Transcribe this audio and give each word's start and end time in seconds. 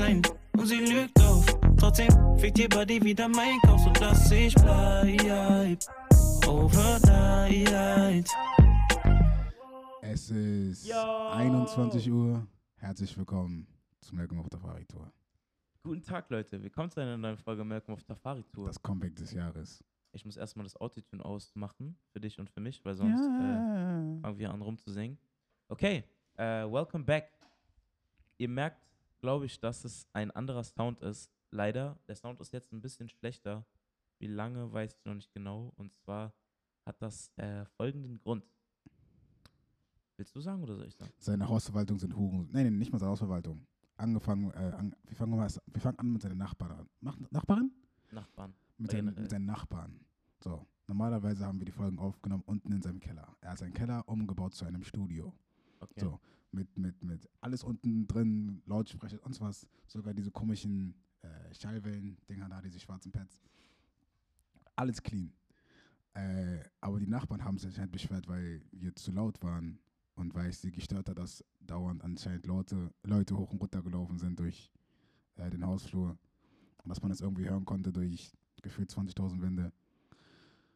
sein 0.00 0.22
und 0.56 0.66
sie 0.66 0.78
lügt 0.78 1.20
auf. 1.20 1.44
Trotzdem 1.76 2.08
fickt 2.38 2.58
ihr 2.58 2.68
Body 2.68 3.02
wieder 3.02 3.28
mein 3.28 3.58
Kopf, 3.60 3.82
so 3.84 3.90
dass 3.90 4.30
ich 4.30 4.54
bleib. 4.54 5.78
Overnight. 6.46 8.28
Es 10.00 10.30
ist 10.30 10.86
Yo. 10.88 11.28
21 11.32 12.10
Uhr. 12.10 12.46
Herzlich 12.76 13.16
willkommen 13.16 13.66
zum 14.00 14.16
Malcolm 14.16 14.40
auf 14.40 14.48
der 14.48 14.60
Tour. 14.88 15.12
Guten 15.82 16.02
Tag, 16.02 16.30
Leute. 16.30 16.62
Willkommen 16.62 16.90
zu 16.90 17.00
einer 17.00 17.18
neuen 17.18 17.36
Folge 17.36 17.62
Malcolm 17.62 17.94
auf 17.94 18.02
Tafari 18.02 18.42
Tour. 18.44 18.68
Das 18.68 18.80
Comeback 18.80 19.14
des 19.16 19.32
Jahres. 19.32 19.84
ich 20.12 20.24
muss 20.24 20.36
erstmal 20.36 20.64
das 20.64 20.76
Autotune 20.76 21.24
ausmachen 21.24 21.96
für 22.12 22.20
dich 22.20 22.38
und 22.38 22.48
für 22.48 22.60
mich, 22.60 22.82
weil 22.84 22.94
sonst 22.94 23.20
äh, 23.20 24.20
fangen 24.22 24.38
wir 24.38 24.50
an 24.50 24.62
rumzusingen. 24.62 25.18
Okay, 25.68 26.04
äh, 26.36 26.64
welcome 26.64 27.04
back. 27.04 27.30
Ihr 28.38 28.48
merkt, 28.48 28.89
glaube 29.20 29.46
ich, 29.46 29.60
dass 29.60 29.84
es 29.84 30.06
ein 30.12 30.30
anderer 30.30 30.64
Sound 30.64 31.00
ist. 31.00 31.30
Leider, 31.50 31.98
der 32.08 32.16
Sound 32.16 32.40
ist 32.40 32.52
jetzt 32.52 32.72
ein 32.72 32.80
bisschen 32.80 33.08
schlechter. 33.08 33.64
Wie 34.18 34.26
lange, 34.26 34.72
weiß 34.72 34.94
ich 34.94 35.04
noch 35.04 35.14
nicht 35.14 35.32
genau. 35.32 35.72
Und 35.76 35.92
zwar 35.92 36.32
hat 36.84 37.00
das 37.00 37.30
äh, 37.36 37.64
folgenden 37.64 38.18
Grund. 38.18 38.44
Willst 40.16 40.36
du 40.36 40.40
sagen 40.40 40.62
oder 40.62 40.76
soll 40.76 40.86
ich 40.86 40.94
sagen? 40.94 41.12
Seine 41.18 41.48
Hausverwaltung 41.48 41.98
sind 41.98 42.14
Huren. 42.14 42.48
Nein, 42.52 42.64
nein, 42.64 42.78
nicht 42.78 42.92
mal 42.92 42.98
seine 42.98 43.12
Hausverwaltung. 43.12 43.66
Angefangen, 43.96 44.50
äh, 44.52 44.72
an, 44.76 44.94
wir, 45.04 45.16
fangen 45.16 45.36
mal, 45.36 45.48
wir 45.48 45.80
fangen 45.80 45.98
an 45.98 46.12
mit 46.12 46.22
seinen 46.22 46.38
Nachbarn 46.38 46.72
an. 46.72 46.88
Mach, 47.00 47.18
Nachbarn? 47.30 47.70
Nachbarn. 48.10 48.54
Mit 48.76 48.90
seinen, 48.90 49.14
mit 49.14 49.30
seinen 49.30 49.46
Nachbarn. 49.46 50.00
So, 50.42 50.66
normalerweise 50.86 51.46
haben 51.46 51.58
wir 51.58 51.66
die 51.66 51.72
Folgen 51.72 51.98
aufgenommen 51.98 52.42
unten 52.46 52.72
in 52.72 52.82
seinem 52.82 53.00
Keller. 53.00 53.34
Er 53.40 53.52
hat 53.52 53.58
seinen 53.58 53.74
Keller 53.74 54.06
umgebaut 54.08 54.54
zu 54.54 54.64
einem 54.64 54.84
Studio. 54.84 55.32
Okay. 55.80 56.00
So, 56.00 56.20
mit, 56.52 56.76
mit, 56.76 57.02
mit 57.02 57.28
alles 57.40 57.64
unten 57.64 58.06
drin, 58.06 58.62
Lautsprecher 58.66 59.18
und 59.24 59.40
was. 59.40 59.66
Sogar 59.86 60.14
diese 60.14 60.30
komischen 60.30 60.94
äh, 61.22 61.54
Schallwellen-Dinger 61.54 62.48
da, 62.48 62.60
diese 62.60 62.80
schwarzen 62.80 63.12
Pads. 63.12 63.40
Alles 64.76 65.02
clean. 65.02 65.32
Äh, 66.14 66.60
aber 66.80 66.98
die 66.98 67.06
Nachbarn 67.06 67.44
haben 67.44 67.58
sich 67.58 67.68
anscheinend 67.68 67.92
beschwert, 67.92 68.26
weil 68.28 68.62
wir 68.72 68.94
zu 68.94 69.12
laut 69.12 69.42
waren 69.42 69.78
und 70.16 70.34
weil 70.34 70.50
es 70.50 70.60
sie 70.60 70.72
gestört 70.72 71.08
hat, 71.08 71.18
dass 71.18 71.44
dauernd 71.60 72.02
anscheinend 72.02 72.46
Leute, 72.46 72.92
Leute 73.04 73.36
hoch 73.36 73.52
und 73.52 73.60
runter 73.60 73.82
gelaufen 73.82 74.18
sind 74.18 74.38
durch 74.38 74.70
äh, 75.36 75.50
den 75.50 75.64
Hausflur. 75.64 76.18
Und 76.82 76.88
dass 76.88 77.00
man 77.00 77.10
das 77.10 77.20
irgendwie 77.20 77.48
hören 77.48 77.64
konnte 77.64 77.92
durch 77.92 78.32
gefühlt 78.62 78.90
20.000 78.90 79.40
Wände. 79.40 79.72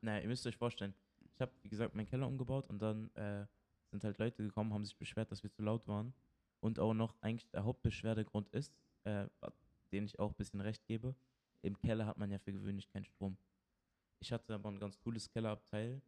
Naja, 0.00 0.22
ihr 0.22 0.28
müsst 0.28 0.46
euch 0.46 0.56
vorstellen, 0.56 0.94
ich 1.34 1.40
habe, 1.40 1.52
wie 1.62 1.68
gesagt, 1.68 1.94
meinen 1.94 2.06
Keller 2.06 2.28
umgebaut 2.28 2.68
und 2.68 2.80
dann 2.80 3.10
äh, 3.14 3.46
sind 3.94 4.02
halt 4.04 4.18
Leute 4.18 4.42
gekommen, 4.42 4.74
haben 4.74 4.84
sich 4.84 4.96
beschwert, 4.96 5.30
dass 5.30 5.44
wir 5.44 5.52
zu 5.52 5.62
laut 5.62 5.86
waren. 5.86 6.12
Und 6.60 6.80
auch 6.80 6.94
noch 6.94 7.14
eigentlich 7.20 7.48
der 7.50 7.64
Hauptbeschwerdegrund 7.64 8.48
ist, 8.48 8.74
äh, 9.04 9.28
den 9.92 10.06
ich 10.06 10.18
auch 10.18 10.30
ein 10.30 10.36
bisschen 10.36 10.60
recht 10.60 10.84
gebe, 10.86 11.14
im 11.62 11.78
Keller 11.78 12.06
hat 12.06 12.18
man 12.18 12.30
ja 12.30 12.38
für 12.38 12.52
gewöhnlich 12.52 12.88
keinen 12.88 13.04
Strom. 13.04 13.36
Ich 14.18 14.32
hatte 14.32 14.54
aber 14.54 14.68
ein 14.70 14.80
ganz 14.80 14.98
cooles 14.98 15.30
Kellerabteil, 15.30 16.02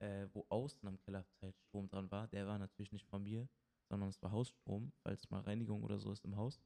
äh, 0.00 0.26
wo 0.34 0.44
außen 0.50 0.86
am 0.86 0.98
Kellerabteil 0.98 1.52
Strom 1.54 1.88
dran 1.88 2.10
war. 2.10 2.28
Der 2.28 2.46
war 2.46 2.58
natürlich 2.58 2.92
nicht 2.92 3.06
von 3.06 3.22
mir, 3.22 3.48
sondern 3.88 4.10
es 4.10 4.22
war 4.22 4.30
Hausstrom, 4.30 4.92
falls 5.02 5.30
mal 5.30 5.40
Reinigung 5.40 5.82
oder 5.82 5.98
so 5.98 6.12
ist 6.12 6.24
im 6.24 6.36
Haus. 6.36 6.60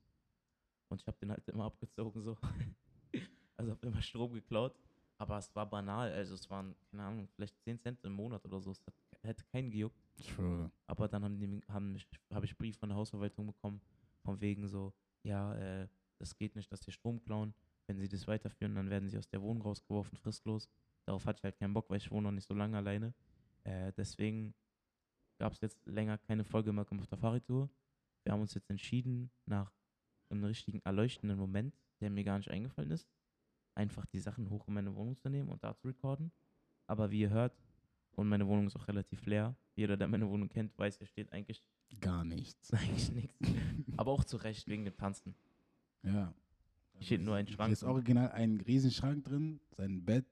Und 0.88 1.00
ich 1.00 1.06
habe 1.06 1.18
den 1.18 1.30
halt 1.30 1.46
immer 1.48 1.66
abgezogen 1.66 2.22
so. 2.22 2.36
also 3.56 3.70
habe 3.70 3.86
immer 3.86 4.02
Strom 4.02 4.32
geklaut. 4.32 4.74
Aber 5.18 5.38
es 5.38 5.54
war 5.54 5.68
banal, 5.68 6.12
also 6.12 6.34
es 6.34 6.50
waren, 6.50 6.74
keine 6.90 7.04
Ahnung, 7.04 7.28
vielleicht 7.28 7.58
10 7.62 7.78
Cent 7.78 8.04
im 8.04 8.12
Monat 8.12 8.44
oder 8.44 8.60
so. 8.60 8.72
Es 8.72 8.84
hat, 8.86 8.94
hätte 9.26 9.44
keinen 9.44 9.70
gejuckt. 9.70 10.00
Schwöre. 10.20 10.70
Aber 10.86 11.08
dann 11.08 11.24
haben 11.24 11.38
die, 11.38 11.60
haben 11.68 11.96
habe 12.32 12.46
ich 12.46 12.56
Brief 12.56 12.76
von 12.78 12.88
der 12.88 12.96
Hausverwaltung 12.96 13.46
bekommen, 13.46 13.80
von 14.24 14.40
wegen 14.40 14.66
so, 14.66 14.94
ja, 15.22 15.54
äh, 15.54 15.88
das 16.18 16.36
geht 16.36 16.56
nicht, 16.56 16.70
dass 16.72 16.80
sie 16.80 16.92
Strom 16.92 17.20
klauen. 17.20 17.54
Wenn 17.86 17.98
sie 17.98 18.08
das 18.08 18.26
weiterführen, 18.26 18.74
dann 18.74 18.90
werden 18.90 19.08
sie 19.08 19.18
aus 19.18 19.28
der 19.28 19.42
Wohnung 19.42 19.62
rausgeworfen, 19.62 20.16
fristlos. 20.18 20.68
Darauf 21.04 21.24
hatte 21.26 21.38
ich 21.38 21.44
halt 21.44 21.58
keinen 21.58 21.74
Bock, 21.74 21.88
weil 21.88 21.98
ich 21.98 22.10
wohne 22.10 22.22
noch 22.22 22.32
nicht 22.32 22.46
so 22.46 22.54
lange 22.54 22.76
alleine. 22.76 23.14
Äh, 23.62 23.92
deswegen 23.92 24.54
gab 25.38 25.52
es 25.52 25.60
jetzt 25.60 25.78
länger 25.86 26.18
keine 26.18 26.44
Folge 26.44 26.72
Malcolm 26.72 27.00
auf 27.00 27.06
der 27.06 27.18
Fahrradtour. 27.18 27.70
Wir 28.24 28.32
haben 28.32 28.40
uns 28.40 28.54
jetzt 28.54 28.70
entschieden, 28.70 29.30
nach 29.44 29.72
einem 30.30 30.44
richtigen 30.44 30.80
erleuchtenden 30.80 31.38
Moment, 31.38 31.78
der 32.00 32.10
mir 32.10 32.24
gar 32.24 32.38
nicht 32.38 32.50
eingefallen 32.50 32.90
ist, 32.90 33.08
einfach 33.74 34.06
die 34.06 34.18
Sachen 34.18 34.50
hoch 34.50 34.66
in 34.66 34.74
meine 34.74 34.94
Wohnung 34.96 35.16
zu 35.16 35.28
nehmen 35.28 35.48
und 35.48 35.62
da 35.62 35.76
zu 35.76 35.86
recorden. 35.86 36.32
Aber 36.88 37.10
wie 37.10 37.20
ihr 37.20 37.30
hört, 37.30 37.56
und 38.16 38.28
meine 38.28 38.46
Wohnung 38.46 38.66
ist 38.66 38.76
auch 38.76 38.88
relativ 38.88 39.24
leer. 39.26 39.54
Jeder, 39.74 39.96
der 39.96 40.08
meine 40.08 40.28
Wohnung 40.28 40.48
kennt, 40.48 40.76
weiß, 40.78 40.98
hier 40.98 41.06
steht 41.06 41.32
eigentlich, 41.32 41.62
Gar 42.00 42.24
nichts. 42.24 42.72
eigentlich 42.72 43.12
nichts. 43.12 43.38
Aber 43.96 44.12
auch 44.12 44.24
zu 44.24 44.36
Recht 44.36 44.66
wegen 44.68 44.84
dem 44.84 44.96
Tanzen. 44.96 45.34
Ja. 46.02 46.34
Hier 46.94 47.06
steht 47.06 47.20
nur 47.22 47.36
ein 47.36 47.46
Schrank. 47.46 47.68
Hier 47.68 47.74
ist 47.74 47.84
original 47.84 48.30
ein 48.32 48.60
Riesenschrank 48.60 49.24
drin, 49.24 49.60
sein 49.76 50.04
Bett, 50.04 50.26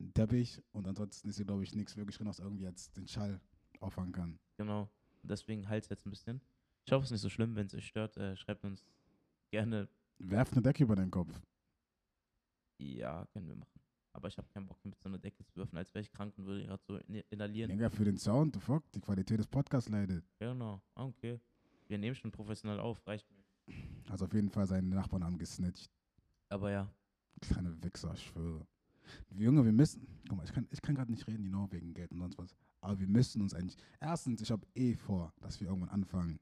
ein 0.00 0.12
Teppich 0.14 0.62
und 0.72 0.86
ansonsten 0.86 1.28
ist 1.28 1.36
hier, 1.36 1.44
glaube 1.44 1.64
ich, 1.64 1.74
nichts 1.74 1.96
wirklich 1.96 2.16
drin, 2.16 2.28
was 2.28 2.38
irgendwie 2.38 2.64
jetzt 2.64 2.96
den 2.96 3.06
Schall 3.06 3.40
auffangen 3.80 4.12
kann. 4.12 4.38
Genau. 4.56 4.88
Und 5.22 5.30
deswegen 5.30 5.68
halt 5.68 5.88
jetzt 5.88 6.06
ein 6.06 6.10
bisschen. 6.10 6.40
Ich 6.84 6.92
hoffe, 6.92 7.04
es 7.04 7.10
ist 7.10 7.12
nicht 7.12 7.20
so 7.22 7.28
schlimm, 7.28 7.54
wenn 7.54 7.66
es 7.66 7.74
euch 7.74 7.86
stört. 7.86 8.16
Äh, 8.16 8.36
schreibt 8.36 8.64
uns 8.64 8.84
gerne. 9.50 9.88
Werf 10.18 10.52
eine 10.52 10.62
Decke 10.62 10.84
über 10.84 10.96
deinen 10.96 11.10
Kopf. 11.10 11.40
Ja, 12.78 13.26
können 13.32 13.48
wir 13.48 13.56
machen. 13.56 13.81
Aber 14.14 14.28
ich 14.28 14.36
habe 14.36 14.48
keinen 14.48 14.66
Bock 14.66 14.84
mit 14.84 15.00
so 15.00 15.08
einer 15.08 15.18
Decke 15.18 15.44
zu 15.44 15.56
würfen, 15.56 15.76
als 15.78 15.92
wäre 15.94 16.02
ich 16.02 16.10
krank 16.12 16.36
und 16.36 16.44
würde 16.46 16.66
gerade 16.66 16.82
so 16.84 16.96
in- 16.98 17.22
inhalieren. 17.30 17.70
Digga, 17.70 17.88
für 17.90 18.04
den 18.04 18.18
Sound, 18.18 18.54
the 18.54 18.60
fuck, 18.60 18.90
die 18.92 19.00
Qualität 19.00 19.38
des 19.38 19.46
Podcasts 19.46 19.88
leidet. 19.88 20.24
Genau. 20.38 20.82
Ah, 20.94 21.04
okay. 21.06 21.40
Wir 21.88 21.98
nehmen 21.98 22.14
schon 22.14 22.30
professionell 22.30 22.78
auf, 22.80 23.06
reicht 23.06 23.26
mir. 23.30 23.42
Also 24.10 24.24
auf 24.26 24.34
jeden 24.34 24.50
Fall 24.50 24.66
seine 24.66 24.86
Nachbarn 24.88 25.24
haben 25.24 25.38
gesnitcht. 25.38 25.90
Aber 26.48 26.70
ja, 26.70 26.92
Kleine 27.40 27.82
Wichser, 27.82 28.12
ich 28.14 28.22
schwöre. 28.26 28.66
Junge, 29.30 29.64
wir 29.64 29.72
müssen, 29.72 30.06
guck 30.28 30.36
mal, 30.38 30.44
ich 30.44 30.52
kann, 30.52 30.68
ich 30.70 30.80
kann 30.80 30.94
gerade 30.94 31.10
nicht 31.10 31.26
reden, 31.26 31.42
genau, 31.44 31.66
wegen 31.72 31.92
Geld 31.92 32.12
und 32.12 32.18
sonst 32.20 32.38
was. 32.38 32.54
Aber 32.80 32.98
wir 33.00 33.08
müssen 33.08 33.40
uns 33.42 33.52
eigentlich, 33.54 33.76
erstens, 34.00 34.40
ich 34.42 34.50
habe 34.50 34.64
eh 34.74 34.94
vor, 34.94 35.32
dass 35.40 35.60
wir 35.60 35.68
irgendwann 35.68 35.88
anfangen, 35.88 36.38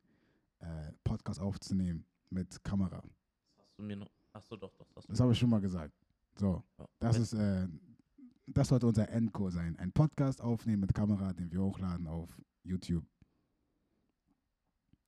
äh, 0.59 0.93
Podcast 1.05 1.41
aufzunehmen 1.41 2.05
mit 2.29 2.63
Kamera. 2.63 3.01
das 3.01 3.59
hast 3.67 3.79
du 3.79 3.83
mir 3.83 3.97
noch. 3.97 4.11
Achso, 4.33 4.57
doch, 4.57 4.75
doch. 4.75 4.87
Das 4.89 4.97
hast 4.97 5.09
du 5.09 5.13
Das 5.13 5.21
habe 5.21 5.33
ich 5.33 5.39
schon 5.39 5.49
mal 5.51 5.61
gesagt. 5.61 5.95
So, 6.37 6.63
das 6.99 7.19
ist, 7.19 7.33
äh, 7.35 7.69
das 8.47 8.69
sollte 8.69 8.87
unser 8.87 9.09
Endgoal 9.09 9.51
sein. 9.51 9.77
Ein 9.79 9.93
Podcast 9.93 10.41
aufnehmen 10.41 10.81
mit 10.81 10.95
Kamera, 10.95 11.33
den 11.33 11.51
wir 11.53 11.63
hochladen 11.63 12.07
auf 12.07 12.41
YouTube. 12.63 13.05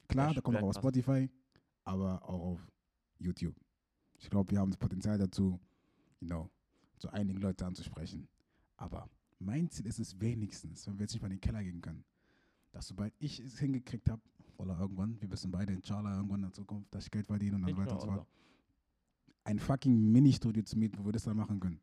Klar, 0.09 0.35
da 0.35 0.41
kommt 0.41 0.59
auch 0.59 0.69
auf. 0.69 0.77
Spotify, 0.77 1.31
aber 1.85 2.23
auch 2.29 2.41
auf 2.53 2.69
YouTube. 3.19 3.57
Ich 4.19 4.29
glaube, 4.29 4.51
wir 4.51 4.61
haben 4.61 4.71
das 4.71 4.79
Potenzial 4.79 5.19
dazu, 5.19 5.59
you 6.21 6.29
know, 6.29 6.51
so 6.99 7.09
einigen 7.09 7.41
Leute 7.41 7.67
anzusprechen. 7.67 8.29
Aber 8.77 9.09
mein 9.39 9.71
Ziel 9.71 9.87
ist 9.87 9.99
es 9.99 10.21
wenigstens, 10.21 10.87
wenn 10.87 10.99
wir 10.99 11.05
jetzt 11.05 11.15
nicht 11.15 11.23
mal 11.23 11.29
in 11.29 11.37
den 11.37 11.41
Keller 11.41 11.63
gehen 11.63 11.81
können, 11.81 12.05
dass 12.73 12.89
sobald 12.89 13.15
ich 13.19 13.41
es 13.41 13.59
hingekriegt 13.59 14.09
habe, 14.11 14.23
oder 14.59 14.79
irgendwann, 14.79 15.21
wir 15.21 15.31
wissen 15.31 15.51
beide, 15.51 15.73
inshallah, 15.73 16.17
irgendwann 16.17 16.41
in 16.41 16.47
der 16.47 16.53
Zukunft, 16.53 16.95
dass 16.95 17.05
ich 17.05 17.11
Geld 17.11 17.27
verdiene 17.27 17.57
und 17.57 17.63
dann 17.63 17.77
weiter 17.77 17.95
und 17.95 18.01
so 18.01 18.07
fort, 18.07 18.27
ein 19.45 19.59
fucking 19.59 20.13
Mini-Studio 20.13 20.63
zu 20.63 20.79
mieten, 20.79 20.99
wo 20.99 21.05
wir 21.05 21.13
das 21.13 21.25
dann 21.25 21.37
machen 21.37 21.61
können. 21.61 21.81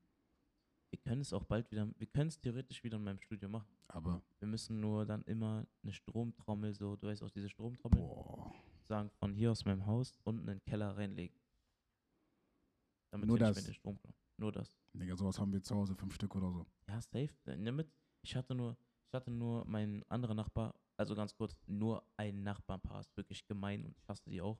Wir 0.91 0.99
können 0.99 1.21
es 1.21 1.33
auch 1.33 1.43
bald 1.43 1.69
wieder. 1.71 1.87
Wir 1.97 2.07
können 2.07 2.29
es 2.29 2.39
theoretisch 2.39 2.83
wieder 2.83 2.97
in 2.97 3.03
meinem 3.03 3.19
Studio 3.19 3.47
machen. 3.47 3.67
Aber, 3.89 4.21
Wir 4.39 4.47
müssen 4.47 4.79
nur 4.79 5.05
dann 5.05 5.23
immer 5.23 5.67
eine 5.83 5.93
Stromtrommel, 5.93 6.73
so, 6.73 6.95
du 6.95 7.07
weißt 7.07 7.21
auch 7.23 7.29
diese 7.29 7.49
Stromtrommel, 7.49 7.99
boah, 7.99 8.51
sagen, 8.81 9.09
von 9.19 9.33
hier 9.33 9.51
aus 9.51 9.65
meinem 9.65 9.85
Haus 9.85 10.17
unten 10.23 10.47
in 10.47 10.57
den 10.57 10.65
Keller 10.65 10.95
reinlegen. 10.97 11.37
Damit 13.11 13.27
Nur 13.27 13.37
das? 13.39 13.63
den 13.63 13.73
Strom. 13.73 13.99
Nur 14.37 14.51
das. 14.51 14.77
Digga, 14.93 15.15
sowas 15.15 15.39
haben 15.39 15.51
wir 15.51 15.61
zu 15.61 15.75
Hause, 15.75 15.95
fünf 15.95 16.15
Stück 16.15 16.35
oder 16.35 16.51
so. 16.51 16.65
Ja, 16.87 17.01
safe. 17.01 17.29
Äh, 17.45 17.57
Nimm 17.57 17.75
mit. 17.75 17.91
Ich 18.21 18.35
hatte 18.35 18.55
nur, 18.55 18.77
ich 19.07 19.13
hatte 19.13 19.31
nur 19.31 19.65
meinen 19.65 20.03
anderen 20.09 20.37
Nachbar, 20.37 20.75
also 20.97 21.15
ganz 21.15 21.35
kurz, 21.35 21.55
nur 21.67 22.03
ein 22.17 22.43
Nachbarnpaar 22.43 22.99
ist 23.01 23.15
wirklich 23.15 23.45
gemein 23.45 23.85
und 23.85 23.97
ich 23.97 24.07
hasse 24.07 24.29
die 24.29 24.41
auch. 24.41 24.59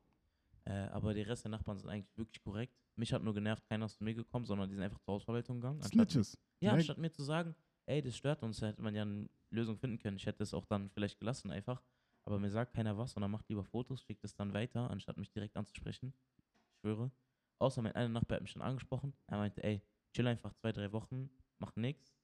Äh, 0.66 0.88
aber 0.92 1.14
der 1.14 1.28
Rest 1.28 1.46
der 1.46 1.52
Nachbarn 1.52 1.78
sind 1.78 1.90
eigentlich 1.90 2.18
wirklich 2.18 2.42
korrekt. 2.42 2.76
Mich 2.96 3.14
hat 3.14 3.24
nur 3.24 3.34
genervt, 3.34 3.66
keiner 3.66 3.86
ist 3.86 3.98
zu 3.98 4.04
mir 4.04 4.14
gekommen, 4.14 4.46
sondern 4.46 4.70
die 4.70 4.76
sind 4.76 4.84
einfach 4.84 5.00
zur 5.00 5.16
Hausverwaltung 5.16 5.62
gegangen. 5.62 5.82
Snitches. 5.82 6.34
ja, 6.60 6.72
Direkt. 6.72 6.80
anstatt 6.80 6.98
mir 6.98 7.12
zu 7.12 7.24
sagen, 7.24 7.56
ey, 7.86 8.02
das 8.02 8.16
stört 8.16 8.44
uns, 8.44 8.62
hätte 8.62 8.82
man 8.82 8.94
ja 8.94 9.04
eine 9.04 9.30
Lösung 9.52 9.78
finden 9.78 9.98
können. 10.00 10.18
Ich 10.18 10.26
hätte 10.26 10.44
es 10.44 10.54
auch 10.54 10.66
dann 10.66 10.90
vielleicht 10.90 11.20
gelassen 11.20 11.52
einfach. 11.52 11.82
Aber 12.26 12.40
mir 12.40 12.52
sagt 12.52 12.74
keiner 12.74 12.98
was, 12.98 13.14
sondern 13.14 13.32
macht 13.32 13.48
lieber 13.50 13.64
Fotos, 13.64 14.04
schickt 14.04 14.24
es 14.24 14.36
dann 14.36 14.54
weiter, 14.54 14.90
anstatt 14.92 15.18
mich 15.18 15.32
direkt 15.32 15.58
anzusprechen. 15.58 16.14
Ich 16.38 16.80
schwöre. 16.82 17.12
Außer 17.60 17.82
mein 17.82 17.96
einer 17.96 18.10
Nachbar 18.10 18.36
hat 18.36 18.42
mich 18.42 18.52
schon 18.52 18.62
angesprochen. 18.62 19.14
Er 19.28 19.38
meinte, 19.38 19.64
ey, 19.64 19.82
chill 20.14 20.28
einfach 20.28 20.54
zwei, 20.54 20.72
drei 20.72 20.92
Wochen, 20.92 21.30
mach 21.58 21.76
nix. 21.76 22.16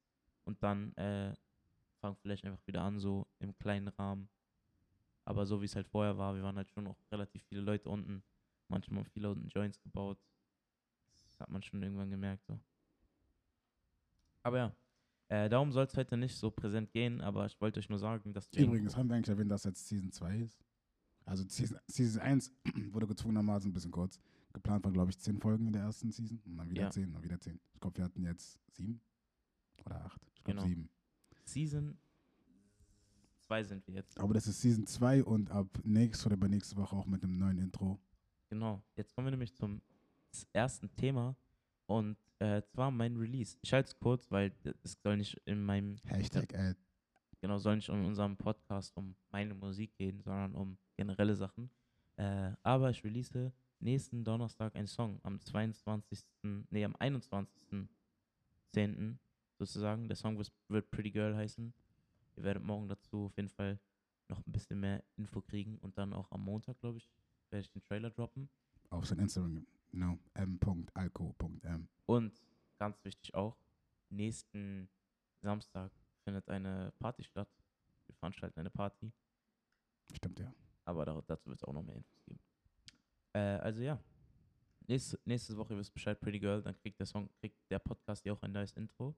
Und 0.44 0.62
dann 0.62 0.94
äh, 0.98 1.34
fang 2.02 2.16
vielleicht 2.18 2.46
einfach 2.46 2.66
wieder 2.68 2.84
an, 2.84 3.00
so 3.00 3.28
im 3.40 3.58
kleinen 3.58 3.88
Rahmen. 3.88 4.30
Aber 5.25 5.45
so 5.45 5.62
wie 5.62 5.66
es 5.66 5.75
halt 5.75 5.88
vorher 5.88 6.18
war, 6.18 6.36
wir 6.36 6.44
waren 6.44 6.56
halt 6.56 6.69
schon 6.69 6.83
noch 6.83 6.98
relativ 7.12 7.44
viele 7.44 7.62
Leute 7.62 7.89
unten. 7.89 8.24
Manchmal 8.68 9.04
viele 9.06 9.30
unten 9.31 9.48
Joints 9.50 9.80
gebaut. 9.81 10.19
Das 11.24 11.39
hat 11.39 11.50
man 11.50 11.62
schon 11.63 11.81
irgendwann 11.81 12.10
gemerkt. 12.10 12.45
So. 12.45 12.60
Aber 14.44 14.57
ja, 14.57 14.75
äh, 15.30 15.50
darum 15.50 15.72
soll 15.72 15.86
es 15.86 15.98
heute 15.98 16.18
nicht 16.18 16.36
so 16.36 16.51
präsent 16.51 16.92
gehen, 16.92 17.22
aber 17.22 17.45
ich 17.45 17.60
wollte 17.60 17.80
euch 17.80 17.89
nur 17.89 18.00
sagen, 18.00 18.33
dass 18.33 18.48
Übrigens, 18.54 18.95
haben 18.95 19.10
wir 19.10 19.16
eigentlich 19.16 19.30
erwähnt, 19.30 19.51
dass 19.51 19.63
jetzt 19.63 19.88
Season 19.88 20.12
2 20.12 20.38
ist? 20.38 20.63
Also 21.25 21.44
Season, 21.48 21.80
Season 21.88 22.22
1 22.22 22.54
wurde 22.92 23.07
gezwungenermaßen 23.07 23.69
ein 23.69 23.74
bisschen 23.74 23.92
kurz. 23.92 24.19
Geplant 24.54 24.86
war, 24.86 24.92
glaube 24.92 25.10
ich, 25.10 25.18
zehn 25.19 25.39
Folgen 25.39 25.66
in 25.68 25.74
der 25.74 25.81
ersten 25.83 26.12
Season 26.12 26.39
und 26.45 26.56
dann 26.57 26.69
wieder 26.69 26.83
Ja. 26.83 26.89
zehn 26.92 27.13
und 27.16 27.24
wieder 27.24 27.39
zehn. 27.39 27.60
Ich 27.74 27.80
glaube, 27.81 27.98
wir 27.98 28.06
hatten 28.06 28.24
jetzt 28.24 28.60
sieben 28.72 29.01
oder 29.86 30.06
acht. 30.06 30.22
Ich 30.36 30.44
glaube 30.44 30.60
Genau. 30.60 30.68
sieben. 30.68 30.89
Season 31.44 31.98
2 33.48 33.64
sind 33.64 33.88
wir 33.88 33.96
jetzt. 33.96 34.20
Aber 34.20 34.34
das 34.34 34.48
ist 34.48 34.62
Season 34.62 34.86
2 34.86 35.24
und 35.24 35.52
ab 35.52 35.68
nächste 35.84 36.28
oder 36.28 36.36
übernächste 36.36 36.76
Woche 36.76 36.96
auch 36.96 37.06
mit 37.06 37.24
einem 37.24 37.38
neuen 37.38 37.60
Intro. 37.60 38.00
Genau. 38.50 38.84
Jetzt 38.96 39.16
kommen 39.16 39.28
wir 39.28 39.32
nämlich 39.32 39.56
zum 39.56 39.82
ersten 40.54 40.94
Thema. 40.96 41.36
Und 41.88 42.18
äh, 42.40 42.62
zwar 42.64 42.92
mein 42.92 43.16
Release. 43.16 43.58
Ich 43.62 43.74
halte 43.74 43.90
es 43.90 44.00
kurz, 44.00 44.30
weil 44.32 44.52
es 44.84 44.98
soll 45.02 45.18
nicht 45.18 45.36
in 45.46 45.64
meinem 45.64 45.98
Hashtag 46.06 46.54
Ad. 46.56 46.80
genau, 47.42 47.58
soll 47.58 47.78
nicht 47.78 47.90
in 47.90 48.06
unserem 48.06 48.38
Podcast 48.38 48.96
um 48.98 49.16
meine 49.32 49.54
Musik 49.54 49.96
gehen, 49.98 50.22
sondern 50.22 50.56
um 50.56 50.78
generelle 50.98 51.36
Sachen. 51.36 51.70
Äh, 52.18 52.52
aber 52.64 52.90
ich 52.90 53.04
release 53.04 53.52
nächsten 53.80 54.24
Donnerstag 54.24 54.76
einen 54.76 54.88
Song 54.88 55.20
am 55.24 55.40
22. 55.40 56.26
Nee, 56.70 56.86
am 56.86 56.96
21.10. 56.96 59.18
sozusagen. 59.58 60.08
Der 60.08 60.16
Song 60.16 60.42
wird 60.70 60.92
Pretty 60.92 61.12
Girl 61.12 61.36
heißen. 61.36 61.74
Ihr 62.36 62.44
werdet 62.44 62.64
morgen 62.64 62.88
dazu 62.88 63.26
auf 63.26 63.38
jeden 63.38 63.50
Fall 63.50 63.80
noch 64.28 64.46
ein 64.46 64.52
bisschen 64.52 64.80
mehr 64.80 65.04
Info 65.16 65.42
kriegen 65.42 65.78
und 65.80 65.98
dann 65.98 66.14
auch 66.14 66.32
am 66.32 66.44
Montag, 66.44 66.80
glaube 66.80 66.98
ich, 66.98 67.10
werde 67.50 67.62
ich 67.62 67.72
den 67.72 67.84
Trailer 67.84 68.10
droppen. 68.10 68.50
auf 68.90 69.06
sein 69.06 69.20
Instagram. 69.20 69.66
No, 69.92 70.20
m.alco.m. 70.34 71.88
Und 72.06 72.42
ganz 72.78 73.04
wichtig 73.06 73.34
auch, 73.34 73.58
nächsten 74.10 74.90
Samstag 75.42 75.92
findet 76.24 76.50
eine 76.50 76.92
Party 77.00 77.24
statt. 77.24 77.50
Wir 78.08 78.16
veranstalten 78.16 78.60
eine 78.60 78.70
Party. 78.70 79.12
Stimmt 80.14 80.40
ja. 80.40 80.54
Aber 80.84 81.06
da, 81.06 81.22
dazu 81.26 81.50
wird 81.50 81.60
es 81.60 81.64
auch 81.64 81.74
noch 81.74 81.84
mehr 81.84 81.96
Infos 81.96 82.24
geben. 82.26 82.40
Äh, 83.34 83.40
also 83.40 83.82
ja. 83.82 84.00
Nächste, 84.88 85.20
nächste 85.26 85.58
Woche 85.58 85.76
wisst 85.78 85.94
Bescheid, 85.94 86.20
Pretty 86.20 86.40
Girl, 86.40 86.62
dann 86.62 86.78
kriegt 86.78 87.00
der 87.00 87.08
Song, 87.08 87.28
kriegt 87.40 87.58
der 87.72 87.80
Podcast 87.80 88.24
ja 88.26 88.34
auch 88.34 88.42
ein 88.44 88.52
neues 88.52 88.74
Intro. 88.74 89.16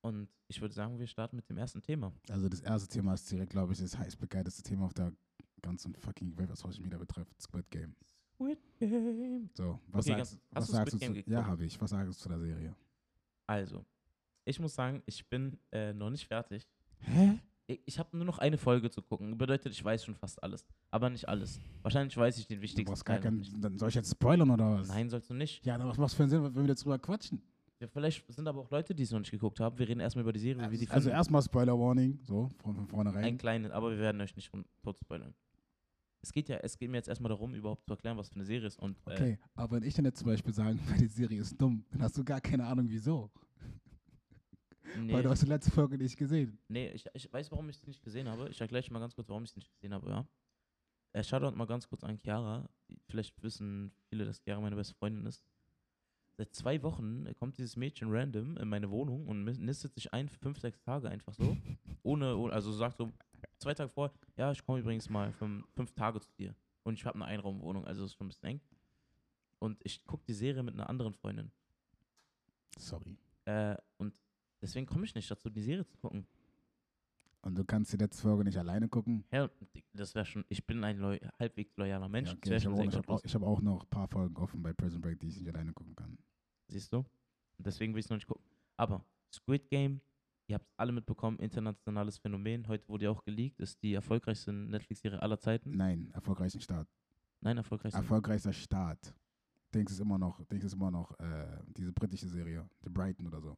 Und 0.00 0.28
ich 0.46 0.60
würde 0.60 0.74
sagen, 0.74 0.98
wir 0.98 1.06
starten 1.06 1.36
mit 1.36 1.48
dem 1.48 1.58
ersten 1.58 1.82
Thema. 1.82 2.12
Also 2.30 2.48
das 2.48 2.60
erste 2.60 2.88
Thema 2.88 3.14
ist 3.14 3.30
direkt, 3.30 3.50
glaube 3.50 3.72
ich, 3.72 3.78
das 3.80 3.98
heiß 3.98 4.16
begeisterte 4.16 4.62
Thema 4.62 4.86
auf 4.86 4.94
der 4.94 5.12
ganzen 5.60 5.94
fucking 5.96 6.38
Welt, 6.38 6.48
was 6.50 6.60
Social 6.60 6.82
Media 6.82 6.98
betrifft. 6.98 7.40
Squid 7.42 7.68
Game. 7.70 7.94
Squid 8.34 8.58
Game. 8.78 9.50
So, 9.54 9.80
was 9.88 10.06
Okay, 10.06 10.16
sagst, 10.18 10.32
ganz- 10.32 10.42
was 10.50 10.66
du 10.66 10.72
sagst 10.72 10.94
du 10.94 10.98
zu? 10.98 11.30
Ja, 11.30 11.44
habe 11.44 11.64
ich. 11.64 11.80
Was 11.80 11.90
sagst 11.90 12.08
du 12.08 12.12
zu 12.22 12.28
der 12.28 12.38
Serie? 12.38 12.74
Also, 13.46 13.84
ich 14.44 14.60
muss 14.60 14.74
sagen, 14.74 15.02
ich 15.06 15.28
bin 15.28 15.58
äh, 15.72 15.92
noch 15.92 16.10
nicht 16.10 16.26
fertig. 16.26 16.66
Hä? 17.00 17.40
Ich, 17.66 17.80
ich 17.84 17.98
habe 17.98 18.16
nur 18.16 18.24
noch 18.24 18.38
eine 18.38 18.56
Folge 18.56 18.90
zu 18.90 19.02
gucken. 19.02 19.36
Bedeutet, 19.36 19.72
ich 19.72 19.84
weiß 19.84 20.04
schon 20.04 20.14
fast 20.14 20.42
alles. 20.42 20.64
Aber 20.90 21.10
nicht 21.10 21.28
alles. 21.28 21.58
Wahrscheinlich 21.82 22.16
weiß 22.16 22.38
ich 22.38 22.46
den 22.46 22.58
Du 22.58 22.62
wichtigsten 22.62 22.86
brauchst 22.90 23.04
gar 23.04 23.18
nicht. 23.30 23.52
dann 23.62 23.76
soll 23.78 23.88
ich 23.90 23.94
jetzt 23.96 24.10
spoilern 24.12 24.50
oder 24.50 24.78
was? 24.78 24.88
Nein, 24.88 25.10
sollst 25.10 25.28
du 25.28 25.34
nicht. 25.34 25.64
Ja, 25.66 25.76
dann 25.76 25.88
was 25.88 25.98
macht 25.98 26.14
für 26.14 26.22
einen 26.22 26.30
Sinn, 26.30 26.42
wenn 26.44 26.54
wir 26.54 26.66
jetzt 26.68 26.84
drüber 26.84 26.98
quatschen? 26.98 27.42
Ja, 27.80 27.86
vielleicht 27.86 28.26
sind 28.32 28.48
aber 28.48 28.60
auch 28.60 28.70
Leute, 28.70 28.92
die 28.94 29.04
es 29.04 29.12
noch 29.12 29.20
nicht 29.20 29.30
geguckt 29.30 29.60
haben. 29.60 29.78
Wir 29.78 29.88
reden 29.88 30.00
erstmal 30.00 30.22
über 30.24 30.32
die 30.32 30.40
Serie, 30.40 30.68
wie 30.70 30.78
die 30.78 30.88
Also 30.88 31.04
finden. 31.04 31.16
erstmal 31.16 31.42
Spoiler-Warning, 31.42 32.18
so, 32.24 32.48
von, 32.60 32.74
von 32.74 32.84
Ein 32.84 32.88
vornherein. 32.88 33.38
kleines, 33.38 33.70
aber 33.70 33.90
wir 33.90 33.98
werden 33.98 34.20
euch 34.20 34.34
nicht 34.34 34.50
tot 34.82 34.98
spoilern. 34.98 35.32
Es 36.20 36.32
geht 36.32 36.48
ja, 36.48 36.56
es 36.56 36.76
geht 36.76 36.90
mir 36.90 36.96
jetzt 36.96 37.08
erstmal 37.08 37.28
darum, 37.28 37.54
überhaupt 37.54 37.84
zu 37.86 37.92
erklären, 37.92 38.16
was 38.16 38.28
für 38.30 38.34
eine 38.34 38.44
Serie 38.44 38.66
ist. 38.66 38.78
Und 38.80 38.98
äh, 39.06 39.12
Okay, 39.12 39.38
aber 39.54 39.76
wenn 39.76 39.84
ich 39.84 39.94
dann 39.94 40.04
jetzt 40.04 40.18
zum 40.18 40.26
Beispiel 40.26 40.52
sagen, 40.52 40.80
die 40.98 41.06
Serie 41.06 41.40
ist 41.40 41.60
dumm, 41.60 41.84
dann 41.92 42.02
hast 42.02 42.18
du 42.18 42.24
gar 42.24 42.40
keine 42.40 42.66
Ahnung, 42.66 42.86
wieso. 42.88 43.30
nee, 44.98 45.12
Weil 45.12 45.22
du 45.22 45.30
hast 45.30 45.42
die 45.42 45.46
letzte 45.46 45.70
Folge 45.70 45.96
nicht 45.96 46.16
gesehen. 46.16 46.58
nee 46.68 46.90
ich, 46.90 47.04
ich 47.14 47.32
weiß, 47.32 47.52
warum 47.52 47.68
ich 47.68 47.76
es 47.76 47.86
nicht 47.86 48.02
gesehen 48.02 48.28
habe. 48.28 48.48
Ich 48.48 48.60
erkläre 48.60 48.82
euch 48.82 48.90
mal 48.90 48.98
ganz 48.98 49.14
kurz, 49.14 49.28
warum 49.28 49.44
ich 49.44 49.50
es 49.50 49.56
nicht 49.56 49.70
gesehen 49.70 49.94
habe, 49.94 50.08
ja. 50.10 50.26
Äh, 51.12 51.22
Shoutout 51.22 51.56
mal 51.56 51.66
ganz 51.66 51.88
kurz 51.88 52.02
an 52.02 52.18
Chiara. 52.18 52.68
Vielleicht 53.08 53.40
wissen 53.42 53.92
viele, 54.08 54.24
dass 54.24 54.42
Chiara 54.42 54.60
meine 54.60 54.74
beste 54.76 54.94
Freundin 54.94 55.24
ist. 55.26 55.44
Seit 56.38 56.54
zwei 56.54 56.80
Wochen 56.84 57.26
kommt 57.36 57.58
dieses 57.58 57.74
Mädchen 57.74 58.08
random 58.12 58.56
in 58.58 58.68
meine 58.68 58.88
Wohnung 58.90 59.26
und 59.26 59.42
nistet 59.42 59.92
sich 59.92 60.12
ein 60.14 60.28
für 60.28 60.38
fünf, 60.38 60.60
sechs 60.60 60.80
Tage 60.80 61.10
einfach 61.10 61.34
so. 61.34 61.56
ohne, 62.04 62.28
also 62.52 62.70
sagt 62.70 62.96
so 62.96 63.12
zwei 63.58 63.74
Tage 63.74 63.90
vor, 63.90 64.12
ja, 64.36 64.52
ich 64.52 64.64
komme 64.64 64.78
übrigens 64.78 65.10
mal 65.10 65.32
fünf, 65.32 65.66
fünf 65.74 65.92
Tage 65.94 66.20
zu 66.20 66.30
dir. 66.38 66.54
Und 66.84 66.94
ich 66.94 67.04
habe 67.04 67.16
eine 67.16 67.24
Einraumwohnung, 67.24 67.84
also 67.84 68.04
ist 68.04 68.14
schon 68.14 68.26
ein 68.26 68.28
bisschen 68.28 68.50
eng. 68.50 68.60
Und 69.58 69.80
ich 69.82 70.06
gucke 70.06 70.24
die 70.28 70.32
Serie 70.32 70.62
mit 70.62 70.74
einer 70.74 70.88
anderen 70.88 71.12
Freundin. 71.12 71.50
Sorry. 72.78 73.18
Äh, 73.44 73.76
und 73.96 74.14
deswegen 74.62 74.86
komme 74.86 75.06
ich 75.06 75.16
nicht 75.16 75.28
dazu, 75.28 75.50
die 75.50 75.60
Serie 75.60 75.84
zu 75.86 75.98
gucken. 75.98 76.24
Und 77.42 77.58
du 77.58 77.64
kannst 77.64 77.92
die 77.92 77.96
letzte 77.96 78.22
Folge 78.22 78.44
nicht 78.44 78.58
alleine 78.58 78.88
gucken. 78.88 79.24
Ja, 79.32 79.50
das 79.92 80.14
wäre 80.14 80.24
schon, 80.24 80.44
ich 80.48 80.64
bin 80.64 80.84
ein 80.84 80.98
loi 80.98 81.18
halbwegs 81.40 81.76
loyaler 81.76 82.08
Mensch. 82.08 82.30
Ja, 82.30 82.36
okay, 82.36 82.56
ich 82.56 82.64
habe 82.64 83.08
auch, 83.08 83.24
hab 83.24 83.42
auch 83.42 83.60
noch 83.60 83.82
ein 83.82 83.90
paar 83.90 84.06
Folgen 84.06 84.36
offen 84.36 84.62
bei 84.62 84.72
Prison 84.72 85.00
Break, 85.00 85.18
die 85.18 85.26
ich 85.26 85.38
nicht 85.38 85.48
alleine 85.48 85.72
gucken 85.72 85.96
kann. 85.96 86.16
Siehst 86.68 86.92
du? 86.92 86.98
Und 86.98 87.66
deswegen 87.66 87.92
will 87.94 88.00
ich 88.00 88.06
es 88.06 88.10
noch 88.10 88.16
nicht 88.16 88.26
gucken. 88.26 88.44
Aber 88.76 89.04
Squid 89.32 89.68
Game, 89.68 90.00
ihr 90.46 90.54
habt 90.54 90.66
es 90.66 90.72
alle 90.78 90.92
mitbekommen, 90.92 91.38
internationales 91.38 92.18
Phänomen. 92.18 92.66
Heute 92.68 92.86
wurde 92.88 93.04
ja 93.06 93.10
auch 93.10 93.24
geleakt, 93.24 93.58
ist 93.60 93.82
die 93.82 93.94
erfolgreichste 93.94 94.52
Netflix-Serie 94.52 95.20
aller 95.20 95.38
Zeiten. 95.38 95.76
Nein, 95.76 96.10
erfolgreichen 96.12 96.60
Start. 96.60 96.88
Nein, 97.40 97.56
erfolgreichste. 97.56 97.98
Erfolgreichster 98.00 98.52
Start. 98.52 99.14
Dings 99.74 99.92
ist 99.92 100.00
immer 100.00 100.18
noch, 100.18 100.42
Dings 100.46 100.64
ist 100.64 100.72
immer 100.74 100.90
noch 100.90 101.18
äh, 101.18 101.58
diese 101.76 101.92
britische 101.92 102.28
Serie, 102.28 102.68
The 102.82 102.88
Brighton 102.90 103.26
oder 103.26 103.40
so. 103.40 103.56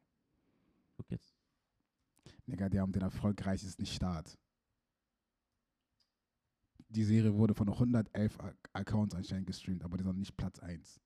Guck 0.97 1.09
jetzt. 1.11 1.33
Digga, 2.45 2.67
die 2.69 2.79
haben 2.79 2.91
den 2.91 3.01
erfolgreichsten 3.01 3.85
Start. 3.85 4.37
Die 6.89 7.03
Serie 7.03 7.33
wurde 7.33 7.53
von 7.53 7.69
111 7.69 8.37
Ac- 8.39 8.55
Accounts 8.73 9.15
anscheinend 9.15 9.47
gestreamt, 9.47 9.83
aber 9.83 9.97
die 9.97 10.03
sind 10.03 10.17
nicht 10.19 10.35
Platz 10.35 10.59
1. 10.59 10.99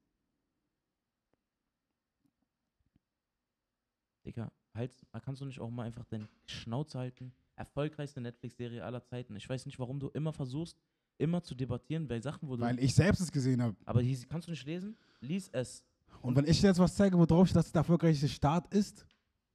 Digga, 4.26 4.52
halt, 4.74 4.92
kannst 5.24 5.42
du 5.42 5.46
nicht 5.46 5.60
auch 5.60 5.70
mal 5.70 5.84
einfach 5.84 6.06
deine 6.06 6.28
Schnauze 6.46 6.98
halten? 7.00 7.34
Erfolgreichste 7.56 8.20
Netflix-Serie 8.22 8.84
aller 8.84 9.04
Zeiten. 9.04 9.36
Ich 9.36 9.48
weiß 9.48 9.66
nicht, 9.66 9.80
warum 9.80 10.00
du 10.00 10.10
immer 10.10 10.34
versuchst, 10.34 10.78
immer 11.18 11.42
zu 11.42 11.56
debattieren 11.56 12.08
bei 12.08 12.20
Sachen, 12.20 12.50
wo 12.50 12.56
du. 12.58 12.62
Weil 12.64 12.80
ich 12.80 12.94
selbst 12.94 13.22
es 13.22 13.32
gesehen 13.32 13.62
habe. 13.62 13.76
aber 13.86 14.02
hier 14.02 14.18
kannst 14.28 14.48
du 14.48 14.52
nicht 14.52 14.66
lesen? 14.66 14.98
Lies 15.22 15.50
es. 15.54 15.86
Und 16.22 16.36
wenn 16.36 16.46
ich 16.46 16.62
jetzt 16.62 16.80
was 16.80 16.96
zeige, 16.96 17.18
wo 17.18 17.26
drauf 17.26 17.48
steht, 17.48 17.58
dass 17.58 17.68
es 17.68 17.72
der 17.72 17.82
erfolgreichste 17.82 18.28
Start 18.28 18.74
ist, 18.74 19.06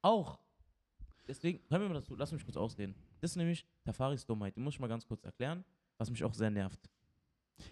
Auch. 0.02 0.38
Deswegen, 1.28 1.60
hören 1.68 1.82
wir 1.82 1.88
mal 1.88 1.94
dazu, 1.94 2.16
lass 2.16 2.32
mich 2.32 2.44
kurz 2.44 2.56
ausreden. 2.56 2.94
Das 3.20 3.32
ist 3.32 3.36
nämlich 3.36 3.64
Tafaris 3.84 4.24
Dummheit. 4.26 4.56
Die 4.56 4.60
muss 4.60 4.74
ich 4.74 4.80
mal 4.80 4.88
ganz 4.88 5.06
kurz 5.06 5.22
erklären, 5.24 5.64
was 5.98 6.10
mich 6.10 6.24
auch 6.24 6.34
sehr 6.34 6.50
nervt. 6.50 6.80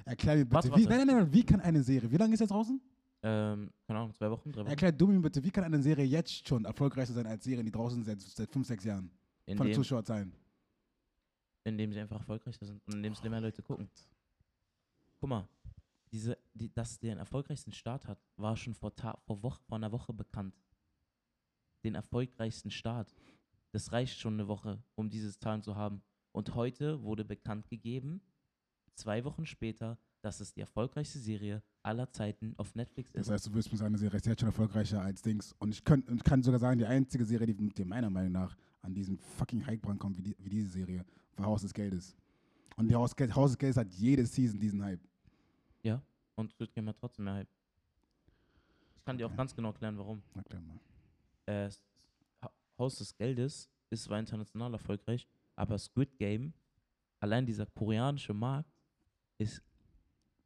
erklär 0.05 0.37
mir 0.37 0.45
bitte, 0.45 0.55
Warte, 0.55 0.69
wie, 0.69 0.73
warte. 0.73 0.89
nein, 0.91 1.07
nein, 1.07 1.17
nein, 1.17 1.33
wie 1.33 1.45
kann 1.45 1.61
eine 1.61 1.83
Serie, 1.83 2.11
wie 2.11 2.17
lange 2.17 2.35
ist 2.35 2.41
jetzt 2.41 2.51
draußen? 2.51 2.81
Ähm, 3.23 3.71
keine 3.87 3.99
Ahnung, 3.99 4.15
zwei 4.15 4.31
Wochen, 4.31 4.53
drei 4.53 4.61
Wochen. 4.61 4.71
Erklär 4.71 4.93
du 4.93 5.09
mir 5.09 5.21
bitte, 5.21 5.43
wie 5.43 5.51
kann 5.51 5.65
eine 5.65 5.83
Serie 5.83 6.05
jetzt 6.05 6.47
schon 6.47 6.65
erfolgreicher 6.65 7.13
sein 7.13 7.27
als 7.27 7.45
Serien, 7.45 7.67
die 7.67 7.73
draußen 7.73 8.05
sind 8.05 8.21
seit, 8.21 8.51
5, 8.51 8.67
6 8.67 8.85
Jahren? 8.85 9.11
Von 9.57 9.67
den 9.67 9.75
Zuschauerzahlen. 9.75 10.33
indem 11.65 11.93
sie 11.93 12.01
einfach 12.01 12.19
erfolgreicher 12.19 12.65
sind 12.65 12.81
und 12.87 12.95
indem 12.95 13.13
es 13.13 13.23
mehr 13.23 13.41
Leute 13.41 13.63
gucken. 13.63 13.91
Guck 15.21 15.29
mal, 15.29 15.49
diese, 16.13 16.39
die, 16.55 16.73
dass 16.73 16.99
der 16.99 17.13
einen 17.13 17.21
erfolgreichsten 17.21 17.73
Start 17.73 18.07
hat, 18.07 18.19
war 18.37 18.57
schon 18.57 18.75
vor, 18.75 18.95
Ta 18.95 19.19
vor, 19.27 19.43
Woche, 19.43 19.61
vor 19.67 19.77
einer 19.77 19.93
Woche 19.93 20.13
bekannt. 20.13 20.55
Den 21.85 21.95
erfolgreichsten 21.95 22.71
Start. 22.71 23.15
Das 23.73 23.93
reicht 23.93 24.19
schon 24.19 24.35
eine 24.35 24.49
Woche, 24.49 24.83
um 24.95 25.11
diese 25.11 25.37
Zahlen 25.39 25.63
zu 25.63 25.77
haben. 25.77 26.03
Und 26.33 26.55
heute 26.55 27.03
wurde 27.03 27.25
bekannt 27.25 27.69
gegeben, 27.69 28.21
zwei 28.95 29.25
Wochen 29.25 29.47
später, 29.47 29.99
dass 30.21 30.41
es 30.41 30.53
die 30.53 30.61
erfolgreichste 30.61 31.19
Serie 31.19 31.63
aller 31.83 32.11
Zeiten 32.11 32.55
auf 32.57 32.75
Netflix 32.75 33.13
Das 33.13 33.27
ist. 33.27 33.33
heißt, 33.33 33.47
du 33.47 33.55
willst 33.55 33.71
mir 33.73 33.79
sagen, 33.79 33.89
eine 33.89 33.99
Serie 33.99 34.17
ist 34.17 34.27
jetzt 34.27 34.41
schon 34.41 34.49
erfolgreicher 34.49 35.01
als 35.01 35.23
Dings. 35.23 35.55
Und 35.59 35.71
ich, 35.71 35.85
könnt, 35.85 36.09
und 36.09 36.25
kann 36.25 36.43
sogar 36.43 36.59
sagen, 36.61 36.79
die 36.79 36.87
einzige 36.87 37.25
Serie, 37.25 37.47
die 37.47 37.55
mit 37.55 37.79
dem 37.79 37.89
meiner 37.89 38.11
Meinung 38.11 38.33
nach 38.33 38.57
an 38.83 38.95
diesen 38.95 39.19
fucking 39.19 39.65
Hype 39.67 39.87
rankommt, 39.87 40.17
wie, 40.19 40.23
die, 40.23 40.37
wie 40.39 40.51
diese 40.51 40.69
Serie, 40.69 41.05
war 41.37 41.47
Haus 41.47 41.63
des 41.63 41.73
Geldes. 41.73 42.17
Und 42.77 42.89
die 42.89 42.95
Haus, 42.95 43.13
Haus 43.35 43.51
des 43.53 43.59
Geldes 43.59 43.77
hat 43.77 43.93
jede 43.93 44.25
Season 44.27 44.59
diesen 44.59 44.83
Hype. 44.83 45.01
Ja, 45.83 46.03
und 46.37 46.51
Squid 46.53 46.73
Game 46.75 46.89
hat 46.89 46.97
trotzdem 46.99 47.25
mehr 47.25 47.35
Hype. 47.35 47.49
Ich 48.97 49.05
kann 49.05 49.17
dir 49.19 49.27
auch 49.27 49.31
Okay. 49.31 49.37
ganz 49.39 49.55
genau 49.55 49.69
erklären, 49.69 49.97
warum. 49.99 50.23
Erklär 50.35 50.61
mal. 50.61 50.79
äh, 51.47 51.71
Haus 52.79 52.97
des 52.99 53.17
Geldes 53.17 53.69
ist 53.91 54.05
zwar 54.05 54.19
international 54.21 54.73
erfolgreich, 54.75 55.27
aber 55.57 55.79
Squid 55.79 56.17
Game, 56.19 56.53
allein 57.19 57.45
dieser 57.47 57.67
koreanische 57.67 58.33
Markt, 58.35 58.71
ist 59.39 59.63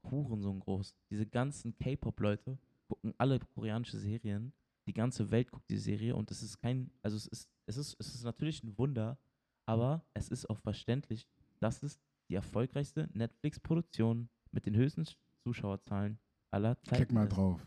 hurensohn 0.04 0.60
groß. 0.60 0.94
Diese 1.10 1.26
ganzen 1.26 1.76
K-Pop-Leute 1.78 2.58
gucken 2.88 3.14
alle 3.18 3.38
koreanische 3.38 3.98
Serien. 3.98 4.52
Die 4.86 4.92
ganze 4.92 5.30
Welt 5.30 5.50
guckt 5.50 5.70
die 5.70 5.78
Serie 5.78 6.16
und 6.16 6.30
es 6.30 6.42
ist 6.42 6.58
kein, 6.58 6.90
also 7.02 7.16
es 7.16 7.26
ist, 7.26 7.48
es 7.66 7.76
ist, 7.76 7.96
es 8.00 8.14
ist 8.14 8.24
natürlich 8.24 8.62
ein 8.64 8.76
Wunder, 8.78 9.18
aber 9.66 10.04
es 10.12 10.28
ist 10.28 10.50
auch 10.50 10.58
verständlich, 10.58 11.28
dass 11.60 11.82
es 11.82 12.00
die 12.28 12.34
erfolgreichste 12.34 13.08
Netflix-Produktion 13.12 14.28
mit 14.50 14.66
den 14.66 14.74
höchsten 14.74 15.06
Zuschauerzahlen 15.44 16.18
aller 16.50 16.80
Zeiten 16.82 16.96
Klick 16.96 17.12
mal 17.12 17.26
ist. 17.26 17.36
drauf. 17.36 17.66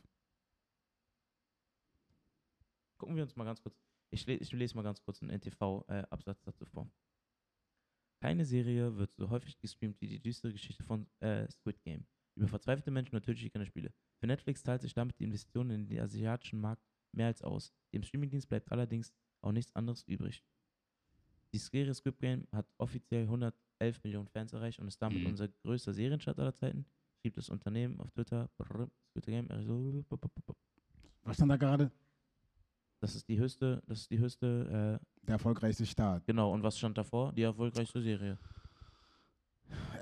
Gucken 2.98 3.16
wir 3.16 3.24
uns 3.24 3.36
mal 3.36 3.46
ganz 3.46 3.62
kurz. 3.62 3.76
Ich, 4.12 4.28
ich 4.28 4.52
lese 4.52 4.76
mal 4.76 4.84
ganz 4.84 5.02
kurz 5.02 5.22
einen 5.22 5.32
NTV-Absatz 5.32 6.42
dazu 6.44 6.66
vor. 6.66 6.90
Keine 8.22 8.46
Serie 8.46 8.96
wird 8.98 9.14
so 9.16 9.30
häufig 9.30 9.58
gestreamt 9.60 10.00
wie 10.02 10.08
die 10.08 10.22
düstere 10.22 10.52
Geschichte 10.54 10.84
von 10.84 11.08
äh, 11.20 11.50
Squid 11.52 11.82
Game. 11.84 12.06
Über 12.36 12.48
verzweifelte 12.48 12.92
Menschen 12.92 13.16
und 13.16 13.24
tödliche 13.24 13.50
Kinderspiele. 13.50 13.94
Für 14.20 14.28
Netflix 14.28 14.62
zahlt 14.64 14.82
sich 14.82 14.94
damit 14.94 15.18
die 15.20 15.24
Investition 15.24 15.70
in 15.70 15.88
den 15.88 16.00
asiatischen 16.02 16.60
Markt 16.60 16.84
mehr 17.14 17.28
als 17.28 17.42
aus. 17.42 17.74
Dem 17.94 18.04
Streamingdienst 18.04 18.50
bleibt 18.50 18.72
allerdings 18.72 19.14
auch 19.42 19.52
nichts 19.54 19.74
anderes 19.76 20.04
übrig. 20.04 20.44
Die 21.54 21.58
Serie 21.58 21.94
Squid 21.94 22.20
Game 22.20 22.46
hat 22.52 22.68
offiziell 22.78 23.24
111 23.24 24.04
Millionen 24.04 24.28
Fans 24.28 24.52
erreicht 24.52 24.80
und 24.80 24.88
ist 24.88 25.02
damit 25.02 25.22
Mhm. 25.22 25.28
unser 25.28 25.48
größter 25.48 25.94
Serienstart 25.94 26.38
aller 26.40 26.54
Zeiten. 26.54 26.86
Schrieb 27.22 27.36
das 27.36 27.50
Unternehmen 27.50 28.00
auf 28.02 28.12
Twitter. 28.12 28.50
Squid 29.12 29.26
Game. 29.26 29.50
also, 29.50 30.04
Was 31.24 31.36
stand 31.38 31.52
da 31.52 31.56
gerade? 31.58 31.90
Das 33.00 33.16
ist 33.16 33.28
die 33.30 33.38
höchste, 33.40 33.82
das 33.88 34.02
ist 34.02 34.12
die 34.12 34.20
höchste, 34.20 35.00
äh, 35.02 35.26
Der 35.26 35.34
erfolgreichste 35.34 35.86
Start. 35.86 36.26
genau. 36.26 36.52
Und 36.52 36.64
was 36.64 36.78
stand 36.78 36.98
davor? 36.98 37.32
Die 37.34 37.44
erfolgreichste 37.44 38.02
Serie. 38.02 38.38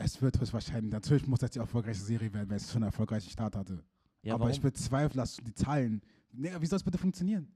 Es 0.03 0.21
wird 0.21 0.37
höchstwahrscheinlich, 0.37 0.91
natürlich 0.91 1.25
muss 1.27 1.39
das 1.39 1.51
die 1.51 1.59
erfolgreichste 1.59 2.03
Serie 2.03 2.33
werden, 2.33 2.49
weil 2.49 2.57
es 2.57 2.67
schon 2.69 2.83
einen 2.83 2.89
erfolgreichen 2.89 3.29
Start 3.29 3.55
hatte. 3.55 3.81
Ja, 4.21 4.33
Aber 4.33 4.41
warum? 4.41 4.51
ich 4.51 4.61
bezweifle, 4.61 5.15
dass 5.15 5.37
die 5.37 5.53
Zahlen. 5.53 6.01
Nee, 6.33 6.51
wie 6.59 6.65
soll 6.65 6.75
es 6.77 6.83
bitte 6.83 6.97
funktionieren? 6.97 7.47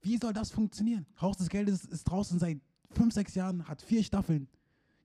Wie 0.00 0.16
soll 0.16 0.32
das 0.32 0.50
funktionieren? 0.50 1.04
Haus 1.20 1.36
des 1.36 1.50
Geldes 1.50 1.84
ist 1.84 2.04
draußen 2.04 2.38
seit 2.38 2.60
fünf, 2.92 3.12
sechs 3.12 3.34
Jahren, 3.34 3.66
hat 3.68 3.82
vier 3.82 4.02
Staffeln. 4.02 4.48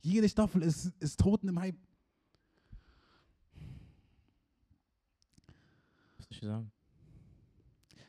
Jede 0.01 0.29
Staffel 0.29 0.61
ist, 0.61 0.93
ist 0.99 1.19
Toten 1.19 1.49
im 1.49 1.59
Hype. 1.59 1.77
Was 6.17 6.25
soll 6.25 6.37
ich 6.37 6.41
sagen? 6.41 6.71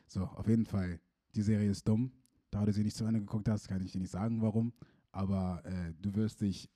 So, 0.07 0.25
auf 0.25 0.47
jeden 0.47 0.67
Fall. 0.67 1.01
Die 1.35 1.43
Serie 1.43 1.71
ist 1.71 1.87
dumm. 1.87 2.13
Da 2.51 2.65
du 2.65 2.73
sie 2.73 2.85
nicht 2.85 2.97
zu 2.97 3.05
Ende 3.05 3.21
geguckt 3.21 3.49
hast, 3.49 3.69
kann 3.69 3.85
ich 3.85 3.93
dir 3.93 4.01
nicht 4.01 4.11
sagen, 4.11 4.41
warum. 4.41 4.73
Aber 5.11 5.65
äh, 5.65 5.95
du 6.01 6.15
wirst 6.15 6.41
dich. 6.41 6.69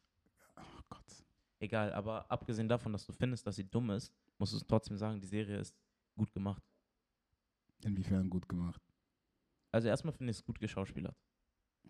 Gott. 0.88 1.24
Egal, 1.60 1.92
aber 1.92 2.30
abgesehen 2.30 2.68
davon, 2.68 2.92
dass 2.92 3.06
du 3.06 3.12
findest, 3.12 3.46
dass 3.46 3.56
sie 3.56 3.64
dumm 3.64 3.90
ist, 3.90 4.12
musst 4.38 4.52
du 4.52 4.58
trotzdem 4.60 4.96
sagen, 4.96 5.20
die 5.20 5.26
Serie 5.26 5.58
ist 5.58 5.74
gut 6.16 6.32
gemacht. 6.32 6.62
Inwiefern 7.82 8.28
gut 8.30 8.48
gemacht. 8.48 8.80
Also 9.70 9.88
erstmal 9.88 10.12
finde 10.12 10.30
ich 10.30 10.38
es 10.38 10.44
gut 10.44 10.58
geschauspielert. 10.58 11.16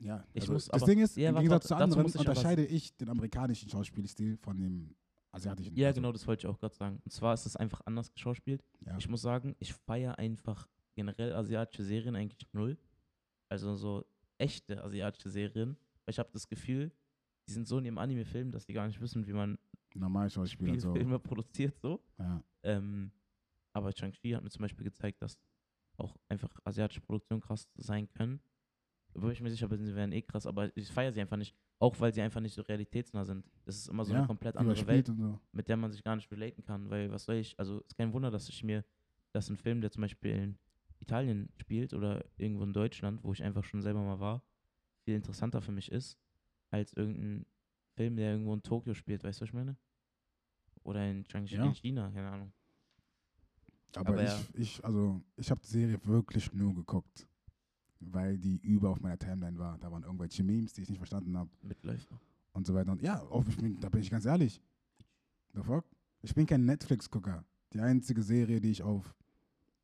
Ja, 0.01 0.25
Ich 0.33 0.43
also 0.43 0.53
muss 0.55 0.67
das 0.67 0.83
aber- 0.83 0.91
Ding 0.91 1.01
ist, 1.03 1.17
Ja, 1.17 1.29
im 1.31 1.37
Gegensatz 1.37 1.69
zu 1.69 1.77
anderen 1.77 2.07
ich 2.07 2.17
unterscheide 2.19 2.65
ich 2.65 2.97
den 2.97 3.09
amerikanischen 3.11 3.69
Schauspielstil 3.69 4.37
von 4.39 4.57
dem 4.59 4.97
asiatischen. 5.31 5.75
Ja, 5.77 5.89
Also, 5.89 6.01
genau, 6.01 6.13
das 6.13 6.27
wollte 6.27 6.47
ich 6.47 6.53
auch 6.53 6.59
gerade 6.59 6.75
sagen. 6.75 7.01
Und 7.05 7.11
zwar 7.13 7.35
ist 7.35 7.47
es 7.47 7.57
einfach 7.57 7.81
anders 7.85 8.13
geschauspielt. 8.13 8.65
Ja. 8.81 8.97
Ich 8.99 9.09
muss 9.09 9.23
sagen, 9.23 9.55
ich 9.61 9.73
feiere 9.73 10.19
einfach 10.19 10.69
generell 10.95 11.33
asiatische 11.35 11.85
Serien 11.85 12.17
eigentlich 12.17 12.49
null. 12.53 12.77
Also 13.49 13.75
so 13.77 14.05
echte 14.39 14.83
asiatische 14.83 15.31
Serien. 15.31 15.77
Weil 16.05 16.13
ich 16.13 16.19
habe 16.19 16.31
das 16.33 16.49
Gefühl, 16.49 16.91
die 17.47 17.53
sind 17.53 17.67
so 17.69 17.79
in 17.79 17.85
ihrem 17.85 17.99
Anime-Film, 17.99 18.51
dass 18.51 18.67
die 18.67 18.73
gar 18.73 18.87
nicht 18.87 19.01
wissen, 19.01 19.27
wie 19.27 19.33
man 19.33 19.59
Normal 19.95 20.29
Schauspieler 20.29 20.79
so. 20.81 20.93
Filme 20.93 21.19
produziert 21.19 21.79
so. 21.79 22.01
Ja. 22.19 22.43
Ähm, 22.63 23.13
aber 23.73 23.93
Shang-Chi 23.93 24.31
hat 24.31 24.43
mir 24.43 24.51
zum 24.51 24.63
Beispiel 24.63 24.85
gezeigt, 24.85 25.23
dass 25.23 25.39
auch 25.97 26.17
einfach 26.29 26.51
asiatische 26.65 27.01
Produktionen 27.01 27.41
krass 27.41 27.69
sein 27.77 28.09
können. 28.13 28.41
Wo 29.15 29.29
ich 29.29 29.41
mir 29.41 29.51
sicher 29.51 29.69
bin, 29.69 29.85
sie 29.85 29.95
wären 29.95 30.11
eh 30.11 30.23
krass, 30.23 30.47
aber 30.47 30.77
ich 30.77 30.89
feiere 30.89 31.13
sie 31.13 31.21
einfach 31.21 31.37
nicht. 31.37 31.55
Auch 31.79 31.99
weil 32.01 32.13
sie 32.13 32.23
einfach 32.23 32.41
nicht 32.41 32.55
so 32.55 32.63
realitätsnah 32.63 33.25
sind. 33.25 33.45
Das 33.65 33.77
ist 33.77 33.89
immer 33.89 34.05
so 34.05 34.13
ja, 34.13 34.19
eine 34.19 34.27
komplett 34.27 34.57
andere 34.57 34.87
Welt, 34.87 35.07
so. 35.07 35.39
mit 35.53 35.69
der 35.69 35.77
man 35.77 35.93
sich 35.93 36.03
gar 36.03 36.17
nicht 36.17 36.31
relaten 36.33 36.65
kann. 36.65 36.91
Weil 36.91 37.11
was 37.13 37.25
soll 37.25 37.37
ich, 37.37 37.59
also 37.59 37.79
es 37.81 37.89
ist 37.89 37.97
kein 37.97 38.13
Wunder, 38.13 38.31
dass 38.31 38.49
ich 38.49 38.65
mir, 38.65 38.85
dass 39.33 39.49
ein 39.51 39.57
Film, 39.57 39.81
der 39.81 39.93
zum 39.93 40.01
Beispiel 40.01 40.33
in 40.33 40.59
Italien 40.99 41.49
spielt 41.59 41.95
oder 41.95 42.25
irgendwo 42.37 42.65
in 42.65 42.73
Deutschland, 42.73 43.23
wo 43.23 43.33
ich 43.33 43.43
einfach 43.43 43.63
schon 43.65 43.83
selber 43.83 44.03
mal 44.03 44.19
war, 44.19 44.43
viel 45.05 45.15
interessanter 45.15 45.61
für 45.61 45.73
mich 45.73 45.93
ist, 45.93 46.19
als 46.75 46.93
irgendein 46.95 47.47
Film, 47.97 48.17
der 48.17 48.33
irgendwo 48.33 48.55
in 48.55 48.63
Tokio 48.63 48.95
spielt, 48.95 49.23
weißt 49.25 49.41
du, 49.41 49.43
was 49.43 49.49
ich 49.49 49.55
meine? 49.55 49.77
Oder 50.83 51.09
in, 51.11 51.25
Shang-Chi 51.25 51.55
Ja. 51.57 51.67
in 51.67 51.75
China, 51.75 52.11
keine 52.11 52.31
Ahnung. 52.31 52.53
Aber, 53.97 54.09
Aber 54.09 54.23
ich, 54.25 54.29
ja. 54.29 54.45
ich, 54.55 54.85
also, 54.85 55.23
ich 55.37 55.51
habe 55.51 55.61
die 55.61 55.69
Serie 55.69 56.05
wirklich 56.05 56.53
nur 56.53 56.75
geguckt, 56.75 57.29
weil 58.01 58.37
die 58.39 58.57
über 58.59 58.91
auf 58.91 59.01
meiner 59.01 59.19
Timeline 59.19 59.57
war. 59.59 59.79
Da 59.79 59.91
waren 59.91 60.03
irgendwelche 60.03 60.43
Memes, 60.43 60.73
die 60.73 60.83
ich 60.83 60.89
nicht 60.91 60.99
verstanden 60.99 61.37
habe 61.39 61.51
Mitläufer. 61.63 62.21
und 62.53 62.67
so 62.67 62.75
weiter. 62.75 62.91
Und 62.93 63.03
ja, 63.03 63.23
ich 63.49 63.57
bin, 63.57 63.79
da 63.81 63.89
bin 63.89 64.01
ich 64.01 64.11
ganz 64.11 64.25
ehrlich. 64.25 64.61
The 65.55 65.63
fuck? 65.63 65.85
Ich 66.23 66.35
bin 66.35 66.47
kein 66.47 66.65
Netflix-Gucker. 66.65 67.45
Die 67.73 67.81
einzige 67.81 68.23
Serie, 68.23 68.61
die 68.61 68.71
ich 68.73 68.83
auf 68.83 69.15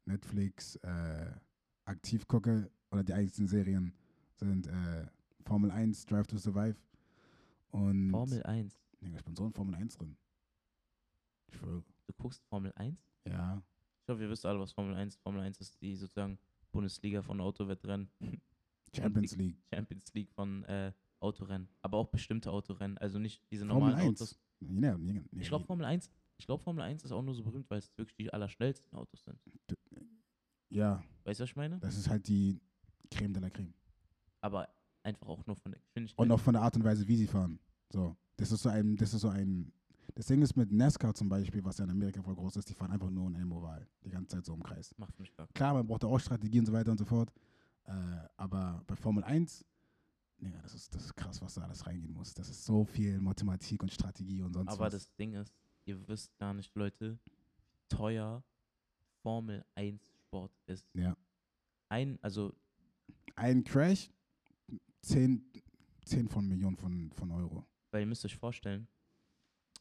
Netflix 0.07 0.75
äh, 0.77 1.31
aktiv 1.85 2.27
gucke, 2.27 2.69
oder 2.91 3.05
die 3.05 3.13
einzigen 3.13 3.47
Serien, 3.47 3.95
sind 4.35 4.67
äh, 4.67 5.07
Formel 5.51 5.73
1, 5.73 6.07
Drive 6.07 6.29
to 6.29 6.39
Survive 6.39 6.77
und. 7.73 8.11
Formel 8.13 8.41
1. 8.45 8.81
Nee, 9.01 9.17
ich 9.17 9.25
bin 9.25 9.35
so 9.35 9.47
in 9.47 9.53
Formel 9.53 9.75
1 9.75 9.97
drin. 9.97 10.17
Ich 11.49 11.57
schwöre. 11.57 11.83
Du 12.07 12.13
guckst 12.19 12.45
Formel 12.47 12.73
1? 12.77 12.97
Ja. 13.27 13.61
Ich 14.05 14.09
hoffe, 14.09 14.23
ihr 14.23 14.31
wisst 14.31 14.47
alle, 14.47 14.61
was 14.61 14.71
Formel 14.71 14.95
1 14.95 15.15
ist. 15.15 15.21
Formel 15.21 15.41
1 15.41 15.59
ist 15.59 15.83
die 15.83 15.97
sozusagen 15.97 16.39
Bundesliga 16.71 17.21
von 17.21 17.41
Autowettrennen. 17.41 18.09
Champions 18.95 19.35
League. 19.35 19.57
Champions 19.75 20.15
League 20.15 20.31
von 20.31 20.63
äh, 20.67 20.93
Autorennen. 21.19 21.69
Aber 21.83 21.99
auch 21.99 22.07
bestimmte 22.07 22.53
Autorennen. 22.53 22.97
Also 22.99 23.19
nicht 23.19 23.43
diese 23.51 23.67
Formel 23.67 23.91
normalen 23.91 24.09
1. 24.09 24.21
Autos. 24.21 24.39
Ja, 24.61 24.97
nee, 24.99 25.21
Ich 25.33 25.49
glaube, 25.49 25.65
Formel 25.65 25.85
1. 25.85 26.13
Ich 26.39 26.47
glaube, 26.47 26.63
Formel 26.63 26.85
1 26.85 27.03
ist 27.03 27.11
auch 27.11 27.23
nur 27.23 27.35
so 27.35 27.43
berühmt, 27.43 27.69
weil 27.71 27.81
es 27.81 27.91
wirklich 27.99 28.15
die 28.15 28.33
allerschnellsten 28.33 28.97
Autos 28.97 29.25
sind. 29.25 29.41
ja, 30.69 31.03
Weißt 31.25 31.41
du, 31.41 31.43
was 31.43 31.51
ich 31.51 31.57
meine? 31.57 31.81
das 31.81 31.97
ist 31.97 32.09
halt 32.09 32.29
die 32.29 32.61
Creme 33.11 33.33
de 33.35 33.43
la 33.43 33.51
Creme. 33.51 33.75
Aber 34.43 34.69
einfach 35.11 35.29
auch 35.29 35.47
nur 35.47 35.57
von 35.57 35.73
der 35.73 35.81
Geschwindigkeit. 35.81 36.19
Und 36.19 36.33
auch 36.33 36.41
von 36.41 36.55
der 36.55 36.63
Art 36.63 36.77
und 36.77 36.85
Weise, 36.85 37.07
wie 37.07 37.17
sie 37.17 37.27
fahren. 37.27 37.59
So, 37.91 38.17
das 38.37 38.53
ist 38.53 38.63
so 38.63 38.69
ein, 38.69 38.97
das 38.97 39.13
ist 39.15 39.21
so 39.21 39.29
ein, 39.29 39.73
das 40.15 40.27
Ding 40.27 40.43
ist 40.43 40.57
mit 40.57 40.73
NASCAR 40.73 41.15
zum 41.15 41.29
Beispiel, 41.29 41.65
was 41.65 41.79
ja 41.79 41.85
in 41.85 41.91
Amerika 41.91 42.23
voll 42.23 42.35
groß 42.35 42.57
ist, 42.57 42.69
die 42.69 42.75
fahren 42.75 42.91
einfach 42.91 43.11
nur 43.11 43.29
in 43.29 43.37
einem 43.37 43.53
Oval, 43.53 43.87
die 44.05 44.11
ganze 44.11 44.37
Zeit 44.37 44.47
so 44.47 44.55
im 44.55 44.63
Kreis. 44.63 44.95
Macht 44.99 45.19
mich 45.19 45.35
gar 45.37 45.47
Klar, 45.49 45.75
man 45.75 45.87
braucht 45.87 46.03
da 46.03 46.09
auch 46.09 46.19
Strategie 46.19 46.59
und 46.59 46.67
so 46.67 46.73
weiter 46.73 46.91
und 46.91 46.99
so 46.99 47.05
fort, 47.05 47.33
äh, 47.85 47.93
aber 48.37 48.83
bei 48.87 48.97
Formel 48.97 49.25
1, 49.25 49.65
nee, 50.39 50.53
das 50.63 50.75
ist, 50.75 50.95
das 50.95 51.05
ist 51.05 51.17
krass, 51.17 51.41
was 51.43 51.55
da 51.55 51.63
alles 51.63 51.87
reingehen 51.87 52.13
muss. 52.13 52.35
Das 52.35 52.49
ist 52.49 52.65
so 52.65 52.85
viel 52.85 53.21
Mathematik 53.21 53.83
und 53.83 53.93
Strategie 53.93 54.43
und 54.43 54.53
sonst 54.55 54.73
Aber 54.73 54.87
was. 54.87 54.93
das 54.95 55.15
Ding 55.17 55.35
ist, 55.35 55.55
ihr 55.85 56.07
wisst 56.09 56.37
gar 56.39 56.55
nicht, 56.55 56.75
Leute, 56.75 57.19
teuer 57.89 58.43
Formel 59.23 59.65
1 59.75 60.11
Sport 60.19 60.53
ist. 60.67 60.89
Ja. 60.95 61.17
Ein, 61.89 62.19
also 62.23 62.55
ein 63.37 63.65
Crash, 63.65 64.11
10, 65.03 65.43
10 66.05 66.29
von 66.29 66.47
Millionen 66.47 66.77
von, 66.77 67.11
von 67.13 67.31
Euro. 67.31 67.65
weil 67.91 68.01
ihr 68.03 68.07
müsst 68.07 68.25
euch 68.25 68.37
vorstellen, 68.37 68.87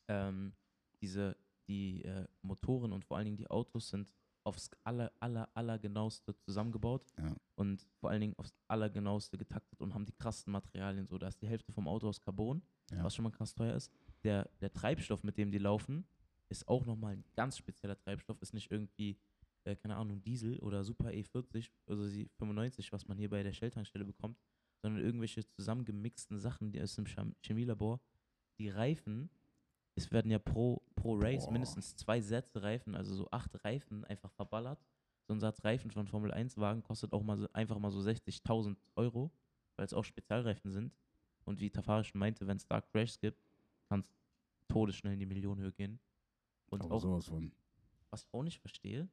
ähm, 0.07 0.53
diese, 1.01 1.35
die 1.67 2.03
äh, 2.03 2.25
Motoren 2.41 2.91
und 2.91 3.05
vor 3.05 3.17
allen 3.17 3.25
Dingen 3.25 3.37
die 3.37 3.49
Autos 3.49 3.89
sind 3.89 4.11
aufs 4.43 4.69
aller, 4.83 5.11
aller, 5.19 5.49
aller 5.53 5.77
genaueste 5.77 6.35
zusammengebaut 6.39 7.05
Ja. 7.17 7.35
und 7.55 7.85
vor 7.99 8.09
allen 8.09 8.21
Dingen 8.21 8.33
aufs 8.37 8.53
aller 8.67 8.89
genaueste 8.89 9.37
getaktet 9.37 9.79
und 9.81 9.93
haben 9.93 10.05
die 10.05 10.13
krassen 10.13 10.51
Materialien 10.51 11.05
so. 11.07 11.17
Da 11.17 11.27
ist 11.27 11.41
die 11.41 11.47
Hälfte 11.47 11.71
vom 11.71 11.87
Auto 11.87 12.07
aus 12.07 12.19
Carbon, 12.21 12.61
Ja. 12.91 13.03
was 13.03 13.15
schon 13.15 13.23
mal 13.23 13.31
krass 13.31 13.53
teuer 13.53 13.75
ist. 13.75 13.91
Der, 14.23 14.49
der 14.61 14.71
Treibstoff, 14.71 15.23
mit 15.23 15.37
dem 15.37 15.51
die 15.51 15.57
laufen, 15.59 16.05
ist 16.47 16.67
auch 16.67 16.85
nochmal 16.85 17.13
ein 17.13 17.23
ganz 17.35 17.57
spezieller 17.57 17.97
Treibstoff, 17.97 18.41
ist 18.41 18.53
nicht 18.53 18.71
irgendwie, 18.71 19.19
äh, 19.65 19.75
keine 19.75 19.95
Ahnung, 19.97 20.23
Diesel 20.23 20.57
oder 20.59 20.83
Super 20.83 21.09
E40 21.09 21.69
oder 21.85 22.07
sie 22.07 22.27
95, 22.37 22.91
was 22.91 23.07
man 23.07 23.17
hier 23.17 23.29
bei 23.29 23.43
der 23.43 23.53
Shell-Tankstelle 23.53 24.05
bekommt, 24.05 24.37
sondern 24.81 25.03
irgendwelche 25.03 25.45
zusammengemixten 25.45 26.39
Sachen, 26.39 26.71
die 26.71 26.81
aus 26.81 26.95
dem 26.95 27.05
Chem- 27.05 27.35
Chemielabor. 27.43 27.99
Die 28.57 28.69
Reifen, 28.69 29.29
es 29.95 30.11
werden 30.11 30.31
ja 30.31 30.39
pro, 30.39 30.81
pro 30.95 31.15
Race 31.15 31.45
Boah. 31.45 31.51
mindestens 31.53 31.95
zwei 31.95 32.19
Sätze 32.21 32.61
Reifen, 32.61 32.95
also 32.95 33.15
so 33.15 33.29
acht 33.31 33.63
Reifen 33.63 34.03
einfach 34.05 34.31
verballert. 34.31 34.83
So 35.27 35.33
ein 35.33 35.39
Satz 35.39 35.63
Reifen 35.63 35.91
von 35.91 36.07
Formel 36.07 36.31
1 36.31 36.57
Wagen 36.57 36.81
kostet 36.83 37.13
auch 37.13 37.23
mal 37.23 37.37
so, 37.37 37.47
einfach 37.53 37.77
mal 37.79 37.91
so 37.91 37.99
60.000 37.99 38.75
Euro, 38.95 39.31
weil 39.75 39.85
es 39.85 39.93
auch 39.93 40.03
Spezialreifen 40.03 40.71
sind. 40.71 40.93
Und 41.45 41.59
wie 41.59 41.69
Tafarisch 41.69 42.13
meinte, 42.13 42.47
wenn 42.47 42.57
es 42.57 42.65
da 42.67 42.81
Crashs 42.81 43.19
gibt, 43.19 43.39
kann 43.87 44.01
es 44.01 44.11
todesschnell 44.67 45.13
in 45.13 45.19
die 45.19 45.25
Millionenhöhe 45.25 45.71
gehen. 45.71 45.99
Und 46.67 46.81
Aber 46.83 46.95
auch, 46.95 47.01
sowas 47.01 47.25
von. 47.27 47.51
was 48.09 48.23
ich 48.23 48.33
auch 48.33 48.43
nicht 48.43 48.59
verstehe, 48.59 49.07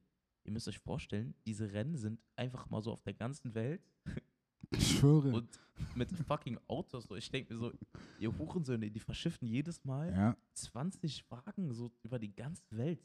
ihr 0.45 0.53
müsst 0.53 0.69
euch 0.69 0.79
vorstellen, 0.79 1.35
diese 1.47 1.73
Rennen 1.73 1.97
sind 1.97 2.21
einfach 2.37 2.69
mal 2.71 2.81
so 2.83 2.93
auf 2.93 3.03
der 3.03 3.15
ganzen 3.15 3.55
Welt 3.55 3.83
Ich 4.71 4.99
schwöre. 4.99 5.33
und 5.33 5.49
mit 5.95 6.11
fucking 6.11 6.59
Autos. 6.69 7.05
So. 7.05 7.17
Ich 7.17 7.31
denke 7.31 7.55
mir 7.55 7.61
so, 7.61 7.73
ihr 8.19 8.37
Hurensöhne, 8.37 8.91
die 8.91 9.01
verschiffen 9.01 9.47
jedes 9.47 9.85
Mal 9.85 10.13
ja, 10.13 10.37
20 10.55 11.31
Wagen 11.31 11.73
so 11.73 11.91
über 12.03 12.19
die 12.19 12.35
ganze 12.35 12.65
Welt. 12.71 13.01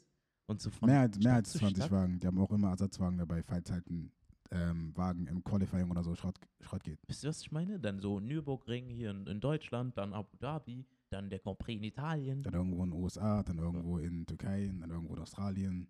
Und 0.46 0.60
so 0.60 0.70
mehr 0.84 1.00
als, 1.00 1.18
mehr 1.18 1.34
als 1.34 1.52
zu 1.52 1.58
20 1.58 1.84
Stadt. 1.84 1.90
Wagen. 1.90 2.18
Die 2.18 2.26
haben 2.26 2.38
auch 2.38 2.50
immer 2.50 2.70
Ersatzwagen 2.70 3.18
dabei, 3.18 3.42
falls 3.42 3.70
halt 3.70 3.88
ein 3.88 4.12
ähm, 4.50 4.96
Wagen 4.96 5.26
im 5.26 5.42
Qualifying 5.42 5.90
oder 5.90 6.02
so 6.02 6.14
Schrott, 6.14 6.38
Schrott 6.60 6.82
geht. 6.82 6.98
Wisst 7.06 7.24
ihr, 7.24 7.30
was 7.30 7.40
ich 7.40 7.52
meine? 7.52 7.78
Dann 7.78 8.00
so 8.00 8.20
Nürburgring 8.20 8.88
hier 8.90 9.10
in, 9.10 9.26
in 9.26 9.40
Deutschland, 9.40 9.96
dann 9.96 10.12
Abu 10.12 10.36
Dhabi, 10.38 10.84
dann 11.10 11.30
der 11.30 11.38
Grand 11.38 11.58
Prix 11.58 11.78
in 11.78 11.84
Italien. 11.84 12.42
Dann 12.42 12.54
irgendwo 12.54 12.82
in 12.84 12.90
den 12.90 13.00
USA, 13.00 13.42
dann 13.42 13.58
irgendwo 13.58 13.98
in 13.98 14.26
Türkei, 14.26 14.70
dann 14.78 14.90
irgendwo 14.90 15.14
in 15.14 15.22
Australien. 15.22 15.88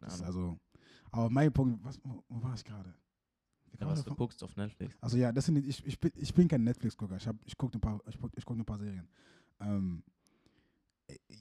Das 0.00 0.16
ist 0.16 0.22
also. 0.22 0.58
Aber 1.10 1.30
mein 1.30 1.52
Punkt, 1.52 1.82
was, 1.82 1.98
wo 2.04 2.22
war 2.28 2.54
ich 2.54 2.64
gerade? 2.64 2.94
Ja, 3.80 3.86
was 3.86 4.04
du 4.04 4.14
guckst 4.14 4.42
auf 4.42 4.56
Netflix. 4.56 4.94
Also 5.00 5.16
ja, 5.16 5.32
das 5.32 5.46
sind 5.46 5.56
ich, 5.66 5.84
ich 5.86 5.98
bin 6.00 6.12
ich 6.16 6.32
bin 6.34 6.48
kein 6.48 6.64
Netflix-Gucker. 6.64 7.16
Ich 7.16 7.26
hab, 7.26 7.36
ich 7.44 7.56
gucke 7.56 7.76
ein 7.78 7.80
paar 7.80 8.00
ich 8.08 8.18
guck, 8.18 8.30
ich 8.36 8.44
guck 8.44 8.56
ein 8.58 8.64
paar 8.64 8.78
Serien. 8.78 9.08
Ähm, 9.60 10.02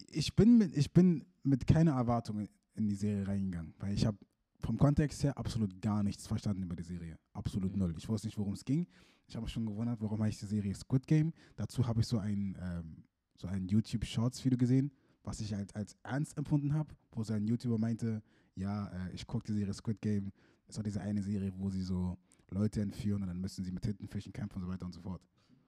ich 0.09 0.35
bin 0.35 0.57
mit 0.57 0.75
ich 0.75 0.91
bin 0.93 1.25
mit 1.43 1.67
keiner 1.67 1.93
Erwartung 1.93 2.47
in 2.75 2.87
die 2.87 2.95
Serie 2.95 3.27
reingegangen, 3.27 3.73
weil 3.79 3.93
ich 3.93 4.05
habe 4.05 4.17
vom 4.59 4.77
Kontext 4.77 5.23
her 5.23 5.37
absolut 5.37 5.81
gar 5.81 6.03
nichts 6.03 6.27
verstanden 6.27 6.63
über 6.63 6.75
die 6.75 6.83
Serie. 6.83 7.17
Absolut 7.33 7.73
Mhm. 7.73 7.79
null. 7.79 7.95
Ich 7.97 8.07
wusste 8.07 8.27
nicht, 8.27 8.37
worum 8.37 8.53
es 8.53 8.65
ging. 8.65 8.87
Ich 9.27 9.35
habe 9.35 9.43
mich 9.43 9.53
schon 9.53 9.65
gewundert, 9.65 10.01
warum 10.01 10.21
heißt 10.21 10.41
die 10.41 10.45
Serie 10.45 10.73
Squid 10.73 11.05
Game. 11.05 11.33
Dazu 11.55 11.85
habe 11.85 12.01
ich 12.01 12.07
so 12.07 12.17
ein 12.19 12.57
ähm, 12.61 13.03
so 13.35 13.47
ein 13.47 13.67
YouTube 13.67 14.05
Shorts 14.05 14.43
Video 14.43 14.57
gesehen, 14.57 14.91
was 15.23 15.41
ich 15.41 15.53
als, 15.55 15.73
als 15.75 15.95
ernst 16.03 16.37
empfunden 16.37 16.73
habe, 16.73 16.95
wo 17.11 17.23
so 17.23 17.33
ein 17.33 17.45
YouTuber 17.45 17.77
meinte, 17.77 18.23
ja, 18.55 18.87
äh, 18.87 19.11
ich 19.13 19.27
gucke 19.27 19.45
die 19.45 19.53
Serie 19.53 19.73
Squid 19.73 20.01
Game. 20.01 20.31
Das 20.67 20.77
war 20.77 20.83
diese 20.83 21.01
eine 21.01 21.21
Serie, 21.23 21.51
wo 21.57 21.69
sie 21.69 21.81
so 21.81 22.17
Leute 22.49 22.81
entführen 22.81 23.21
und 23.21 23.27
dann 23.27 23.39
müssen 23.39 23.63
sie 23.63 23.71
mit 23.71 23.83
Tintenfischen 23.83 24.31
kämpfen 24.33 24.57
und 24.57 24.63
so 24.63 24.67
weiter 24.69 24.85
und 24.85 24.93
so 24.93 25.01
fort. 25.01 25.21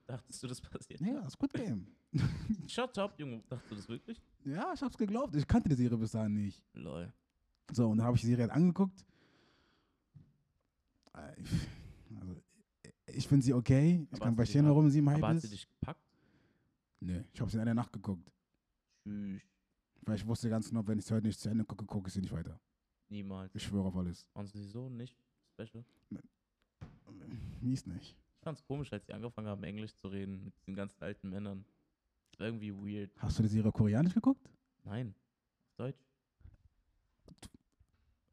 Dachtest 0.06 0.42
du, 0.42 0.46
das 0.48 0.60
passiert? 0.60 1.00
Ja, 1.00 1.28
Squid 1.30 1.52
Game. 1.54 1.86
Shut 2.68 2.98
up, 2.98 3.18
Junge. 3.18 3.42
Dachtest 3.48 3.70
du 3.70 3.74
das 3.76 3.88
wirklich? 3.88 4.20
ja, 4.44 4.72
ich 4.74 4.82
hab's 4.82 4.98
geglaubt. 4.98 5.34
Ich 5.36 5.46
kannte 5.46 5.68
die 5.68 5.74
Serie 5.76 5.96
bis 5.96 6.10
dahin 6.12 6.34
nicht. 6.34 6.62
Lol. 6.74 7.12
So, 7.72 7.88
und 7.88 7.98
dann 7.98 8.06
habe 8.06 8.16
ich 8.16 8.22
die 8.22 8.26
Serie 8.28 8.44
halt 8.44 8.52
angeguckt. 8.52 9.04
Äh, 11.16 11.40
ich- 11.40 11.68
Also, 12.20 12.42
ich 13.06 13.28
finde 13.28 13.44
sie 13.44 13.54
okay. 13.54 14.06
Ich 14.10 14.16
Aber 14.16 14.26
kann 14.26 14.36
verstehen, 14.36 14.66
warum 14.66 14.90
sie 14.90 14.98
im 14.98 15.08
Aber 15.08 15.16
Hype 15.16 15.34
hat 15.36 15.40
sie 15.40 15.46
ist. 15.46 15.52
dich 15.52 15.68
gepackt? 15.68 16.00
Nö, 17.00 17.22
ich 17.32 17.40
habe 17.40 17.50
sie 17.50 17.56
in 17.56 17.60
einer 17.62 17.74
Nacht 17.74 17.92
geguckt. 17.92 18.30
Tschüss. 19.04 19.40
Weil 20.02 20.16
ich 20.16 20.26
wusste 20.26 20.48
ganz 20.50 20.68
genau, 20.68 20.86
wenn 20.86 20.98
ich 20.98 21.04
sie 21.04 21.14
heute 21.14 21.26
nicht 21.28 21.38
zu 21.38 21.48
Ende 21.48 21.64
gucke, 21.64 21.84
gucke 21.86 22.08
ich 22.08 22.14
sie 22.14 22.20
nicht 22.20 22.32
weiter. 22.32 22.58
Niemals. 23.10 23.54
Ich 23.54 23.62
schwöre 23.64 23.86
auf 23.88 23.96
alles. 23.96 24.26
Waren 24.34 24.46
sie 24.46 24.62
so 24.62 24.88
nicht 24.88 25.16
special? 25.52 25.84
Mies 27.60 27.84
nicht. 27.86 28.16
Ich 28.38 28.44
fand's 28.44 28.64
komisch, 28.64 28.92
als 28.92 29.04
sie 29.06 29.12
angefangen 29.12 29.48
haben, 29.48 29.62
Englisch 29.64 29.94
zu 29.94 30.08
reden 30.08 30.44
mit 30.44 30.54
den 30.66 30.74
ganzen 30.74 31.02
alten 31.02 31.28
Männern. 31.28 31.64
Irgendwie 32.38 32.72
weird. 32.72 33.10
Hast 33.18 33.38
du 33.38 33.42
die 33.42 33.48
Serie 33.50 33.70
koreanisch 33.72 34.14
geguckt? 34.14 34.48
Nein. 34.84 35.14
Auf 35.68 35.74
Deutsch. 35.76 35.98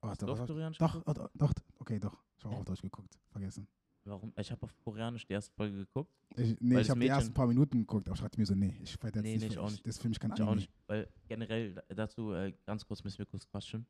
Oh, 0.02 0.08
Hast 0.10 0.22
du 0.22 0.26
doch, 0.28 0.34
auf 0.34 0.40
doch, 0.40 0.48
Koreanisch 0.48 0.78
doch, 0.78 0.94
geguckt? 0.94 1.18
doch, 1.18 1.30
doch, 1.34 1.54
okay, 1.80 2.00
doch. 2.00 2.24
Ich 2.38 2.46
habe 2.46 2.56
auch 2.56 2.60
auf 2.60 2.66
Deutsch 2.66 2.82
geguckt. 2.82 3.20
Vergessen. 3.32 3.68
Warum? 4.06 4.32
Ich 4.38 4.50
habe 4.52 4.64
auf 4.64 4.74
Koreanisch 4.86 5.26
die 5.28 5.34
erste 5.34 5.52
Folge 5.54 5.80
geguckt. 5.80 6.10
Ich, 6.38 6.56
nee, 6.62 6.80
ich 6.80 6.90
habe 6.90 7.00
die 7.02 7.08
ersten 7.08 7.34
paar 7.34 7.48
Minuten 7.48 7.80
geguckt, 7.80 8.08
aber 8.08 8.16
ich 8.16 8.22
dachte 8.22 8.40
mir 8.40 8.46
so, 8.46 8.56
nee, 8.56 8.78
ich 8.82 8.94
weiter 9.04 9.18
jetzt 9.22 9.24
Nee, 9.26 9.38
nicht. 9.38 9.58
weil 9.58 9.64
auch 9.64 9.68
ich- 9.68 9.72
nicht. 9.74 9.86
Das 9.88 9.96
ist 9.96 10.02
für 10.02 10.08
mich 10.08 10.20
kein 10.20 10.32
Ich 10.32 10.36
auch 10.42 10.46
Anime. 10.48 10.56
nicht. 10.62 10.72
Weil 10.86 11.10
generell 11.28 11.74
da- 11.74 11.84
dazu, 11.96 12.32
äh, 12.32 12.54
ganz 12.66 12.86
kurz 12.86 13.04
müssen 13.04 13.18
wir 13.18 13.26
kurz 13.26 13.46
quatschen. 13.46 13.86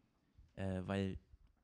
Äh, 0.58 0.82
weil 0.86 1.18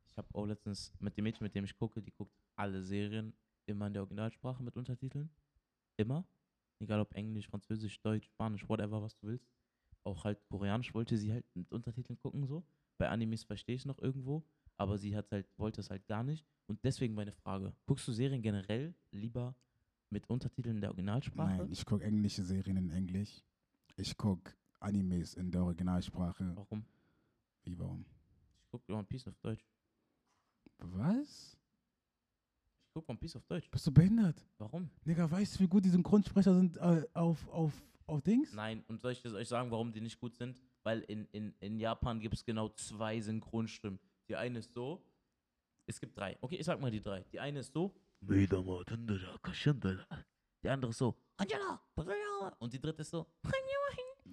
ich 0.05 0.17
habe 0.17 0.27
auch 0.33 0.45
letztens 0.45 0.93
mit 0.99 1.17
dem 1.17 1.23
Mädchen, 1.23 1.43
mit 1.43 1.55
dem 1.55 1.65
ich 1.65 1.75
gucke, 1.75 2.01
die 2.01 2.11
guckt 2.11 2.33
alle 2.55 2.81
Serien 2.83 3.33
immer 3.65 3.87
in 3.87 3.93
der 3.93 4.03
Originalsprache 4.03 4.63
mit 4.63 4.75
Untertiteln. 4.77 5.29
Immer. 5.97 6.25
Egal 6.79 6.99
ob 6.99 7.13
Englisch, 7.15 7.47
Französisch, 7.47 7.99
Deutsch, 8.01 8.27
Spanisch, 8.27 8.67
whatever, 8.67 9.01
was 9.01 9.15
du 9.17 9.27
willst. 9.27 9.47
Auch 10.03 10.23
halt 10.25 10.39
Koreanisch 10.49 10.93
wollte 10.93 11.17
sie 11.17 11.31
halt 11.31 11.45
mit 11.55 11.71
Untertiteln 11.71 12.17
gucken, 12.19 12.45
so. 12.45 12.63
Bei 12.97 13.09
Animes 13.09 13.43
verstehe 13.43 13.75
ich 13.75 13.81
es 13.81 13.85
noch 13.85 13.99
irgendwo, 13.99 14.43
aber 14.77 14.97
sie 14.97 15.15
hat 15.15 15.31
halt, 15.31 15.47
wollte 15.57 15.81
es 15.81 15.89
halt 15.89 16.05
gar 16.07 16.23
nicht. 16.23 16.45
Und 16.67 16.83
deswegen 16.83 17.15
meine 17.15 17.31
Frage: 17.31 17.73
Guckst 17.85 18.07
du 18.07 18.11
Serien 18.11 18.41
generell 18.41 18.93
lieber 19.11 19.55
mit 20.09 20.29
Untertiteln 20.29 20.75
in 20.75 20.81
der 20.81 20.91
Originalsprache? 20.91 21.57
Nein, 21.57 21.71
ich 21.71 21.85
gucke 21.85 22.03
englische 22.03 22.43
Serien 22.43 22.77
in 22.77 22.91
Englisch. 22.91 23.41
Ich 23.95 24.15
gucke 24.17 24.53
Animes 24.79 25.33
in 25.33 25.51
der 25.51 25.63
Originalsprache. 25.63 26.51
Warum? 26.55 26.85
Wie, 27.63 27.79
warum? 27.79 28.05
Ich 28.73 28.79
gucke 28.79 28.93
One 28.93 29.03
Piece 29.03 29.27
auf 29.27 29.37
Deutsch. 29.37 29.63
Was? 30.79 31.55
Ich 32.87 32.93
gucke 32.95 33.07
One 33.11 33.19
Piece 33.19 33.35
auf 33.35 33.45
Deutsch. 33.45 33.69
Bist 33.69 33.85
du 33.85 33.91
behindert? 33.91 34.43
Warum? 34.57 34.89
Digga, 35.05 35.29
weißt 35.29 35.55
du, 35.55 35.59
wie 35.59 35.67
gut 35.67 35.85
die 35.85 35.89
Synchronsprecher 35.89 36.55
sind 36.55 36.77
äh, 36.77 37.05
auf, 37.13 37.47
auf, 37.49 37.71
auf 38.07 38.21
Dings? 38.23 38.51
Nein, 38.51 38.83
und 38.87 38.99
soll 38.99 39.11
ich 39.11 39.21
das 39.21 39.33
euch 39.33 39.47
sagen, 39.47 39.69
warum 39.69 39.93
die 39.93 40.01
nicht 40.01 40.19
gut 40.19 40.35
sind? 40.35 40.59
Weil 40.81 41.01
in, 41.01 41.27
in, 41.33 41.53
in 41.59 41.77
Japan 41.77 42.19
gibt 42.19 42.33
es 42.33 42.43
genau 42.43 42.69
zwei 42.69 43.21
Synchronstimmen. 43.21 43.99
Die 44.27 44.35
eine 44.35 44.57
ist 44.57 44.73
so. 44.73 45.05
Es 45.85 45.99
gibt 45.99 46.17
drei. 46.17 46.35
Okay, 46.41 46.55
ich 46.55 46.65
sag 46.65 46.81
mal 46.81 46.89
die 46.89 47.01
drei. 47.01 47.23
Die 47.31 47.39
eine 47.39 47.59
ist 47.59 47.73
so. 47.73 47.93
Die 50.63 50.69
andere 50.69 50.89
ist 50.89 50.97
so. 50.97 51.15
Und 52.57 52.73
die 52.73 52.81
dritte 52.81 53.03
ist 53.03 53.11
so. 53.11 53.27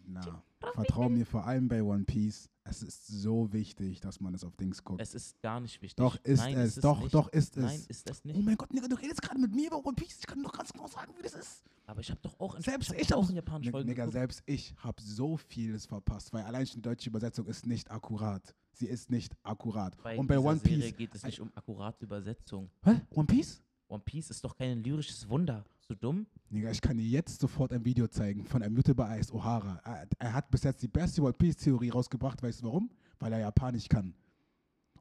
Na, 0.06 0.42
vertrau 0.72 1.08
mir 1.08 1.26
vor 1.26 1.44
allem 1.46 1.68
bei 1.68 1.82
One 1.82 2.04
Piece. 2.04 2.48
Es 2.70 2.82
ist 2.82 3.06
so 3.08 3.52
wichtig, 3.52 4.00
dass 4.00 4.20
man 4.20 4.32
es 4.34 4.44
auf 4.44 4.56
Dings 4.56 4.82
guckt. 4.84 5.00
Es 5.02 5.14
ist 5.14 5.40
gar 5.42 5.60
nicht 5.60 5.82
wichtig. 5.82 5.96
doch 5.96 6.16
ist 6.22 6.38
Nein, 6.40 6.56
es, 6.58 6.76
ist 6.76 6.84
doch, 6.84 7.00
nicht. 7.00 7.14
doch 7.14 7.28
ist 7.28 7.56
Nein, 7.56 7.74
es. 7.78 7.86
ist 7.86 8.08
das 8.08 8.22
Oh 8.24 8.28
nicht. 8.28 8.44
mein 8.44 8.56
Gott, 8.56 8.72
Nigga, 8.72 8.86
du 8.88 8.96
redest 8.96 9.20
gerade 9.22 9.40
mit 9.40 9.52
mir 9.54 9.66
über 9.66 9.84
One 9.84 9.94
Piece. 9.94 10.18
Ich 10.20 10.26
kann 10.26 10.42
doch 10.42 10.52
ganz 10.52 10.72
genau 10.72 10.86
sagen, 10.86 11.12
wie 11.16 11.22
das 11.22 11.34
ist. 11.34 11.64
Aber 11.86 12.00
ich 12.00 12.10
habe 12.10 12.20
doch 12.22 12.38
auch 12.38 12.54
in, 12.54 12.62
Selbst 12.62 12.92
ich 12.96 13.12
auch 13.12 13.28
in 13.28 13.36
Japanisch 13.36 13.70
Folgen 13.70 13.88
Nigga, 13.88 14.08
selbst 14.08 14.42
ich 14.46 14.72
habe 14.76 15.02
so 15.02 15.36
vieles 15.36 15.86
verpasst, 15.86 16.32
weil 16.32 16.44
allein 16.44 16.64
schon 16.66 16.76
die 16.76 16.82
deutsche 16.88 17.10
Übersetzung 17.10 17.46
ist 17.46 17.66
nicht 17.66 17.90
akkurat. 17.90 18.54
Sie 18.72 18.86
ist 18.86 19.10
nicht 19.10 19.34
akkurat. 19.42 19.96
Bei 20.02 20.16
Und 20.16 20.28
bei 20.28 20.38
One 20.38 20.58
Serie 20.58 20.78
Piece. 20.78 20.96
geht 20.96 21.14
es 21.16 21.24
nicht 21.24 21.40
um 21.40 21.50
akkurate 21.56 22.04
Übersetzung. 22.04 22.70
Hä? 22.84 23.00
One 23.10 23.26
Piece? 23.26 23.60
One 23.88 24.02
Piece 24.04 24.30
ist 24.30 24.44
doch 24.44 24.56
kein 24.56 24.82
lyrisches 24.84 25.28
Wunder. 25.28 25.64
So 25.90 25.96
dumm? 25.96 26.24
Nigga, 26.50 26.70
ich 26.70 26.80
kann 26.80 26.98
dir 26.98 27.04
jetzt 27.04 27.40
sofort 27.40 27.72
ein 27.72 27.84
Video 27.84 28.06
zeigen 28.06 28.44
von 28.44 28.62
einem 28.62 28.76
YouTuber, 28.76 29.06
er 29.06 29.10
heißt 29.10 29.32
O'Hara. 29.32 29.80
Er, 29.82 30.06
er 30.20 30.32
hat 30.34 30.48
bis 30.48 30.62
jetzt 30.62 30.80
die 30.84 30.86
beste 30.86 31.20
One 31.20 31.32
Piece-Theorie 31.32 31.88
rausgebracht. 31.88 32.40
Weißt 32.40 32.62
du 32.62 32.66
warum? 32.66 32.92
Weil 33.18 33.32
er 33.32 33.40
Japanisch 33.40 33.88
kann. 33.88 34.14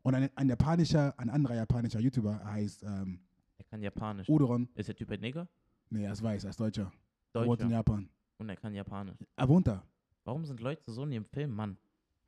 Und 0.02 0.16
ein, 0.16 0.32
ein 0.36 0.50
japanischer, 0.50 1.14
ein 1.20 1.30
anderer 1.30 1.54
japanischer 1.54 2.00
YouTuber, 2.00 2.40
er 2.42 2.54
heißt 2.54 2.82
ähm, 2.82 3.20
Er 3.60 3.66
kann 3.66 3.84
Japanisch. 3.84 4.28
Udoron. 4.28 4.68
Ist 4.74 4.88
der 4.88 4.96
Typ 4.96 5.12
ein 5.12 5.20
Neger? 5.20 5.48
Nee, 5.92 6.06
er 6.06 6.14
ist 6.14 6.24
weiß, 6.24 6.46
er 6.46 6.50
ist 6.50 6.60
Deutscher. 6.60 6.92
Er 7.34 7.46
wohnt 7.46 7.62
in 7.62 7.68
Deutscher. 7.68 7.70
Japan. 7.70 8.10
Und 8.40 8.50
er 8.50 8.56
kann 8.56 8.74
Japanisch. 8.74 9.20
Er 9.36 9.48
wohnt 9.48 9.68
da. 9.68 9.84
Warum 10.24 10.44
sind 10.44 10.60
Leute 10.60 10.92
so 10.92 11.04
in 11.04 11.12
ihrem 11.12 11.26
Film, 11.26 11.52
Mann? 11.52 11.78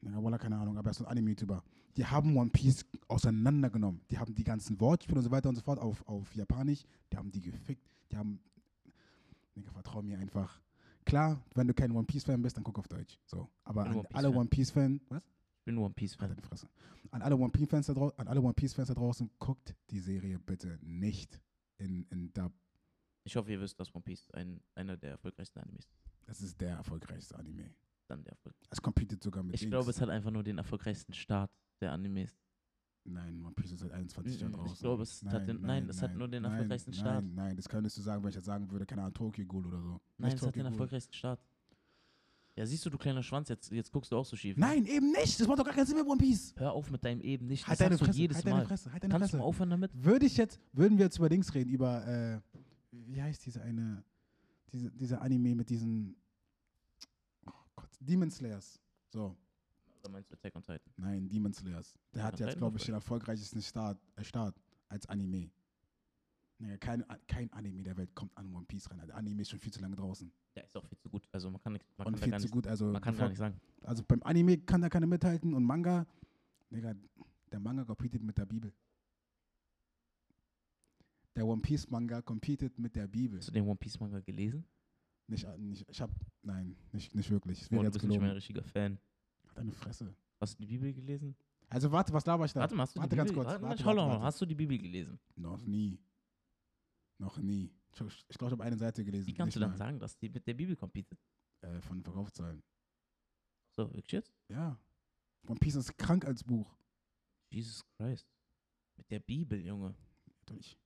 Ja, 0.02 0.24
Wallah, 0.24 0.38
keine 0.38 0.58
Ahnung, 0.60 0.78
aber 0.78 0.90
er 0.90 0.92
ist 0.92 1.02
ein 1.02 1.08
Anime-YouTuber. 1.08 1.64
Die 1.98 2.06
haben 2.06 2.38
One 2.38 2.52
Piece 2.52 2.86
auseinandergenommen. 3.08 4.02
Die 4.12 4.20
haben 4.20 4.36
die 4.36 4.44
ganzen 4.44 4.80
Wortspiele 4.80 5.18
und 5.18 5.24
so 5.24 5.32
weiter 5.32 5.50
und 5.50 5.56
so 5.56 5.64
fort 5.64 5.80
auf, 5.80 6.08
auf 6.08 6.36
Japanisch. 6.36 6.84
Die 7.12 7.18
haben 7.18 7.32
die 7.32 7.42
gefickt. 7.42 7.90
Die 8.12 8.18
haben. 8.18 8.40
Digga, 9.56 9.72
vertrau 9.72 10.02
mir 10.02 10.18
einfach. 10.20 10.62
Klar, 11.06 11.44
wenn 11.56 11.68
du 11.68 11.74
kein 11.74 11.92
One 11.92 12.06
Piece-Fan 12.06 12.42
bist, 12.42 12.58
dann 12.58 12.64
guck 12.64 12.78
auf 12.80 12.88
Deutsch. 12.88 13.18
So. 13.26 13.50
Aber 13.64 13.86
an 13.86 13.94
One 13.96 14.04
Piece 14.04 14.16
alle. 14.18 14.30
One 14.32 14.50
Piece-Fan. 14.50 15.02
Was? 15.10 15.24
Ich 15.60 15.66
bin 15.66 15.78
One 15.78 15.86
Halt 15.88 15.96
Piece-Fan. 15.96 16.30
deine 16.30 16.42
Fresse. 16.42 16.68
An 17.12 17.22
alle 17.22 17.36
One 17.36 17.52
Piece-Fans 17.52 17.88
da, 17.88 17.94
drau- 17.94 18.14
One 18.18 18.54
Piece-Fans 18.54 18.88
da 18.88 18.94
draußen, 18.94 19.30
guckt 19.40 19.76
die 19.90 20.00
Serie 20.00 20.40
bitte 20.40 20.80
nicht 20.82 21.42
in, 21.78 22.06
in 22.10 22.32
Dub. 22.34 22.54
Ich 23.24 23.36
hoffe, 23.36 23.52
ihr 23.52 23.60
wisst, 23.62 23.80
dass 23.80 23.94
One 23.94 24.04
Piece 24.04 24.30
ein, 24.32 24.62
einer 24.76 24.96
der 24.98 25.12
erfolgreichsten 25.12 25.60
Animes 25.60 25.86
ist. 25.86 25.94
Das 26.26 26.42
ist 26.42 26.60
der 26.62 26.76
erfolgreichste 26.78 27.38
Anime. 27.38 27.70
Dann 28.08 28.24
der 28.24 28.32
Erfolg. 28.34 28.56
Es 28.70 28.82
competet 28.82 29.22
sogar 29.24 29.44
mit 29.44 29.56
Ich 29.56 29.62
Dings. 29.62 29.72
glaube, 29.72 29.90
es 29.90 30.00
hat 30.02 30.10
einfach 30.10 30.32
nur 30.32 30.44
den 30.44 30.58
erfolgreichsten 30.58 31.14
Start 31.14 31.52
der 31.82 31.92
Animes. 31.92 32.36
Nein, 33.04 33.42
One 33.44 33.54
Piece 33.56 33.72
ist 33.72 33.80
seit 33.80 33.92
21 33.92 34.40
Jahren 34.40 34.52
Mm, 34.52 34.56
ich 34.56 34.60
draußen. 34.62 34.78
glaube, 34.84 35.04
es 35.04 35.24
hat 35.26 35.48
den- 35.48 35.62
nein, 35.62 35.88
das 35.88 36.02
hat 36.04 36.16
nur 36.16 36.28
den 36.28 36.44
nein, 36.44 36.52
erfolgreichsten 36.52 36.92
nein, 36.92 37.00
Start. 37.00 37.26
Nein, 37.34 37.56
das 37.56 37.68
könntest 37.68 37.98
du 37.98 38.02
sagen, 38.02 38.22
wenn 38.24 38.30
ich 38.30 38.36
jetzt 38.36 38.46
sagen 38.46 38.70
würde, 38.70 38.86
keine 38.86 39.02
Ahnung, 39.02 39.14
Tokyo 39.16 39.46
Ghoul 39.46 39.66
oder 39.68 39.82
so. 39.82 40.00
Nein, 40.18 40.34
es 40.34 40.42
hat 40.42 40.56
den 40.56 40.66
erfolgreichsten 40.66 41.14
Start. 41.14 41.40
Ja, 42.56 42.66
siehst 42.66 42.86
du, 42.86 42.90
du 42.90 42.98
kleiner 42.98 43.24
Schwanz, 43.24 43.48
jetzt, 43.50 43.72
jetzt 43.72 43.92
guckst 43.92 44.12
du 44.12 44.18
auch 44.18 44.26
so 44.26 44.36
schief. 44.36 44.58
ne? 44.58 44.66
Nein, 44.66 44.86
eben 44.86 45.12
nicht. 45.12 45.40
Das 45.40 45.48
macht 45.48 45.58
doch 45.60 45.66
gar 45.66 45.74
keinen 45.74 45.86
Sinn 45.88 45.98
mit 45.98 46.06
One 46.06 46.18
Piece. 46.18 46.54
Hör 46.58 46.74
auf 46.74 46.92
mit 46.92 47.04
deinem 47.04 47.22
eben 47.22 47.48
nicht. 47.48 47.66
Halt 47.66 47.80
das 47.80 47.80
deine 47.80 47.92
sagst 47.96 48.02
du 48.02 48.06
Fresse, 48.08 48.20
jedes 48.20 48.36
halt 48.38 48.46
Mal. 48.46 48.52
deine 48.52 48.66
Fresse, 48.68 48.92
halt 48.92 49.04
deine 49.04 49.12
Kannst 49.14 49.34
du 49.34 49.38
mal 49.38 49.42
Fresse. 49.42 49.48
aufhören 49.50 49.70
damit? 49.72 49.92
Würde 49.96 50.26
ich 50.26 50.38
jetzt, 50.38 50.60
würden 50.74 50.98
wir 50.98 51.06
jetzt 51.06 51.18
über 51.18 51.30
Dings 51.30 51.54
reden, 51.56 51.70
über, 51.70 52.06
äh, 52.06 52.42
wie 52.92 53.22
heißt 53.22 53.46
diese 53.46 53.62
eine, 53.62 54.04
diese, 54.74 54.92
dieser 54.92 55.22
Anime 55.22 55.56
mit 55.56 55.70
diesen, 55.70 56.16
oh 57.48 57.52
Gott, 57.76 57.90
Demon 58.02 58.30
Slayers. 58.30 58.80
So, 59.12 59.36
Oder 60.04 60.10
meinst 60.12 60.30
du 60.32 60.36
Attack 60.36 60.56
on 60.56 60.62
Titan? 60.64 60.80
nein, 60.98 61.30
Demon 61.30 61.54
Slayers. 61.54 61.94
Der 62.14 62.24
hat 62.24 62.40
jetzt, 62.40 62.58
glaube 62.58 62.78
ich, 62.78 62.86
den 62.86 62.96
erfolgreichsten 62.96 63.62
Start, 63.62 64.00
äh, 64.16 64.24
Start 64.24 64.56
als 64.90 65.06
Anime. 65.08 65.52
Naja, 66.58 66.78
kein, 66.78 67.04
kein 67.28 67.52
Anime 67.54 67.82
der 67.84 67.98
Welt 67.98 68.14
kommt 68.14 68.36
an 68.38 68.54
One 68.54 68.66
Piece 68.66 68.90
rein. 68.90 69.00
Der 69.08 69.16
Anime 69.16 69.42
ist 69.42 69.50
schon 69.50 69.60
viel 69.60 69.72
zu 69.74 69.80
lange 69.82 69.96
draußen. 69.96 70.32
Der 70.56 70.64
ist 70.66 70.76
auch 70.78 70.86
viel 70.86 70.98
zu 71.00 71.10
gut. 71.10 71.28
Also 71.32 71.50
man 71.50 71.62
kann, 71.62 71.74
nicht, 71.74 71.86
man 71.98 72.08
Und 72.08 72.14
kann, 72.20 72.24
viel 72.24 72.34
zu 72.40 72.46
nicht, 72.46 72.52
gut. 72.52 72.68
Also, 72.68 72.86
man 72.92 73.02
kann 73.02 73.14
bevor- 73.14 73.26
gar 73.26 73.30
nicht 73.30 73.38
sagen. 73.40 73.60
also 73.84 74.04
beim 74.08 74.22
Anime 74.24 74.58
kann 74.60 74.82
da 74.82 74.90
keiner 74.90 75.08
mithalten 75.08 75.54
und 75.54 75.64
Manga, 75.64 76.06
Digga, 76.70 76.94
der 77.52 77.60
Manga 77.60 77.84
competet 77.86 78.22
mit 78.22 78.38
der 78.38 78.46
Bibel. 78.46 78.72
Der 81.36 81.46
One 81.46 81.62
Piece 81.62 81.90
Manga 81.90 82.22
competet 82.22 82.78
mit 82.78 82.96
der 82.96 83.08
Bibel. 83.08 83.40
Hast 83.40 83.48
du 83.48 83.52
den 83.54 83.66
One 83.66 83.78
Piece 83.78 84.00
Manga 84.00 84.20
gelesen? 84.20 84.66
Nicht, 85.28 85.46
äh, 85.46 85.58
nicht 85.58 85.86
ich 85.90 86.02
hab, 86.02 86.12
nein, 86.44 86.76
nicht, 86.92 87.16
nicht 87.16 87.30
wirklich. 87.32 87.62
Boah, 87.70 87.72
wäre 87.72 87.82
du 87.84 87.86
jetzt 87.88 87.94
bist 87.94 88.04
nicht 88.06 88.10
mehr 88.10 88.18
ein 88.18 88.22
gelogen. 88.22 88.36
richtiger 88.36 88.64
Fan. 88.64 89.00
Deine 89.54 89.72
Fresse. 89.72 90.16
Hast 90.40 90.58
du 90.58 90.64
die 90.64 90.68
Bibel 90.68 90.94
gelesen? 90.94 91.36
Also 91.70 91.92
warte, 91.92 92.12
was 92.12 92.26
laber 92.26 92.46
ich 92.46 92.54
da? 92.54 92.62
Warte 92.62 92.76
mal, 92.76 92.84
hast 92.84 92.96
du 92.96 93.00
warte 93.00 93.10
die 93.12 93.16
ganz 93.16 93.30
Bibel 93.30 93.44
kurz. 93.44 93.54
Warte, 93.54 93.64
Warte, 93.64 93.86
warte, 93.86 94.02
warte. 94.02 94.24
Hast 94.24 94.42
du 94.42 94.46
die 94.46 94.56
Bibel 94.56 94.78
gelesen? 94.78 95.20
Noch 95.36 95.62
nie. 95.66 96.00
Noch 97.18 97.38
nie. 97.38 97.72
Ich, 97.94 98.02
ich 98.30 98.38
glaube, 98.38 98.48
ich 98.48 98.52
habe 98.52 98.64
eine 98.64 98.78
Seite 98.78 99.06
gelesen. 99.06 99.28
Wie 99.28 99.34
kannst 99.34 99.48
nicht 99.48 99.56
du 99.56 99.60
dann 99.62 99.72
mal. 99.72 99.78
sagen, 99.78 100.00
dass 100.00 100.18
die 100.18 100.30
mit 100.30 100.46
der 100.48 100.54
Bibel 100.54 100.76
competet? 100.76 101.20
Äh, 101.62 101.80
von 101.82 102.02
Verkaufszahlen. 102.04 102.64
So, 103.70 103.94
wirklich 103.94 104.12
jetzt? 104.12 104.34
Ja. 104.50 104.78
One 105.48 105.60
Piece 105.60 105.76
ist 105.76 105.98
krank 105.98 106.26
als 106.26 106.44
Buch. 106.44 106.76
Jesus 107.50 107.86
Christ. 107.98 108.28
Mit 108.98 109.10
der 109.12 109.20
Bibel, 109.20 109.64
Junge. 109.64 109.96
Natürlich. 110.26 110.78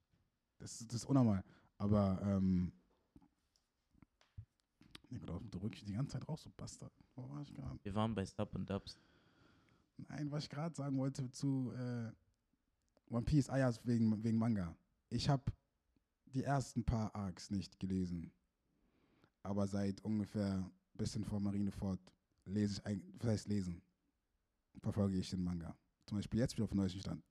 Das, 0.57 0.79
das 0.79 0.95
ist 0.95 1.05
unnormal. 1.05 1.43
Aber, 1.77 2.19
ähm, 2.21 2.71
nee, 5.09 5.19
Gott, 5.19 5.41
du 5.49 5.57
rückst 5.59 5.87
die 5.87 5.93
ganze 5.93 6.13
Zeit 6.13 6.27
raus, 6.27 6.43
so 6.43 6.51
Bastard. 6.55 6.93
Wo 7.15 7.29
war 7.29 7.41
ich 7.41 7.53
gerade? 7.53 7.79
Wir 7.83 7.95
waren 7.95 8.13
bei 8.13 8.25
Stub 8.25 8.53
und 8.55 8.69
Dubs. 8.69 8.99
Nein, 10.09 10.29
was 10.31 10.43
ich 10.43 10.49
gerade 10.49 10.75
sagen 10.75 10.97
wollte 10.97 11.31
zu 11.31 11.71
äh, 11.73 12.11
One 13.09 13.23
Piece, 13.23 13.49
ah 13.49 13.57
ja, 13.57 13.71
wegen, 13.83 14.23
wegen 14.23 14.37
Manga. 14.37 14.75
Ich 15.09 15.29
habe 15.29 15.43
die 16.33 16.43
ersten 16.43 16.83
paar 16.83 17.15
Arcs 17.15 17.49
nicht 17.49 17.79
gelesen. 17.79 18.31
Aber 19.43 19.67
seit 19.67 20.01
ungefähr 20.01 20.55
ein 20.55 20.71
bisschen 20.97 21.23
vor 21.23 21.39
Marineford 21.39 21.99
lese 22.45 22.79
ich 22.79 22.85
eigentlich, 22.85 23.13
was 23.19 23.29
heißt 23.29 23.47
lesen, 23.47 23.81
verfolge 24.81 25.17
ich 25.17 25.29
den 25.29 25.43
Manga. 25.43 25.75
Zum 26.05 26.17
Beispiel 26.17 26.39
jetzt 26.39 26.55
wieder 26.55 26.65
auf 26.65 26.71
dem 26.71 26.77
neuesten 26.77 26.99
Stand. 26.99 27.23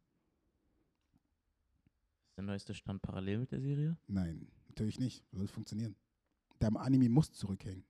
Ist 2.28 2.36
der 2.36 2.44
neueste 2.44 2.74
Stand 2.74 3.02
parallel 3.02 3.38
mit 3.38 3.52
der 3.52 3.60
Serie? 3.60 3.96
Nein, 4.06 4.48
natürlich 4.68 4.98
nicht. 4.98 5.24
Soll 5.32 5.46
funktionieren? 5.48 5.94
Der 6.60 6.74
Anime 6.76 7.08
muss 7.08 7.32
zurückhängen. 7.32 7.84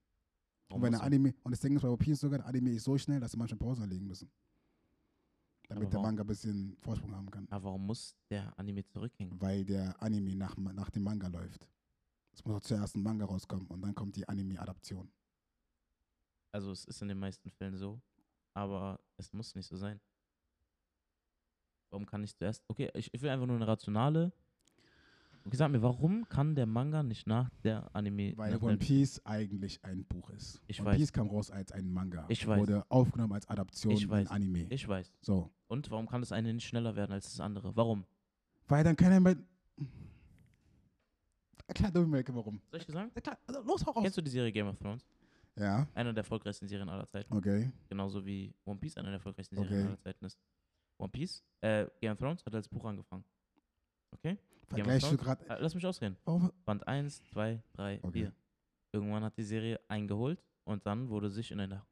Und 0.70 0.82
wenn 0.82 0.90
muss 0.92 0.98
der 0.98 1.00
er- 1.00 1.06
Anime, 1.06 1.34
und 1.42 1.50
das 1.52 1.60
Ding 1.60 1.76
ist 1.76 1.82
bei 1.82 1.96
Piece 1.96 2.20
sogar, 2.20 2.38
der 2.38 2.46
Anime 2.48 2.72
ist 2.72 2.84
so 2.84 2.96
schnell, 2.98 3.20
dass 3.20 3.32
sie 3.32 3.36
manchmal 3.38 3.58
Pause 3.58 3.82
anlegen 3.82 4.06
müssen. 4.06 4.30
Damit 5.68 5.92
der? 5.92 6.00
Manga 6.00 6.22
ein 6.22 6.26
bisschen 6.26 6.76
Vorsprung 6.80 7.14
haben 7.14 7.30
kann. 7.30 7.46
Aber 7.50 7.64
warum 7.64 7.86
muss 7.86 8.14
der 8.30 8.56
Anime 8.58 8.84
zurückhängen? 8.84 9.40
Weil 9.40 9.64
der 9.64 10.00
Anime 10.02 10.36
nach, 10.36 10.56
nach 10.56 10.90
dem 10.90 11.02
Manga 11.04 11.28
läuft. 11.28 11.66
Es 12.32 12.44
muss 12.44 12.56
auch 12.56 12.60
zuerst 12.60 12.96
ein 12.96 13.02
Manga 13.02 13.24
rauskommen 13.24 13.66
und 13.68 13.80
dann 13.80 13.94
kommt 13.94 14.16
die 14.16 14.28
Anime-Adaption. 14.28 15.10
Also 16.52 16.72
es 16.72 16.84
ist 16.84 17.00
in 17.00 17.08
den 17.08 17.18
meisten 17.18 17.48
Fällen 17.50 17.76
so, 17.76 18.00
aber 18.52 19.00
es 19.16 19.32
muss 19.32 19.54
nicht 19.54 19.66
so 19.66 19.76
sein. 19.76 20.00
Warum 21.90 22.06
kann 22.06 22.24
ich 22.24 22.36
zuerst. 22.36 22.62
Okay, 22.68 22.90
ich, 22.94 23.12
ich 23.14 23.22
will 23.22 23.30
einfach 23.30 23.46
nur 23.46 23.56
eine 23.56 23.66
rationale. 23.66 24.32
Sag 25.52 25.70
mir, 25.70 25.82
warum 25.82 26.26
kann 26.28 26.54
der 26.54 26.64
Manga 26.66 27.02
nicht 27.02 27.26
nach 27.26 27.50
der 27.62 27.94
Anime. 27.94 28.32
Weil 28.36 28.56
One 28.56 28.78
Piece 28.78 29.20
eigentlich 29.26 29.84
ein 29.84 30.04
Buch 30.06 30.30
ist. 30.30 30.62
Ich 30.66 30.80
One 30.80 30.90
weiß. 30.90 30.96
Piece 30.96 31.12
kam 31.12 31.28
raus 31.28 31.50
als 31.50 31.70
ein 31.72 31.92
Manga. 31.92 32.24
Ich 32.28 32.46
weiß. 32.46 32.58
Wurde 32.60 32.84
aufgenommen 32.88 33.34
als 33.34 33.46
Adaption 33.48 33.92
Ich 33.92 34.08
weiß. 34.08 34.28
in 34.28 34.32
Anime. 34.34 34.66
Ich 34.70 34.88
weiß. 34.88 35.12
so. 35.20 35.50
Und 35.68 35.90
warum 35.90 36.06
kann 36.08 36.22
das 36.22 36.32
eine 36.32 36.52
nicht 36.54 36.66
schneller 36.66 36.96
werden 36.96 37.12
als 37.12 37.24
das 37.30 37.40
andere? 37.40 37.76
Warum? 37.76 38.04
Weil 38.68 38.84
dann 38.84 38.96
keiner 38.96 39.20
mehr. 39.20 39.36
Erklär 41.66 41.90
du 41.90 42.06
mir, 42.06 42.24
warum. 42.28 42.60
Soll 42.70 42.80
ich 42.80 42.86
sagen? 42.86 43.10
Erklär, 43.14 43.38
also 43.46 43.62
los, 43.62 43.84
hau 43.86 43.90
raus. 43.92 44.02
Kennst 44.02 44.16
du 44.18 44.22
die 44.22 44.30
Serie 44.30 44.52
Game 44.52 44.66
of 44.68 44.78
Thrones? 44.78 45.04
Ja, 45.56 45.86
Einer 45.94 46.12
der 46.12 46.22
erfolgreichsten 46.22 46.66
Serien 46.66 46.88
aller 46.88 47.06
Zeiten. 47.06 47.32
okay. 47.32 47.70
Genauso 47.88 48.24
wie 48.26 48.52
One 48.64 48.78
Piece 48.80 48.96
einer 48.96 49.08
der 49.08 49.14
erfolgreichsten 49.18 49.54
Serien 49.56 49.72
Okay. 49.78 49.86
aller 49.86 49.98
Zeiten 50.00 50.24
ist. 50.24 50.38
One 50.98 51.10
Piece, 51.10 51.42
äh, 51.60 51.86
Game 52.00 52.12
of 52.12 52.18
Thrones 52.18 52.44
hat 52.44 52.54
als 52.54 52.68
Buch 52.68 52.84
angefangen. 52.84 53.24
Okay? 54.10 54.36
Vergleichst 54.68 55.10
du 55.12 55.16
gerade. 55.16 55.44
Äh, 55.48 55.58
lass 55.60 55.74
mich 55.74 55.86
ausreden. 55.86 56.16
Warum? 56.24 56.52
Band 56.64 56.86
1, 56.86 57.24
2, 57.30 57.62
3, 57.74 57.98
Okay. 58.02 58.12
4. 58.12 58.32
Irgendwann 58.92 59.24
hat 59.24 59.36
die 59.36 59.42
Serie 59.44 59.80
eingeholt 59.88 60.42
und 60.64 60.86
dann 60.86 61.08
wurde 61.08 61.30
sich 61.30 61.50
in 61.50 61.60
einer 61.60 61.86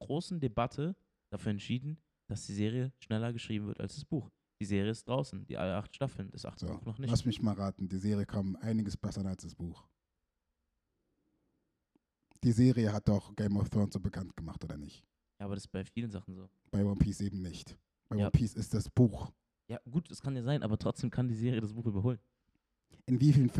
großen 0.00 0.40
Debatte 0.40 0.96
dafür 1.30 1.50
entschieden, 1.52 1.98
dass 2.26 2.44
die 2.46 2.52
Serie 2.54 2.92
schneller 2.98 3.32
geschrieben 3.32 3.66
wird 3.68 3.80
als 3.80 3.94
das 3.94 4.04
Buch. 4.04 4.30
Die 4.60 4.64
Serie 4.64 4.90
ist 4.90 5.06
draußen, 5.08 5.46
die 5.46 5.56
alle 5.56 5.76
acht 5.76 5.94
Staffeln, 5.94 6.30
das 6.32 6.44
achte 6.46 6.66
So, 6.66 6.72
Buch 6.74 6.84
noch 6.84 6.98
nicht. 6.98 7.10
lass 7.10 7.24
mich 7.24 7.40
mal 7.42 7.54
raten. 7.54 7.88
Die 7.88 7.98
Serie 7.98 8.26
kam 8.26 8.56
einiges 8.56 8.96
besser 8.96 9.24
als 9.24 9.42
das 9.42 9.54
Buch. 9.54 9.86
Die 12.42 12.52
Serie 12.52 12.92
hat 12.92 13.08
doch 13.08 13.34
Game 13.36 13.56
of 13.56 13.70
Thrones 13.70 13.94
so 13.94 14.00
bekannt 14.00 14.36
gemacht, 14.36 14.62
oder 14.64 14.76
nicht? 14.76 15.04
Ja, 15.38 15.46
aber 15.46 15.54
das 15.54 15.64
ist 15.64 15.70
bei 15.72 15.84
vielen 15.84 16.10
Sachen 16.10 16.34
so. 16.34 16.48
Bei 16.70 16.84
One 16.84 16.96
Piece 16.96 17.20
eben 17.20 17.40
nicht. 17.42 17.76
Bei 18.08 18.16
Ja. 18.16 18.24
One 18.24 18.30
Piece 18.32 18.54
ist 18.54 18.74
das 18.74 18.88
Buch. 18.90 19.32
Ja, 19.68 19.78
gut, 19.90 20.10
das 20.10 20.20
kann 20.20 20.36
ja 20.36 20.42
sein, 20.42 20.62
aber 20.62 20.78
trotzdem 20.78 21.10
kann 21.10 21.28
die 21.28 21.34
Serie 21.34 21.60
das 21.60 21.72
Buch 21.72 21.86
überholen. 21.86 22.18
In 23.06 23.20
wie 23.20 23.32
vielen, 23.32 23.50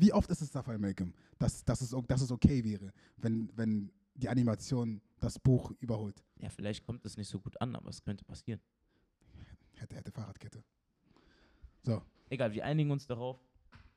wie- 0.00 0.12
oft 0.12 0.30
ist 0.30 0.40
es 0.42 0.50
der 0.50 0.62
Fall, 0.62 0.78
Malcolm, 0.78 1.12
dass, 1.38 1.64
dass, 1.64 1.80
es, 1.80 1.94
dass 2.06 2.20
es 2.22 2.30
okay 2.30 2.62
wäre, 2.64 2.92
wenn, 3.16 3.50
wenn 3.56 3.90
die 4.14 4.28
Animation 4.28 5.00
das 5.20 5.38
Buch 5.38 5.72
überholt? 5.80 6.22
Ja, 6.38 6.48
vielleicht 6.50 6.84
kommt 6.84 7.04
es 7.04 7.16
nicht 7.16 7.28
so 7.28 7.38
gut 7.40 7.60
an, 7.60 7.74
aber 7.76 7.90
es 7.90 8.02
könnte 8.02 8.24
passieren. 8.24 8.60
Hätte, 9.76 9.96
hätte 9.96 10.12
Fahrradkette. 10.12 10.62
Egal, 12.30 12.52
wir 12.52 12.64
einigen 12.64 12.90
uns 12.90 13.06
darauf. 13.06 13.38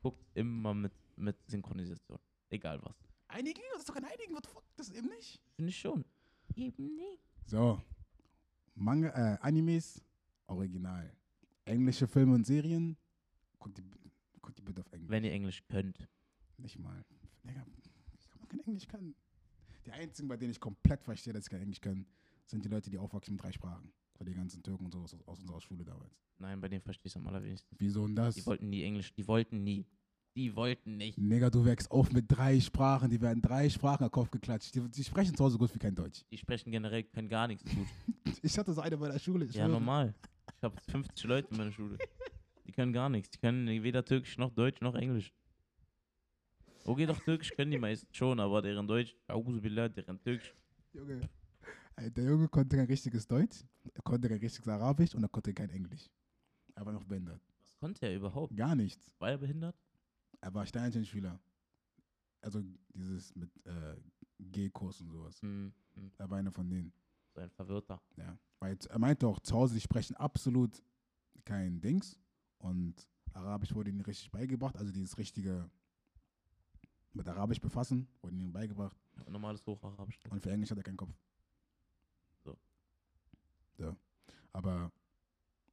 Guckt 0.01 0.25
immer 0.33 0.73
mit, 0.73 0.91
mit 1.15 1.37
Synchronisation. 1.47 2.19
Egal 2.49 2.81
was. 2.83 2.95
Einigen? 3.27 3.61
Das 3.71 3.79
ist 3.81 3.89
doch 3.89 3.93
kein 3.93 4.03
Einigen, 4.05 4.33
what 4.33 4.45
the 4.45 4.51
fuck? 4.51 4.63
Das 4.75 4.89
eben 4.89 5.07
nicht. 5.09 5.41
Finde 5.55 5.69
ich 5.69 5.77
schon. 5.79 6.03
Eben 6.55 6.95
nicht. 6.95 7.21
So. 7.45 7.81
Manga, 8.75 9.09
äh, 9.09 9.37
Animes, 9.41 10.01
original. 10.47 11.11
Englische 11.65 12.07
Filme 12.07 12.35
und 12.35 12.45
Serien, 12.45 12.97
guck 13.59 13.73
die, 13.73 13.83
guck 14.41 14.55
die 14.55 14.61
bitte 14.61 14.81
auf 14.81 14.91
Englisch. 14.91 15.09
Wenn 15.09 15.23
ihr 15.23 15.31
Englisch 15.31 15.63
könnt. 15.67 16.07
Nicht 16.57 16.79
mal. 16.79 17.03
Digga, 17.43 17.65
wie 17.65 17.81
kann 18.29 18.39
man 18.39 18.47
kein 18.49 18.59
Englisch 18.61 18.87
können? 18.87 19.15
Die 19.85 19.91
einzigen, 19.91 20.27
bei 20.27 20.37
denen 20.37 20.51
ich 20.51 20.59
komplett 20.59 21.03
verstehe, 21.03 21.33
dass 21.33 21.45
sie 21.45 21.49
kein 21.49 21.61
Englisch 21.61 21.81
können, 21.81 22.05
sind 22.45 22.63
die 22.63 22.69
Leute, 22.69 22.89
die 22.89 22.97
aufwachsen 22.97 23.33
mit 23.33 23.43
drei 23.43 23.51
Sprachen. 23.51 23.91
So 24.17 24.23
die 24.23 24.33
ganzen 24.33 24.63
Türken 24.63 24.85
und 24.85 24.91
so 24.91 24.99
aus, 24.99 25.15
aus 25.25 25.39
unserer 25.39 25.59
Schule 25.59 25.83
damals. 25.83 26.15
Nein, 26.37 26.61
bei 26.61 26.69
denen 26.69 26.81
verstehe 26.81 27.07
ich 27.07 27.11
es 27.13 27.17
am 27.17 27.27
allerwenigsten. 27.27 27.75
Wieso 27.77 28.05
denn 28.05 28.15
das? 28.15 28.35
Die 28.35 28.45
wollten 28.45 28.69
nie 28.69 28.83
Englisch. 28.83 29.13
Die 29.13 29.27
wollten 29.27 29.63
nie. 29.63 29.85
Die 30.35 30.55
wollten 30.55 30.97
nicht. 30.97 31.17
Nigga, 31.17 31.49
du 31.49 31.63
wächst 31.63 31.89
auf 31.91 32.11
mit 32.11 32.25
drei 32.27 32.59
Sprachen, 32.59 33.09
die 33.09 33.21
werden 33.21 33.41
drei 33.41 33.69
Sprachen 33.69 34.03
am 34.03 34.11
Kopf 34.11 34.29
geklatscht. 34.31 34.75
Die, 34.75 34.81
die 34.89 35.03
sprechen 35.03 35.35
zu 35.35 35.43
Hause 35.43 35.57
gut 35.57 35.73
wie 35.73 35.79
kein 35.79 35.95
Deutsch. 35.95 36.23
Die 36.29 36.37
sprechen 36.37 36.71
generell, 36.71 37.03
können 37.03 37.29
gar 37.29 37.47
nichts 37.47 37.63
gut. 37.63 37.87
Ich 38.41 38.57
hatte 38.59 38.73
so 38.73 38.81
eine 38.81 38.97
bei 38.97 39.09
der 39.09 39.17
Schule. 39.17 39.45
Ich 39.45 39.55
ja, 39.55 39.67
normal. 39.67 40.13
Ich 40.65 40.71
habe 40.71 40.81
50 40.89 41.25
Leute 41.25 41.47
in 41.51 41.57
meiner 41.57 41.71
Schule. 41.71 41.99
Die 42.65 42.71
können 42.71 42.91
gar 42.91 43.07
nichts. 43.07 43.29
Die 43.29 43.37
können 43.37 43.67
weder 43.67 44.03
Türkisch 44.03 44.39
noch 44.39 44.49
Deutsch 44.49 44.81
noch 44.81 44.95
Englisch. 44.95 45.31
Okay, 46.85 47.05
doch 47.05 47.19
Türkisch 47.19 47.51
können 47.51 47.69
die 47.69 47.77
meisten 47.77 48.11
schon, 48.11 48.39
aber 48.39 48.63
deren 48.63 48.87
Deutsch, 48.87 49.15
Auzubillah, 49.27 49.89
deren 49.89 50.19
Türkisch. 50.19 50.55
Junge. 50.91 51.21
Der 51.99 52.23
Junge 52.23 52.47
konnte 52.47 52.77
kein 52.77 52.87
richtiges 52.87 53.27
Deutsch, 53.27 53.63
er 53.93 54.01
konnte 54.01 54.27
kein 54.27 54.39
richtiges 54.39 54.67
Arabisch 54.67 55.13
und 55.13 55.21
er 55.21 55.29
konnte 55.29 55.53
kein 55.53 55.69
Englisch. 55.69 56.09
Er 56.73 56.83
war 56.83 56.93
noch 56.93 57.03
behindert. 57.03 57.43
Was 57.61 57.77
konnte 57.77 58.07
er 58.07 58.15
überhaupt? 58.15 58.57
Gar 58.57 58.73
nichts. 58.73 59.11
War 59.19 59.29
er 59.29 59.37
behindert? 59.37 59.75
Er 60.41 60.51
war 60.51 60.65
Sternchen-Schüler. 60.65 61.39
Also 62.41 62.63
dieses 62.91 63.35
mit 63.35 63.51
äh, 63.67 63.97
G-Kurs 64.39 64.99
und 64.99 65.11
sowas. 65.11 65.39
Hm, 65.43 65.71
hm, 65.93 66.11
Er 66.17 66.27
war 66.27 66.39
einer 66.39 66.51
von 66.51 66.67
denen. 66.67 66.91
So 67.35 67.41
ein 67.41 67.51
Verwirrter. 67.51 68.01
Ja. 68.17 68.37
Weil 68.59 68.77
er 68.89 68.99
meinte 68.99 69.27
auch, 69.27 69.39
zu 69.39 69.55
Hause, 69.55 69.75
die 69.75 69.81
sprechen 69.81 70.15
absolut 70.15 70.81
kein 71.43 71.81
Dings. 71.81 72.17
Und 72.57 73.07
Arabisch 73.33 73.75
wurde 73.75 73.89
ihnen 73.89 74.01
richtig 74.01 74.31
beigebracht. 74.31 74.77
Also 74.77 74.91
dieses 74.91 75.17
richtige 75.17 75.69
mit 77.13 77.27
Arabisch 77.27 77.61
befassen, 77.61 78.07
wurde 78.21 78.35
ihnen 78.35 78.51
beigebracht. 78.51 78.97
Normales 79.29 79.65
Hocharabisch. 79.65 80.19
Und 80.29 80.41
für 80.41 80.51
Englisch 80.51 80.71
hat 80.71 80.77
er 80.77 80.83
keinen 80.83 80.97
Kopf. 80.97 81.13
So. 82.43 82.57
So. 83.77 83.95
Aber 84.51 84.91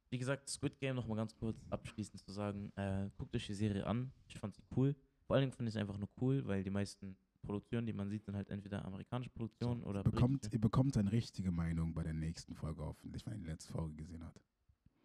Wie 0.09 0.17
gesagt, 0.17 0.47
Squid 0.47 0.77
Game 0.79 0.95
nochmal 0.95 1.17
ganz 1.17 1.35
kurz 1.35 1.65
abschließend 1.69 2.21
zu 2.21 2.31
sagen, 2.31 2.71
äh, 2.75 3.09
guckt 3.17 3.35
euch 3.35 3.47
die 3.47 3.53
Serie 3.55 3.85
an. 3.85 4.11
Ich 4.27 4.37
fand 4.37 4.53
sie 4.55 4.61
cool. 4.75 4.95
Vor 5.25 5.35
allen 5.35 5.43
Dingen 5.43 5.51
fand 5.53 5.67
ich 5.67 5.75
es 5.75 5.81
einfach 5.81 5.97
nur 5.97 6.09
cool, 6.21 6.45
weil 6.45 6.63
die 6.63 6.69
meisten 6.69 7.17
Produktionen, 7.43 7.85
die 7.85 7.93
man 7.93 8.09
sieht, 8.09 8.23
sind 8.25 8.35
halt 8.35 8.49
entweder 8.49 8.83
amerikanische 8.85 9.29
Produktionen 9.29 9.83
oder 9.83 10.03
bekommt, 10.03 10.49
ihr 10.51 10.59
bekommt 10.59 10.97
eine 10.97 11.11
richtige 11.11 11.51
Meinung 11.51 11.93
bei 11.93 12.03
der 12.03 12.13
nächsten 12.13 12.55
Folge 12.55 12.81
hoffentlich, 12.81 13.25
wenn 13.25 13.33
ihr 13.33 13.39
die 13.39 13.45
letzte 13.45 13.71
Folge 13.71 13.95
gesehen 13.95 14.23
habt. 14.23 14.41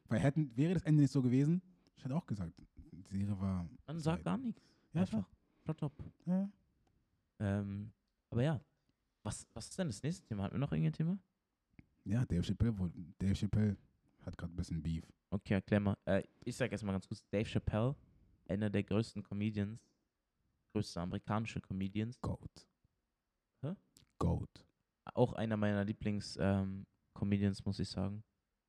Weil 0.08 0.20
hätten, 0.20 0.56
wäre 0.56 0.74
das 0.74 0.82
Ende 0.84 1.02
nicht 1.02 1.12
so 1.12 1.20
gewesen, 1.20 1.60
ich 1.96 2.04
hätte 2.04 2.14
auch 2.14 2.26
gesagt, 2.26 2.52
die 2.92 3.02
Serie 3.02 3.38
war. 3.40 3.68
Man 3.86 3.98
sagt 3.98 4.24
gar 4.24 4.38
nichts. 4.38 4.62
Ja, 4.92 5.02
Einfach. 5.02 5.28
Shut 5.66 5.82
up. 5.82 5.92
Ja. 6.24 6.50
Ähm, 7.40 7.92
aber 8.30 8.42
ja, 8.42 8.60
was, 9.22 9.46
was 9.52 9.68
ist 9.68 9.78
denn 9.78 9.88
das 9.88 10.02
nächste 10.02 10.26
Thema? 10.26 10.44
Hatten 10.44 10.54
wir 10.54 10.60
noch 10.60 10.72
irgendein 10.72 10.92
Thema? 10.92 11.18
ja, 12.08 12.24
Dave 12.24 12.42
Chappelle, 12.42 12.72
Dave 13.18 13.34
Chappelle 13.34 13.76
hat 14.24 14.36
gerade 14.36 14.52
ein 14.52 14.56
bisschen 14.56 14.82
Beef. 14.82 15.04
Okay, 15.30 15.54
erklär 15.54 15.80
mal. 15.80 15.96
Äh, 16.06 16.22
ich 16.44 16.56
sag 16.56 16.72
erstmal 16.72 16.94
ganz 16.94 17.06
kurz, 17.06 17.22
Dave 17.30 17.44
Chappelle, 17.44 17.94
einer 18.46 18.70
der 18.70 18.82
größten 18.82 19.22
Comedians, 19.22 19.86
größte 20.78 21.00
amerikanische 21.00 21.60
Comedians, 21.60 22.20
Goat. 22.20 22.68
Hä? 23.62 23.74
Goat. 24.18 24.64
auch 25.12 25.32
einer 25.32 25.56
meiner 25.56 25.84
Lieblings-Comedians, 25.84 27.64
muss 27.64 27.80
ich 27.80 27.88
sagen. 27.88 28.22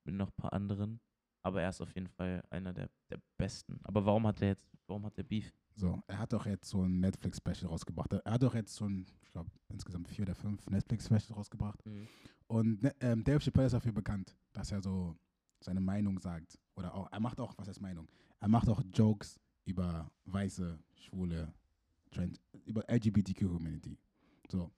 Mit 0.05 0.15
noch 0.15 0.29
ein 0.29 0.35
paar 0.35 0.53
anderen. 0.53 1.01
Aber 1.43 1.61
er 1.61 1.69
ist 1.69 1.81
auf 1.81 1.93
jeden 1.93 2.07
Fall 2.07 2.43
einer 2.49 2.73
der, 2.73 2.89
der 3.11 3.21
besten. 3.37 3.79
Aber 3.83 4.03
warum 4.07 4.25
hat 4.25 4.41
er 4.41 4.47
jetzt, 4.49 4.67
warum 4.87 5.05
hat 5.05 5.19
er 5.19 5.23
Beef? 5.23 5.53
So, 5.75 6.01
er 6.07 6.17
hat 6.17 6.33
doch 6.33 6.47
jetzt 6.47 6.67
so 6.67 6.81
ein 6.83 6.99
Netflix-Special 6.99 7.67
rausgebracht. 7.67 8.11
Er 8.13 8.31
hat 8.31 8.41
doch 8.41 8.55
jetzt 8.55 8.73
so 8.73 8.85
ein, 8.85 9.05
ich 9.21 9.29
glaube, 9.29 9.51
insgesamt 9.67 10.07
vier 10.07 10.23
oder 10.23 10.33
fünf 10.33 10.67
Netflix-Special 10.67 11.35
rausgebracht. 11.35 11.83
Und 12.47 12.81
ne, 12.81 12.95
ähm, 13.01 13.23
Dave 13.23 13.39
Chappelle 13.39 13.67
ist 13.67 13.73
dafür 13.73 13.93
bekannt, 13.93 14.35
dass 14.51 14.71
er 14.71 14.81
so 14.81 15.15
seine 15.63 15.81
Meinung 15.81 16.17
sagt. 16.17 16.57
Oder 16.75 16.95
auch, 16.95 17.11
er 17.11 17.19
macht 17.19 17.39
auch, 17.39 17.55
was 17.57 17.67
heißt 17.67 17.81
Meinung? 17.81 18.09
Er 18.39 18.47
macht 18.47 18.67
auch 18.67 18.81
Jokes 18.91 19.39
über 19.65 20.11
weiße, 20.25 20.79
schwule, 20.95 21.53
Trans, 22.11 22.39
über 22.65 22.83
LGBTQ-Community. 22.89 23.97
So. 24.49 24.71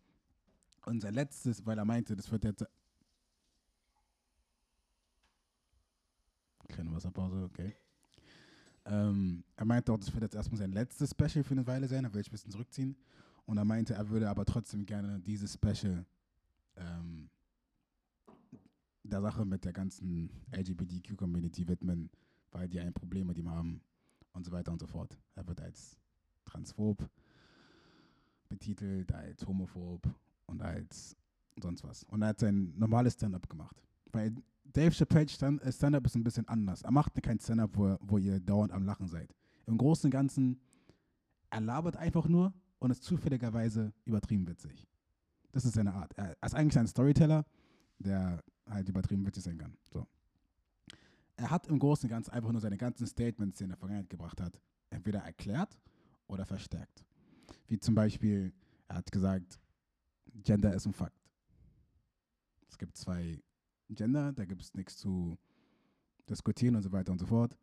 Und 0.85 1.01
sein 1.01 1.13
letztes, 1.13 1.65
weil 1.65 1.77
er 1.77 1.85
meinte, 1.85 2.15
das 2.15 2.31
wird 2.31 2.43
jetzt. 2.43 2.65
Kleine 6.67 6.91
Wasserpause, 6.93 7.43
okay. 7.43 7.75
Ähm, 8.85 9.43
er 9.55 9.65
meinte 9.65 9.93
auch, 9.93 9.97
das 9.97 10.11
wird 10.13 10.23
jetzt 10.23 10.35
erstmal 10.35 10.57
sein 10.57 10.71
letztes 10.71 11.11
Special 11.11 11.43
für 11.43 11.51
eine 11.51 11.67
Weile 11.67 11.87
sein, 11.87 12.03
er 12.03 12.13
will 12.13 12.21
sich 12.21 12.29
ein 12.29 12.31
bisschen 12.31 12.51
zurückziehen. 12.51 12.95
Und 13.45 13.57
er 13.57 13.65
meinte, 13.65 13.93
er 13.93 14.09
würde 14.09 14.29
aber 14.29 14.45
trotzdem 14.45 14.85
gerne 14.85 15.19
dieses 15.19 15.53
Special 15.53 16.05
ähm, 16.77 17.29
der 19.03 19.21
Sache 19.21 19.45
mit 19.45 19.65
der 19.65 19.73
ganzen 19.73 20.31
LGBTQ-Community 20.51 21.67
widmen, 21.67 22.09
weil 22.51 22.69
die 22.69 22.79
ein 22.79 22.93
Problem 22.93 23.27
mit 23.27 23.37
ihm 23.37 23.49
haben 23.49 23.81
und 24.33 24.45
so 24.45 24.51
weiter 24.51 24.71
und 24.71 24.79
so 24.79 24.87
fort. 24.87 25.17
Er 25.35 25.47
wird 25.47 25.61
als 25.61 26.00
transphob 26.45 27.09
betitelt, 28.49 29.11
als 29.13 29.45
homophob 29.45 30.07
und 30.47 30.61
als 30.61 31.15
sonst 31.61 31.83
was. 31.83 32.03
Und 32.05 32.21
er 32.21 32.29
hat 32.29 32.39
sein 32.39 32.73
normales 32.77 33.13
Stand-up 33.13 33.49
gemacht. 33.49 33.81
Weil 34.11 34.35
Dave 34.65 34.91
Chappelle 34.91 35.27
Stand- 35.29 35.61
äh, 35.61 35.71
Stand-up 35.71 36.05
ist 36.05 36.15
ein 36.15 36.23
bisschen 36.23 36.47
anders. 36.47 36.81
Er 36.81 36.91
macht 36.91 37.21
kein 37.21 37.39
Stand-up, 37.39 37.71
wo, 37.75 37.97
wo 38.01 38.17
ihr 38.17 38.39
dauernd 38.39 38.71
am 38.71 38.83
Lachen 38.83 39.07
seid. 39.07 39.33
Im 39.67 39.77
Großen 39.77 40.07
und 40.07 40.11
Ganzen, 40.11 40.59
er 41.49 41.61
labert 41.61 41.97
einfach 41.97 42.27
nur 42.27 42.53
und 42.79 42.91
ist 42.91 43.03
zufälligerweise 43.03 43.93
übertrieben 44.05 44.47
witzig. 44.47 44.87
Das 45.51 45.65
ist 45.65 45.73
seine 45.73 45.93
Art. 45.93 46.13
Er 46.17 46.35
ist 46.41 46.55
eigentlich 46.55 46.79
ein 46.79 46.87
Storyteller, 46.87 47.45
der 47.99 48.43
halt 48.69 48.87
übertrieben 48.89 49.25
witzig 49.25 49.43
sein 49.43 49.57
kann. 49.57 49.77
So. 49.91 50.07
Er 51.35 51.49
hat 51.49 51.67
im 51.67 51.79
Großen 51.79 52.07
und 52.07 52.09
Ganzen 52.09 52.31
einfach 52.31 52.51
nur 52.51 52.61
seine 52.61 52.77
ganzen 52.77 53.05
Statements, 53.07 53.57
die 53.57 53.63
er 53.63 53.65
in 53.65 53.69
der 53.69 53.77
Vergangenheit 53.77 54.09
gebracht 54.09 54.39
hat, 54.39 54.59
entweder 54.89 55.19
erklärt 55.19 55.77
oder 56.31 56.45
verstärkt. 56.45 57.05
Wie 57.67 57.79
zum 57.79 57.93
Beispiel, 57.93 58.53
er 58.87 58.97
hat 58.97 59.11
gesagt, 59.11 59.59
Gender 60.43 60.73
ist 60.73 60.85
ein 60.85 60.93
Fakt. 60.93 61.29
Es 62.69 62.77
gibt 62.77 62.95
zwei 62.95 63.41
Gender, 63.89 64.31
da 64.31 64.45
gibt 64.45 64.61
es 64.61 64.73
nichts 64.73 64.97
zu 64.97 65.37
diskutieren 66.29 66.75
und 66.75 66.83
so 66.83 66.91
weiter 66.91 67.11
und 67.11 67.19
so 67.19 67.25
fort. 67.25 67.57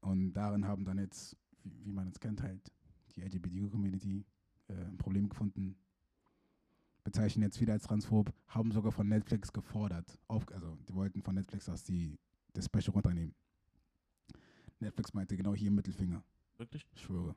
Und 0.00 0.32
darin 0.32 0.66
haben 0.66 0.84
dann 0.84 0.98
jetzt, 0.98 1.36
wie, 1.62 1.84
wie 1.84 1.92
man 1.92 2.08
es 2.08 2.18
kennt, 2.18 2.42
halt 2.42 2.72
die 3.14 3.20
LGBTQ-Community 3.22 4.24
äh, 4.68 4.72
ein 4.72 4.96
Problem 4.96 5.28
gefunden, 5.28 5.76
bezeichnen 7.04 7.42
jetzt 7.44 7.60
wieder 7.60 7.74
als 7.74 7.84
transphob, 7.84 8.32
haben 8.48 8.72
sogar 8.72 8.90
von 8.90 9.08
Netflix 9.08 9.52
gefordert, 9.52 10.18
auf, 10.28 10.50
also 10.52 10.76
die 10.88 10.94
wollten 10.94 11.22
von 11.22 11.34
Netflix, 11.34 11.66
dass 11.66 11.84
die 11.84 12.18
das 12.54 12.66
Special 12.66 12.92
runternehmen. 12.94 13.34
Netflix 14.80 15.12
meinte 15.12 15.36
genau 15.36 15.54
hier 15.54 15.70
Mittelfinger, 15.70 16.24
Wirklich? 16.56 16.86
ich 16.94 17.02
schwöre. 17.02 17.34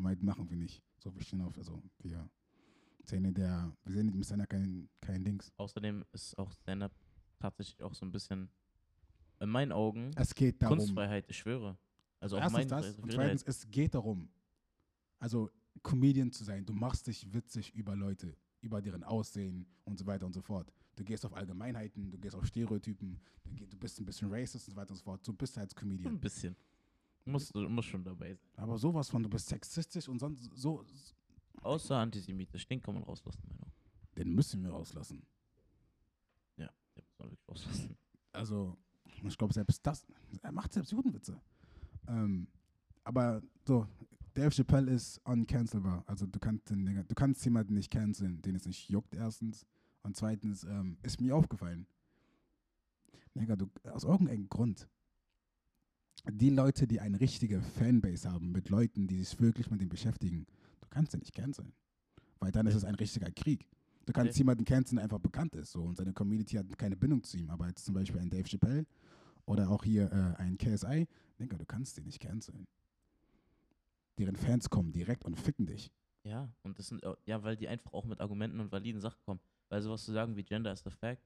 Meinten, 0.00 0.24
machen 0.26 0.48
wir 0.48 0.56
nicht. 0.56 0.82
So, 0.98 1.14
wir 1.14 1.22
stehen 1.22 1.40
auf, 1.40 1.56
also 1.56 1.82
wir 2.00 2.28
sehen 3.04 3.24
in 3.24 3.34
der, 3.34 3.72
wir 3.84 3.94
sehen 3.94 4.08
im 4.12 4.22
Stand 4.22 4.48
kein, 4.48 4.88
kein 5.00 5.24
Dings. 5.24 5.52
Außerdem 5.56 6.04
ist 6.12 6.36
auch 6.38 6.52
Stand-up 6.52 6.92
tatsächlich 7.38 7.82
auch 7.82 7.94
so 7.94 8.04
ein 8.04 8.12
bisschen, 8.12 8.50
in 9.40 9.48
meinen 9.48 9.72
Augen, 9.72 10.10
Es 10.16 10.34
geht 10.34 10.60
darum. 10.62 10.78
Kunstfreiheit, 10.78 11.24
ich 11.28 11.38
schwöre. 11.38 11.78
Also 12.20 12.36
auch 12.36 12.42
Erstens 12.42 12.66
das 12.66 12.98
und 12.98 13.12
zweitens, 13.12 13.44
es 13.44 13.70
geht 13.70 13.94
darum, 13.94 14.28
also 15.20 15.50
Comedian 15.82 16.32
zu 16.32 16.42
sein. 16.44 16.64
Du 16.66 16.72
machst 16.72 17.06
dich 17.06 17.32
witzig 17.32 17.72
über 17.74 17.94
Leute, 17.94 18.36
über 18.60 18.82
deren 18.82 19.04
Aussehen 19.04 19.66
und 19.84 19.98
so 19.98 20.06
weiter 20.06 20.26
und 20.26 20.32
so 20.32 20.40
fort. 20.40 20.72
Du 20.96 21.04
gehst 21.04 21.24
auf 21.24 21.32
Allgemeinheiten, 21.32 22.10
du 22.10 22.18
gehst 22.18 22.34
auf 22.34 22.44
Stereotypen, 22.44 23.20
du, 23.44 23.66
du 23.66 23.76
bist 23.78 24.00
ein 24.00 24.04
bisschen 24.04 24.32
racist 24.32 24.66
und 24.66 24.74
so 24.74 24.76
weiter 24.76 24.90
und 24.90 24.96
so 24.96 25.04
fort. 25.04 25.26
Du 25.26 25.32
bist 25.32 25.56
als 25.56 25.72
ein 25.72 25.76
Comedian. 25.76 26.18
bisschen. 26.20 26.56
Muss, 27.24 27.52
muss 27.52 27.84
schon 27.84 28.04
dabei 28.04 28.34
sein. 28.34 28.50
Aber 28.56 28.78
sowas 28.78 29.10
von, 29.10 29.22
du 29.22 29.28
bist 29.28 29.48
sexistisch 29.48 30.08
und 30.08 30.18
sonst 30.18 30.50
so, 30.54 30.84
Außer 31.62 31.96
antisemitisch, 31.96 32.66
den 32.66 32.80
kann 32.80 32.94
man 32.94 33.02
rauslassen, 33.02 33.42
meine 33.46 33.58
Meinung. 33.58 33.74
den 34.16 34.34
müssen 34.34 34.62
wir 34.62 34.70
rauslassen. 34.70 35.26
Ja, 36.56 36.70
den 36.96 37.04
muss 37.04 37.18
man 37.18 37.30
wirklich 37.30 37.48
rauslassen. 37.48 37.96
Also, 38.32 38.76
ich 39.22 39.38
glaube, 39.38 39.52
selbst 39.52 39.84
das, 39.86 40.06
er 40.42 40.52
macht 40.52 40.72
selbst 40.72 40.92
Judenwitze. 40.92 41.40
Ähm, 42.06 42.46
aber 43.04 43.42
so, 43.66 43.86
Dave 44.34 44.50
Chappelle 44.50 44.92
ist 44.92 45.18
uncancelbar. 45.24 46.04
Also, 46.06 46.26
du 46.26 46.38
kannst, 46.38 46.70
den, 46.70 47.04
du 47.06 47.14
kannst 47.14 47.44
jemanden 47.44 47.74
nicht 47.74 47.90
canceln, 47.90 48.40
den 48.42 48.54
es 48.54 48.66
nicht 48.66 48.88
juckt, 48.88 49.14
erstens. 49.14 49.66
Und 50.02 50.16
zweitens 50.16 50.64
ähm, 50.64 50.96
ist 51.02 51.20
mir 51.20 51.34
aufgefallen, 51.34 51.86
Digga, 53.34 53.56
du, 53.56 53.68
aus 53.84 54.04
irgendeinem 54.04 54.48
Grund, 54.48 54.88
die 56.26 56.50
Leute, 56.50 56.86
die 56.86 57.00
eine 57.00 57.20
richtige 57.20 57.60
Fanbase 57.60 58.30
haben, 58.30 58.52
mit 58.52 58.68
Leuten, 58.68 59.06
die 59.06 59.22
sich 59.22 59.38
wirklich 59.40 59.70
mit 59.70 59.80
dem 59.80 59.88
beschäftigen, 59.88 60.46
du 60.80 60.88
kannst 60.90 61.12
sie 61.12 61.18
nicht 61.18 61.34
canceln. 61.34 61.72
Weil 62.40 62.52
dann 62.52 62.66
ist 62.66 62.74
es 62.74 62.84
ein 62.84 62.94
richtiger 62.94 63.30
Krieg. 63.30 63.66
Du 64.06 64.12
kannst 64.12 64.30
Okay. 64.30 64.38
jemanden 64.38 64.64
canceln, 64.64 64.96
der 64.96 65.04
einfach 65.04 65.18
bekannt 65.18 65.54
ist. 65.54 65.72
So, 65.72 65.82
und 65.82 65.96
seine 65.96 66.12
Community 66.12 66.56
hat 66.56 66.78
keine 66.78 66.96
Bindung 66.96 67.22
zu 67.22 67.36
ihm. 67.36 67.50
Aber 67.50 67.66
jetzt 67.68 67.84
zum 67.84 67.94
Beispiel 67.94 68.20
ein 68.20 68.30
Dave 68.30 68.48
Chappelle 68.48 68.86
oder 69.44 69.68
auch 69.70 69.84
hier 69.84 70.10
äh, 70.12 70.40
ein 70.42 70.56
KSI, 70.56 71.06
Digga, 71.38 71.56
du 71.58 71.64
kannst 71.66 71.96
die 71.96 72.02
nicht 72.02 72.20
canceln. 72.20 72.66
Deren 74.18 74.36
Fans 74.36 74.68
kommen 74.68 74.92
direkt 74.92 75.24
und 75.24 75.38
ficken 75.38 75.66
dich. 75.66 75.90
Ja, 76.24 76.52
und 76.62 76.78
das 76.78 76.88
sind, 76.88 77.02
ja, 77.26 77.42
weil 77.42 77.56
die 77.56 77.68
einfach 77.68 77.92
auch 77.92 78.04
mit 78.04 78.20
Argumenten 78.20 78.60
und 78.60 78.72
validen 78.72 79.00
Sachen 79.00 79.22
kommen. 79.24 79.40
Weil 79.68 79.80
sowas 79.82 80.04
zu 80.04 80.12
sagen 80.12 80.36
wie 80.36 80.42
Gender 80.42 80.72
is 80.72 80.82
the 80.82 80.90
fact, 80.90 81.22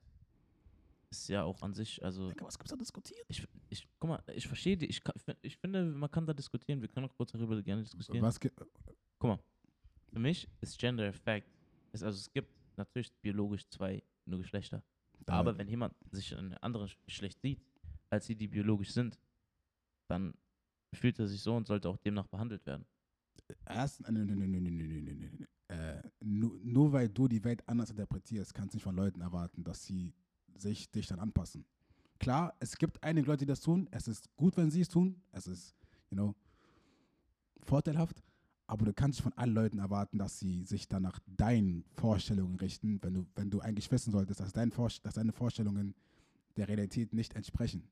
ist 1.13 1.29
ja 1.29 1.43
auch 1.45 1.63
an 1.63 1.75
sich, 1.75 2.03
also. 2.05 2.29
Digga, 2.29 2.45
was 2.45 2.59
gibt's 2.59 2.71
da 2.71 2.77
diskutieren? 2.77 3.25
Ich, 3.29 3.47
ich, 3.69 3.89
guck 3.99 4.09
mal, 4.09 4.23
ich 4.35 4.47
verstehe 4.47 4.77
die, 4.77 4.87
ich, 4.87 5.03
ich 5.43 5.57
finde, 5.57 5.85
man 5.85 6.11
kann 6.11 6.27
da 6.27 6.33
diskutieren, 6.33 6.81
wir 6.81 6.89
können 6.89 7.07
auch 7.07 7.17
kurz 7.17 7.33
darüber 7.33 7.61
gerne 7.63 7.83
diskutieren. 7.83 8.23
Was 8.23 8.41
gibt. 8.41 8.59
Guck 9.19 9.29
mal, 9.29 9.39
für 10.13 10.19
mich 10.19 10.49
ist 10.61 10.79
Gender 10.79 11.07
Effect, 11.07 11.49
ist, 11.93 12.03
also 12.03 12.19
es 12.19 12.33
gibt 12.33 12.51
natürlich 12.77 13.13
biologisch 13.21 13.69
zwei 13.69 14.03
nur 14.27 14.41
Geschlechter. 14.41 14.83
Da 15.27 15.35
aber 15.35 15.57
wenn 15.57 15.69
jemand 15.69 15.95
sich 16.11 16.33
in 16.33 16.39
einem 16.39 16.59
anderen 16.61 16.91
Geschlecht 17.05 17.41
sieht, 17.41 17.63
als 18.11 18.27
sie, 18.27 18.35
die 18.35 18.49
biologisch 18.49 18.91
sind, 18.91 19.19
dann 20.09 20.35
fühlt 20.95 21.19
er 21.19 21.27
sich 21.27 21.41
so 21.41 21.55
und 21.55 21.67
sollte 21.67 21.89
auch 21.89 21.97
demnach 21.97 22.27
behandelt 22.27 22.67
werden. 22.67 22.85
Erstens, 23.65 24.09
nein, 24.09 24.27
nein, 24.27 24.39
nein, 24.39 24.51
nein, 24.51 24.63
nein, 24.63 25.05
nein, 25.05 25.19
nein, 25.39 25.47
äh, 25.69 26.03
nur, 26.21 26.61
nur, 26.63 26.93
weil 26.93 27.09
du 27.09 27.29
die 27.29 27.43
Welt 27.45 27.67
anders 27.67 27.91
interpretierst, 27.91 28.53
kannst 28.53 28.75
du 28.75 28.77
nicht 28.77 28.85
von 28.85 28.95
Leuten 28.95 29.21
erwarten, 29.21 29.65
dass 29.65 29.85
sie 29.85 30.13
sich 30.57 30.91
dich 30.91 31.07
dann 31.07 31.19
anpassen. 31.19 31.65
Klar, 32.19 32.55
es 32.61 32.77
gibt 32.77 33.03
einige 33.03 33.27
Leute, 33.27 33.41
die 33.41 33.49
das 33.49 33.61
tun. 33.61 33.89
Es 33.91 34.07
ist 34.07 34.35
gut, 34.37 34.57
wenn 34.57 34.71
sie 34.71 34.81
es 34.83 34.89
tun. 34.89 35.21
Es 35.33 35.47
ist, 35.47 35.75
you 36.11 36.17
know, 36.17 36.35
vorteilhaft. 37.65 38.23
Aber 38.67 38.85
du 38.85 38.93
kannst 38.93 39.21
von 39.21 39.33
allen 39.35 39.55
Leuten 39.55 39.79
erwarten, 39.79 40.19
dass 40.19 40.39
sie 40.39 40.65
sich 40.65 40.89
dann 40.89 41.03
nach 41.03 41.19
deinen 41.27 41.85
Vorstellungen 41.95 42.57
richten, 42.57 43.03
wenn 43.03 43.15
du, 43.15 43.27
wenn 43.35 43.51
du 43.51 43.61
eigentlich 43.61 43.91
wissen 43.91 44.13
solltest, 44.13 44.41
dass, 44.41 44.53
dein 44.53 44.71
dass 44.71 45.15
deine 45.15 45.33
Vorstellungen 45.33 45.95
der 46.57 46.69
Realität 46.69 47.13
nicht 47.13 47.35
entsprechen. 47.35 47.89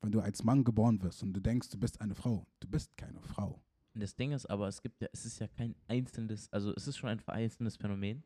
Wenn 0.00 0.12
du 0.12 0.20
als 0.20 0.44
Mann 0.44 0.64
geboren 0.64 1.02
wirst 1.02 1.22
und 1.22 1.32
du 1.34 1.40
denkst, 1.40 1.70
du 1.70 1.78
bist 1.78 2.00
eine 2.00 2.14
Frau, 2.14 2.46
du 2.60 2.68
bist 2.68 2.96
keine 2.96 3.20
Frau. 3.20 3.60
Das 3.94 4.14
Ding 4.14 4.32
ist 4.32 4.46
aber, 4.46 4.68
es 4.68 4.80
gibt 4.80 5.00
ja, 5.00 5.08
es 5.12 5.24
ist 5.24 5.40
ja 5.40 5.48
kein 5.48 5.74
einzelnes, 5.88 6.52
also 6.52 6.72
es 6.74 6.86
ist 6.86 6.96
schon 6.96 7.10
ein 7.10 7.18
vereinzeltes 7.18 7.76
Phänomen. 7.76 8.22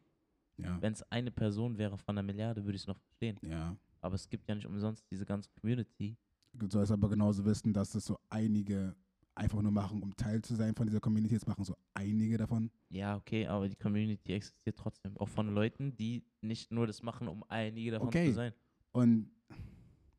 Ja. 0.56 0.80
Wenn 0.80 0.92
es 0.92 1.02
eine 1.10 1.30
Person 1.30 1.78
wäre 1.78 1.96
von 1.98 2.16
einer 2.16 2.22
Milliarde, 2.22 2.64
würde 2.64 2.76
ich 2.76 2.82
es 2.82 2.86
noch 2.88 2.98
verstehen. 2.98 3.38
Ja. 3.42 3.76
Aber 4.00 4.14
es 4.14 4.28
gibt 4.28 4.48
ja 4.48 4.54
nicht 4.54 4.66
umsonst 4.66 5.04
diese 5.10 5.24
ganze 5.24 5.48
Community. 5.60 6.16
Du 6.52 6.68
sollst 6.68 6.92
aber 6.92 7.08
genauso 7.08 7.44
wissen, 7.44 7.72
dass 7.72 7.94
es 7.94 8.04
so 8.04 8.18
einige 8.28 8.94
einfach 9.34 9.62
nur 9.62 9.72
machen, 9.72 10.02
um 10.02 10.14
Teil 10.14 10.42
zu 10.42 10.54
sein 10.54 10.74
von 10.74 10.86
dieser 10.86 11.00
Community. 11.00 11.34
Jetzt 11.34 11.46
machen 11.46 11.64
so 11.64 11.74
einige 11.94 12.36
davon. 12.36 12.70
Ja, 12.90 13.16
okay, 13.16 13.46
aber 13.46 13.68
die 13.68 13.76
Community 13.76 14.32
existiert 14.34 14.76
trotzdem. 14.76 15.16
Auch 15.16 15.28
von 15.28 15.54
Leuten, 15.54 15.96
die 15.96 16.22
nicht 16.42 16.70
nur 16.70 16.86
das 16.86 17.02
machen, 17.02 17.28
um 17.28 17.42
einige 17.48 17.92
davon 17.92 18.08
Okay. 18.08 18.28
zu 18.28 18.34
sein. 18.34 18.52
Und 18.92 19.30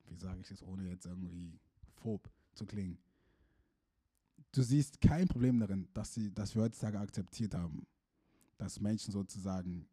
wie 0.07 0.15
sage 0.15 0.39
ich 0.41 0.47
das, 0.47 0.63
ohne 0.63 0.89
jetzt 0.89 1.05
irgendwie 1.05 1.59
phob 2.01 2.27
zu 2.53 2.65
klingen? 2.65 2.97
Du 4.51 4.61
siehst 4.63 4.99
kein 5.01 5.27
Problem 5.27 5.59
darin, 5.59 5.87
dass, 5.93 6.13
sie, 6.13 6.33
dass 6.33 6.55
wir 6.55 6.63
heutzutage 6.63 6.99
akzeptiert 6.99 7.53
haben, 7.53 7.85
dass 8.57 8.79
Menschen 8.79 9.11
sozusagen 9.11 9.87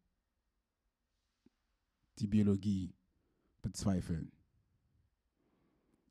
die 2.21 2.27
Biologie 2.27 2.93
bezweifeln 3.61 4.31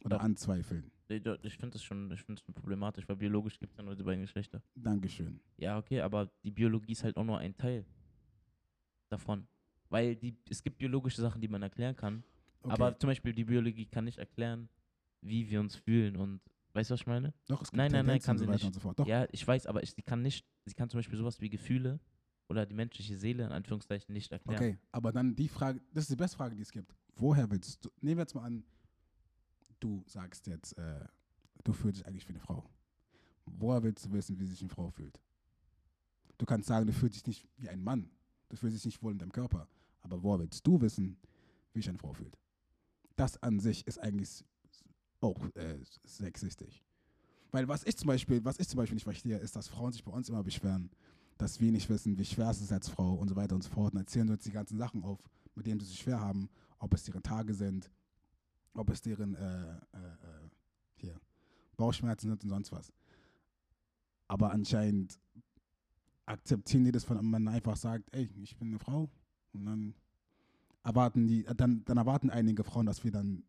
oder 0.04 0.16
Doch. 0.16 0.24
anzweifeln. 0.24 0.90
Ich 1.08 1.56
finde 1.56 1.70
das 1.72 1.82
schon, 1.82 2.10
ich 2.12 2.22
finde 2.22 2.40
schon 2.40 2.54
problematisch, 2.54 3.08
weil 3.08 3.16
biologisch 3.16 3.58
gibt 3.58 3.72
es 3.72 3.78
ja 3.78 3.82
nur 3.82 3.96
die 3.96 4.02
beiden 4.02 4.22
Geschlechter. 4.22 4.62
Dankeschön. 4.76 5.40
Ja, 5.56 5.78
okay, 5.78 6.00
aber 6.00 6.30
die 6.44 6.52
Biologie 6.52 6.92
ist 6.92 7.02
halt 7.02 7.16
auch 7.16 7.24
nur 7.24 7.38
ein 7.38 7.56
Teil 7.56 7.84
davon. 9.08 9.46
Weil 9.88 10.14
die, 10.14 10.36
es 10.48 10.62
gibt 10.62 10.78
biologische 10.78 11.20
Sachen, 11.20 11.40
die 11.40 11.48
man 11.48 11.62
erklären 11.62 11.96
kann. 11.96 12.22
Okay. 12.62 12.72
Aber 12.72 12.96
zum 12.96 13.08
Beispiel 13.08 13.32
die 13.32 13.44
Biologie 13.44 13.86
kann 13.86 14.04
nicht 14.04 14.18
erklären, 14.18 14.68
wie 15.20 15.50
wir 15.50 15.58
uns 15.58 15.74
fühlen 15.74 16.16
und 16.16 16.40
weißt 16.74 16.90
du, 16.90 16.94
was 16.94 17.00
ich 17.00 17.06
meine? 17.06 17.34
Doch, 17.48 17.62
es 17.62 17.70
gibt 17.70 17.78
nein, 17.78 17.90
nein, 17.90 18.06
nein, 18.06 18.20
kann 18.20 18.38
sie 18.38 18.46
weiter 18.46 18.54
nicht. 18.54 18.66
und 18.66 18.74
so 18.74 18.80
fort. 18.80 18.98
Doch, 19.00 19.06
Ja, 19.06 19.26
ich 19.32 19.46
weiß, 19.46 19.66
aber 19.66 19.82
ich, 19.82 19.92
sie 19.92 20.02
kann 20.02 20.22
nicht, 20.22 20.46
sie 20.64 20.74
kann 20.74 20.88
zum 20.88 20.98
Beispiel 20.98 21.18
sowas 21.18 21.40
wie 21.40 21.50
Gefühle 21.50 21.98
oder 22.50 22.66
die 22.66 22.74
menschliche 22.74 23.16
Seele 23.16 23.44
in 23.44 23.52
Anführungszeichen 23.52 24.12
nicht 24.12 24.32
erklären. 24.32 24.60
Okay, 24.60 24.78
aber 24.90 25.12
dann 25.12 25.36
die 25.36 25.48
Frage, 25.48 25.80
das 25.94 26.04
ist 26.04 26.10
die 26.10 26.16
beste 26.16 26.36
Frage, 26.36 26.56
die 26.56 26.62
es 26.62 26.72
gibt. 26.72 26.92
Woher 27.14 27.48
willst 27.48 27.84
du, 27.84 27.90
nehmen 28.00 28.16
wir 28.16 28.22
jetzt 28.22 28.34
mal 28.34 28.42
an, 28.42 28.64
du 29.78 30.02
sagst 30.06 30.48
jetzt, 30.48 30.76
äh, 30.76 31.04
du 31.62 31.72
fühlst 31.72 32.00
dich 32.00 32.06
eigentlich 32.06 32.26
wie 32.26 32.32
eine 32.32 32.40
Frau. 32.40 32.68
Woher 33.46 33.82
willst 33.84 34.04
du 34.04 34.12
wissen, 34.12 34.38
wie 34.38 34.46
sich 34.46 34.60
eine 34.60 34.68
Frau 34.68 34.90
fühlt? 34.90 35.20
Du 36.38 36.44
kannst 36.44 36.68
sagen, 36.68 36.86
du 36.86 36.92
fühlst 36.92 37.16
dich 37.16 37.26
nicht 37.26 37.48
wie 37.56 37.68
ein 37.68 37.82
Mann. 37.82 38.10
Du 38.48 38.56
fühlst 38.56 38.76
dich 38.76 38.84
nicht 38.84 39.02
wohl 39.02 39.12
in 39.12 39.18
deinem 39.18 39.32
Körper. 39.32 39.68
Aber 40.02 40.22
woher 40.22 40.40
willst 40.40 40.66
du 40.66 40.80
wissen, 40.80 41.16
wie 41.72 41.80
sich 41.80 41.88
eine 41.88 41.98
Frau 41.98 42.12
fühlt? 42.12 42.36
Das 43.14 43.40
an 43.42 43.60
sich 43.60 43.86
ist 43.86 43.98
eigentlich 43.98 44.44
auch 45.20 45.38
äh, 45.54 45.78
sexistisch. 46.04 46.82
Weil 47.52 47.68
was 47.68 47.84
ich 47.84 47.96
zum 47.96 48.08
Beispiel, 48.08 48.44
was 48.44 48.58
ich 48.58 48.68
zum 48.68 48.78
Beispiel 48.78 48.94
nicht 48.94 49.04
verstehe, 49.04 49.38
ist, 49.38 49.54
dass 49.54 49.68
Frauen 49.68 49.92
sich 49.92 50.02
bei 50.02 50.12
uns 50.12 50.28
immer 50.28 50.42
beschweren, 50.42 50.90
dass 51.40 51.60
wir 51.60 51.72
nicht 51.72 51.88
wissen, 51.88 52.18
wie 52.18 52.24
schwer 52.24 52.50
es 52.50 52.60
ist 52.60 52.72
als 52.72 52.88
Frau 52.88 53.14
und 53.14 53.28
so 53.28 53.36
weiter 53.36 53.54
und 53.54 53.62
so 53.62 53.70
fort. 53.70 53.94
Und 53.94 54.00
erzählen 54.00 54.28
uns 54.28 54.44
die 54.44 54.50
ganzen 54.50 54.76
Sachen 54.76 55.02
auf, 55.02 55.18
mit 55.54 55.66
denen 55.66 55.80
sie 55.80 55.86
sich 55.86 56.00
schwer 56.00 56.20
haben, 56.20 56.50
ob 56.78 56.92
es 56.94 57.04
deren 57.04 57.22
Tage 57.22 57.54
sind, 57.54 57.90
ob 58.74 58.90
es 58.90 59.00
deren 59.00 59.34
äh, 59.34 59.72
äh, 59.72 59.74
äh, 59.74 60.50
hier 60.96 61.20
Bauchschmerzen 61.76 62.28
sind 62.28 62.44
und 62.44 62.50
sonst 62.50 62.72
was. 62.72 62.92
Aber 64.28 64.52
anscheinend 64.52 65.18
akzeptieren 66.26 66.84
die 66.84 66.92
das 66.92 67.10
einem 67.10 67.30
Mann 67.30 67.48
einfach 67.48 67.76
sagt, 67.76 68.14
ey, 68.14 68.30
ich 68.42 68.56
bin 68.56 68.68
eine 68.68 68.78
Frau. 68.78 69.08
Und 69.52 69.64
dann 69.64 69.94
erwarten 70.84 71.26
die, 71.26 71.44
dann, 71.56 71.84
dann 71.84 71.96
erwarten 71.96 72.30
einige 72.30 72.64
Frauen, 72.64 72.86
dass 72.86 73.02
wir 73.02 73.10
dann 73.10 73.42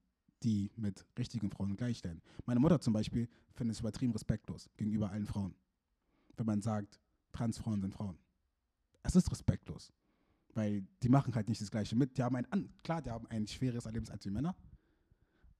die 0.43 0.71
mit 0.75 1.05
richtigen 1.19 1.51
Frauen 1.51 1.75
gleichstellen. 1.75 2.21
Meine 2.45 2.59
Mutter 2.59 2.79
zum 2.79 2.93
Beispiel 2.93 3.29
findet 3.53 3.75
es 3.75 3.81
übertrieben 3.81 4.13
respektlos 4.13 4.69
gegenüber 4.77 5.11
allen 5.11 5.27
Frauen. 5.27 5.53
Wenn 6.35 6.47
man 6.47 6.61
sagt, 6.61 6.99
Transfrauen 7.31 7.81
sind 7.81 7.93
Frauen. 7.93 8.17
Es 9.03 9.15
ist 9.15 9.31
respektlos. 9.31 9.91
Weil 10.53 10.85
die 11.01 11.09
machen 11.09 11.33
halt 11.33 11.47
nicht 11.47 11.61
das 11.61 11.71
Gleiche 11.71 11.95
mit. 11.95 12.17
Die 12.17 12.23
haben 12.23 12.35
ein, 12.35 12.73
klar, 12.83 13.01
die 13.01 13.09
haben 13.09 13.25
ein 13.27 13.47
schweres 13.47 13.85
Erlebnis 13.85 14.09
als 14.09 14.23
die 14.23 14.29
Männer, 14.31 14.55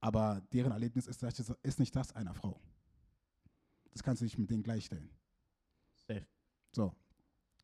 aber 0.01 0.41
deren 0.51 0.71
Erlebnis 0.71 1.07
ist, 1.07 1.23
ist 1.63 1.79
nicht 1.79 1.95
das 1.95 2.13
einer 2.13 2.33
Frau. 2.33 2.59
Das 3.91 4.03
kannst 4.03 4.21
du 4.21 4.25
nicht 4.25 4.37
mit 4.37 4.49
denen 4.49 4.63
gleichstellen. 4.63 5.09
Safe. 6.07 6.25
So. 6.73 6.95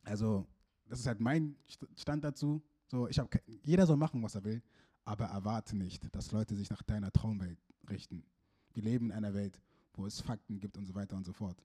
Also, 0.04 0.46
das 0.86 1.00
ist 1.00 1.06
halt 1.06 1.20
mein 1.20 1.56
St- 1.68 1.88
Stand 2.00 2.24
dazu. 2.24 2.62
So, 2.86 3.08
ich 3.08 3.18
habe 3.18 3.28
jeder 3.62 3.86
soll 3.86 3.96
machen, 3.98 4.22
was 4.22 4.34
er 4.34 4.44
will, 4.44 4.62
aber 5.04 5.26
erwarte 5.26 5.76
nicht, 5.76 6.14
dass 6.14 6.32
Leute 6.32 6.54
sich 6.56 6.70
nach 6.70 6.82
deiner 6.82 7.12
Traumwelt 7.12 7.58
richten. 7.90 8.24
Wir 8.72 8.82
leben 8.82 9.06
in 9.06 9.12
einer 9.12 9.34
Welt, 9.34 9.60
wo 9.92 10.06
es 10.06 10.20
Fakten 10.20 10.60
gibt 10.60 10.78
und 10.78 10.86
so 10.86 10.94
weiter 10.94 11.16
und 11.16 11.24
so 11.24 11.32
fort. 11.32 11.62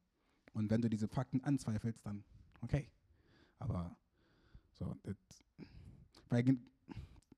Und 0.53 0.69
wenn 0.69 0.81
du 0.81 0.89
diese 0.89 1.07
Fakten 1.07 1.41
anzweifelst, 1.41 2.05
dann 2.05 2.25
okay. 2.63 2.89
Aber 3.59 3.95
so, 4.71 4.95
das, 5.03 5.15
weil, 6.29 6.45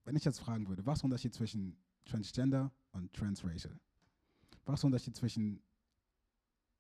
wenn 0.06 0.16
ich 0.16 0.24
jetzt 0.24 0.40
fragen 0.40 0.68
würde, 0.68 0.86
was 0.86 0.98
ist 0.98 1.02
der 1.02 1.06
Unterschied 1.06 1.34
zwischen 1.34 1.78
Transgender 2.06 2.72
und 2.94 3.12
Transracial? 3.14 3.78
Was 4.66 4.76
ist 4.76 4.84
der 4.84 4.88
Unterschied 4.88 5.16
zwischen 5.16 5.62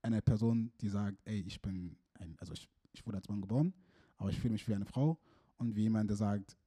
einer 0.01 0.21
Person, 0.21 0.71
die 0.81 0.89
sagt, 0.89 1.17
ey, 1.25 1.41
ich 1.41 1.61
bin 1.61 1.97
ein, 2.13 2.35
also 2.39 2.53
ich, 2.53 2.69
ich 2.93 3.05
wurde 3.05 3.17
als 3.17 3.27
Mann 3.27 3.41
geboren, 3.41 3.73
aber 4.17 4.29
ich 4.29 4.39
fühle 4.39 4.53
mich 4.53 4.67
wie 4.67 4.75
eine 4.75 4.85
Frau, 4.85 5.19
und 5.57 5.75
wie 5.75 5.83
jemand, 5.83 6.09
der 6.09 6.17
sagt, 6.17 6.57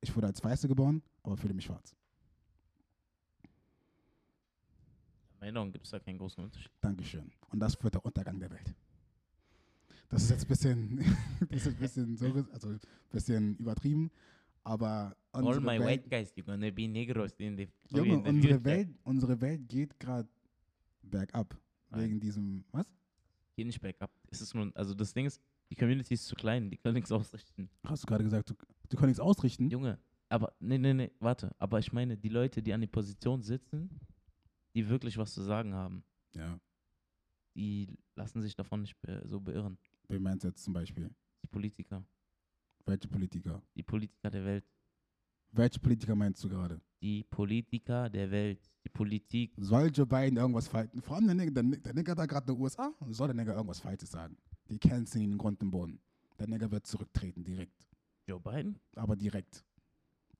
ich 0.00 0.14
wurde 0.14 0.26
als 0.26 0.42
Weiße 0.42 0.68
geboren, 0.68 1.02
aber 1.22 1.36
fühle 1.36 1.54
mich 1.54 1.64
schwarz. 1.64 1.94
Augen 5.40 5.72
gibt 5.72 5.84
es 5.84 5.90
da 5.90 5.98
keinen 5.98 6.18
großen 6.18 6.42
Unterschied. 6.42 6.70
Dankeschön. 6.80 7.30
Und 7.50 7.60
das 7.60 7.82
wird 7.82 7.94
der 7.94 8.04
Untergang 8.04 8.38
der 8.38 8.50
Welt. 8.50 8.74
Das 10.10 10.22
ist 10.22 10.30
jetzt 10.30 10.44
ein 10.44 10.48
bisschen, 10.48 10.98
das 11.50 11.66
ist 11.66 11.68
ein 11.68 11.76
bisschen, 11.76 12.16
so, 12.16 12.26
also 12.52 12.68
ein 12.68 12.80
bisschen 13.10 13.56
übertrieben, 13.58 14.10
aber 14.64 15.14
All 15.32 15.60
my 15.60 15.78
Welt, 15.78 15.84
white 15.84 16.08
guys, 16.08 16.32
you're 16.36 16.44
gonna 16.44 16.70
be 16.70 16.88
negros 16.88 17.32
in 17.38 17.56
the, 17.56 17.68
Junge, 17.90 18.14
in 18.14 18.22
the 18.24 18.28
unsere 18.30 18.54
future. 18.54 18.64
Welt, 18.64 18.88
unsere 19.04 19.40
Welt 19.40 19.68
geht 19.68 20.00
gerade 20.00 20.28
bergab 21.02 21.56
Nein. 21.90 22.00
wegen 22.02 22.20
diesem, 22.20 22.64
was? 22.72 22.86
Geht 23.54 23.66
nicht 23.66 23.80
bergab. 23.80 24.10
Es 24.30 24.40
ist 24.40 24.54
nur, 24.54 24.70
also 24.74 24.94
das 24.94 25.12
Ding 25.12 25.26
ist, 25.26 25.40
die 25.70 25.74
Community 25.74 26.14
ist 26.14 26.26
zu 26.26 26.34
klein, 26.34 26.70
die 26.70 26.78
können 26.78 26.94
nichts 26.94 27.12
ausrichten. 27.12 27.68
Hast 27.84 28.04
du 28.04 28.06
gerade 28.06 28.24
gesagt, 28.24 28.48
du, 28.50 28.54
du 28.54 28.96
kannst 28.96 29.08
nichts 29.08 29.20
ausrichten? 29.20 29.68
Junge, 29.68 29.98
aber, 30.30 30.54
nee, 30.60 30.78
nee, 30.78 30.94
nee, 30.94 31.10
warte. 31.20 31.54
Aber 31.58 31.78
ich 31.78 31.92
meine, 31.92 32.16
die 32.16 32.28
Leute, 32.30 32.62
die 32.62 32.72
an 32.72 32.80
die 32.80 32.86
Position 32.86 33.42
sitzen, 33.42 33.90
die 34.74 34.88
wirklich 34.88 35.18
was 35.18 35.32
zu 35.34 35.42
sagen 35.42 35.74
haben, 35.74 36.02
Ja. 36.34 36.58
die 37.54 37.88
lassen 38.14 38.40
sich 38.40 38.54
davon 38.54 38.80
nicht 38.82 38.96
so 39.24 39.40
beirren. 39.40 39.76
Wer 40.08 40.20
meinst 40.20 40.44
du 40.44 40.48
jetzt 40.48 40.64
zum 40.64 40.72
Beispiel? 40.72 41.10
Die 41.42 41.46
Politiker. 41.46 42.04
Welche 42.86 43.08
Politiker? 43.08 43.62
Die 43.76 43.82
Politiker 43.82 44.30
der 44.30 44.44
Welt. 44.44 44.64
Welche 45.52 45.78
Politiker 45.78 46.14
meinst 46.14 46.42
du 46.42 46.48
gerade? 46.48 46.80
Die 47.02 47.24
Politiker 47.24 48.08
der 48.08 48.30
Welt. 48.30 48.70
Die 48.84 48.88
Politik. 48.88 49.52
Soll 49.58 49.90
Joe 49.92 50.06
Biden 50.06 50.38
irgendwas 50.38 50.68
falten? 50.68 51.02
Vor 51.02 51.16
allem 51.16 51.26
der 51.26 51.34
Nigger, 51.34 51.62
der, 51.62 51.62
der 51.62 51.94
Nigger 51.94 52.14
da 52.14 52.24
gerade 52.24 52.50
in 52.50 52.56
den 52.56 52.62
USA, 52.62 52.92
soll 53.10 53.28
der 53.28 53.36
Nigger 53.36 53.54
irgendwas 53.54 53.80
Falsches 53.80 54.10
sagen? 54.10 54.36
Die 54.70 54.78
canceln 54.78 55.24
ihn 55.24 55.32
in 55.32 55.38
Grund 55.38 55.62
und 55.62 55.70
Boden. 55.70 56.00
Der 56.38 56.48
Nigger 56.48 56.70
wird 56.70 56.86
zurücktreten, 56.86 57.44
direkt. 57.44 57.86
Joe 58.26 58.40
Biden? 58.40 58.78
Aber 58.96 59.14
direkt. 59.14 59.64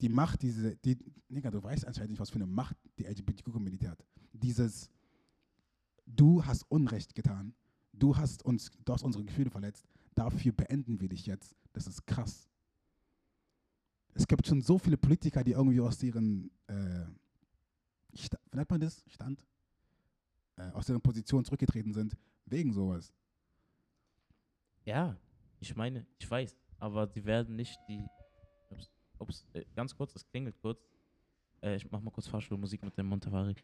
Die 0.01 0.09
Macht, 0.09 0.43
diese, 0.43 0.77
die, 0.77 0.97
Nigger, 1.29 1.51
du 1.51 1.63
weißt 1.63 1.87
anscheinend 1.87 2.11
nicht, 2.11 2.21
was 2.21 2.31
für 2.31 2.37
eine 2.37 2.47
Macht 2.47 2.77
die 2.99 3.05
LGBTQ-Community 3.05 3.87
hat. 3.87 4.05
Dieses, 4.33 4.91
du 6.07 6.45
hast 6.45 6.63
Unrecht 6.71 7.15
getan, 7.15 7.55
du 7.99 8.17
hast 8.17 8.45
uns, 8.45 8.71
du 8.85 8.93
hast 8.93 9.03
unsere 9.03 9.25
Gefühle 9.25 9.51
verletzt, 9.51 9.87
dafür 10.15 10.53
beenden 10.53 11.01
wir 11.01 11.09
dich 11.09 11.27
jetzt. 11.27 11.55
Das 11.73 11.87
ist 11.87 12.07
krass. 12.07 12.49
Es 14.15 14.27
gibt 14.27 14.47
schon 14.47 14.61
so 14.61 14.79
viele 14.79 14.97
Politiker, 14.97 15.45
die 15.45 15.53
irgendwie 15.53 15.81
aus 15.81 15.99
deren, 15.99 16.51
äh, 16.67 17.05
wie 18.13 18.57
nennt 18.57 18.71
man 18.71 18.81
das? 18.81 19.05
Stand? 19.09 19.45
Äh, 20.57 20.71
aus 20.73 20.87
deren 20.87 21.01
Position 21.01 21.45
zurückgetreten 21.45 21.93
sind, 21.93 22.17
wegen 22.47 22.73
sowas. 22.73 23.13
Ja, 24.85 25.17
ich 25.61 25.77
meine, 25.77 26.07
ich 26.19 26.29
weiß, 26.29 26.57
aber 26.79 27.07
sie 27.07 27.25
werden 27.25 27.55
nicht 27.57 27.79
die. 27.89 28.05
Ups, 28.71 28.91
ups 29.19 29.47
äh, 29.53 29.65
ganz 29.75 29.95
kurz, 29.95 30.17
es 30.17 30.27
klingelt 30.27 30.59
kurz. 30.61 30.81
Äh, 31.63 31.77
ich 31.77 31.91
mach 31.91 32.01
mal 32.01 32.11
kurz 32.11 32.27
Fahrschulmusik 32.27 32.83
mit 32.83 32.97
dem 32.97 33.07
Montevari. 33.07 33.55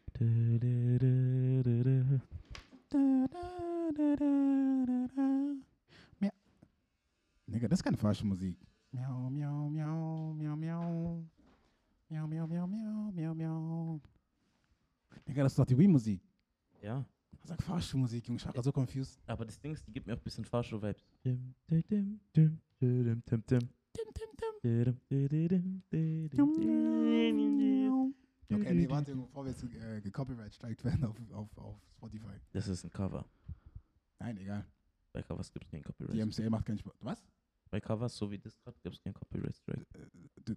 Miau. 6.19 6.31
Nigga, 7.47 7.67
das 7.67 7.79
ist 7.79 7.83
keine 7.83 7.97
falsche 7.97 8.25
Musik. 8.25 8.57
Miau, 8.91 9.29
miau, 9.29 9.69
miau, 9.69 10.33
miau, 10.33 10.55
miau. 10.55 11.23
Miau, 12.09 12.27
miau, 12.27 12.47
miau, 12.47 12.67
miau, 12.67 13.11
miau, 13.11 13.33
miau. 13.33 14.01
Nigga, 15.25 15.43
das 15.43 15.51
ist 15.53 15.59
doch 15.59 15.65
die 15.65 15.77
Wii-Musik. 15.77 16.21
Ja, 16.81 17.05
Sag 17.45 17.61
Fahrstuhlmusik, 17.61 18.27
Junge, 18.27 18.39
ich 18.39 18.45
war 18.45 18.63
so 18.63 18.71
confused. 18.71 19.21
aber 19.27 19.45
das 19.45 19.59
Ding 19.59 19.73
ist, 19.73 19.85
die 19.87 19.91
gibt 19.91 20.07
mir 20.07 20.13
auch 20.13 20.17
ein 20.17 20.23
bisschen 20.23 20.43
dim. 21.23 21.53
Okay, 28.51 28.73
nee, 28.73 28.89
warte, 28.89 29.15
bevor 29.15 29.45
wir 29.45 29.51
jetzt 29.51 29.63
äh, 29.63 30.01
gecopyright-strikt 30.01 30.83
werden 30.83 31.05
auf, 31.05 31.15
auf, 31.33 31.57
auf 31.57 31.75
Spotify. 31.97 32.33
Das 32.51 32.67
ist 32.67 32.83
ein 32.83 32.89
Cover. 32.89 33.25
Nein, 34.19 34.37
egal. 34.37 34.65
Bei 35.13 35.21
Covers 35.23 35.51
gibt 35.51 35.65
es 35.65 35.71
keinen 35.71 35.81
Die 35.83 35.87
Copyright. 35.87 36.27
MCA 36.27 36.49
macht 36.49 36.65
keinen 36.65 36.77
Spaß. 36.79 36.93
Was? 37.01 37.23
Bei 37.69 37.79
Covers, 37.79 38.15
so 38.15 38.29
wie 38.29 38.37
das 38.37 38.57
gerade, 38.59 38.77
gibt 38.83 38.95
es 38.95 39.01
keinen 39.01 39.13
Copyright 39.13 39.55
Strike. 39.55 39.85
Äh, 39.93 40.55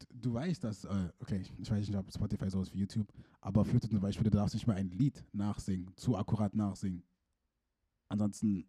Du, 0.00 0.06
du 0.08 0.32
weißt, 0.32 0.64
dass, 0.64 0.84
äh, 0.84 1.12
okay, 1.18 1.42
ich 1.58 1.70
weiß 1.70 1.86
nicht, 1.86 1.96
ob 1.96 2.10
Spotify 2.10 2.48
so 2.48 2.62
ist 2.62 2.72
wie 2.72 2.78
YouTube, 2.78 3.12
aber 3.42 3.66
für 3.66 3.78
zum 3.80 4.00
Beispiel, 4.00 4.24
du 4.24 4.30
darfst 4.30 4.54
nicht 4.54 4.66
mal 4.66 4.76
ein 4.76 4.88
Lied 4.88 5.22
nachsingen, 5.32 5.94
zu 5.96 6.16
akkurat 6.16 6.54
nachsingen. 6.54 7.02
Ansonsten 8.08 8.66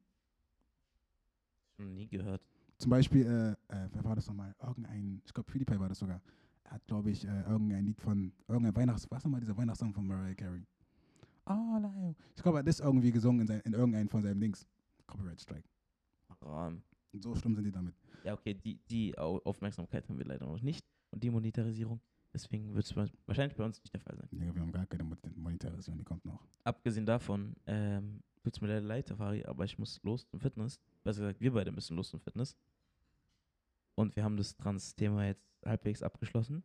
Schon 1.77 1.93
nie 1.93 2.07
gehört. 2.09 2.41
Zum 2.77 2.89
Beispiel, 2.89 3.25
äh, 3.25 3.51
äh, 3.73 3.89
wer 3.93 4.03
war 4.03 4.15
das 4.15 4.27
nochmal? 4.27 4.53
Irgendein, 4.61 5.21
ich 5.25 5.33
glaube, 5.33 5.49
PewDiePie 5.51 5.79
war 5.79 5.87
das 5.87 5.99
sogar. 5.99 6.21
Er 6.65 6.71
hat, 6.71 6.85
glaube 6.85 7.11
ich, 7.11 7.25
äh, 7.25 7.41
irgendein 7.43 7.85
Lied 7.85 8.01
von, 8.01 8.33
irgendein 8.47 8.75
Weihnachts-, 8.75 9.09
was 9.09 9.23
nochmal, 9.23 9.39
dieser 9.39 9.55
Weihnachtssong 9.55 9.93
von 9.93 10.05
Mariah 10.05 10.35
Carey. 10.35 10.65
All 11.45 11.83
I, 11.85 12.15
ich 12.35 12.41
glaube, 12.43 12.57
er 12.57 12.59
hat 12.59 12.67
das 12.67 12.79
irgendwie 12.79 13.11
gesungen 13.11 13.41
in, 13.41 13.47
sein, 13.47 13.61
in 13.61 13.73
irgendeinem 13.73 14.09
von 14.09 14.21
seinen 14.21 14.39
Dings. 14.39 14.67
Copyright 15.07 15.41
Strike. 15.41 15.67
Rahm. 16.41 16.81
So 17.13 17.35
schlimm 17.35 17.55
sind 17.55 17.65
die 17.65 17.71
damit. 17.71 17.93
Ja, 18.23 18.33
okay, 18.33 18.53
die, 18.53 18.77
die 18.89 19.17
Au- 19.17 19.41
Aufmerksamkeit 19.43 20.07
haben 20.07 20.17
wir 20.17 20.25
leider 20.25 20.45
noch 20.45 20.61
nicht. 20.61 20.85
Und 21.11 21.21
die 21.23 21.29
Monetarisierung. 21.29 21.99
Deswegen 22.33 22.73
wird 22.73 22.85
es 22.85 22.95
wahrscheinlich 22.95 23.57
bei 23.57 23.65
uns 23.65 23.81
nicht 23.83 23.93
der 23.93 23.99
Fall 23.99 24.15
sein. 24.15 24.29
Ja, 24.31 24.55
wir 24.55 24.61
haben 24.61 24.71
gar 24.71 24.85
keine 24.85 25.03
Mon- 25.03 25.17
Monetarisierung, 25.35 25.97
die 25.97 26.05
kommt 26.05 26.23
noch. 26.23 26.47
Abgesehen 26.63 27.05
davon, 27.05 27.55
ähm, 27.65 28.21
tut 28.41 28.53
es 28.55 28.61
mir 28.61 28.67
leider 28.69 28.81
leid, 28.85 29.07
Tafari, 29.09 29.43
aber 29.43 29.65
ich 29.65 29.77
muss 29.77 29.99
los 30.03 30.25
zum 30.29 30.39
Fitness. 30.39 30.79
Besser 31.03 31.21
gesagt, 31.21 31.41
wir 31.41 31.51
beide 31.51 31.71
müssen 31.73 31.97
los 31.97 32.09
zum 32.09 32.21
Fitness. 32.21 32.55
Und 33.95 34.15
wir 34.15 34.23
haben 34.23 34.37
das 34.37 34.55
Trans-Thema 34.55 35.25
jetzt 35.25 35.45
halbwegs 35.65 36.01
abgeschlossen. 36.01 36.63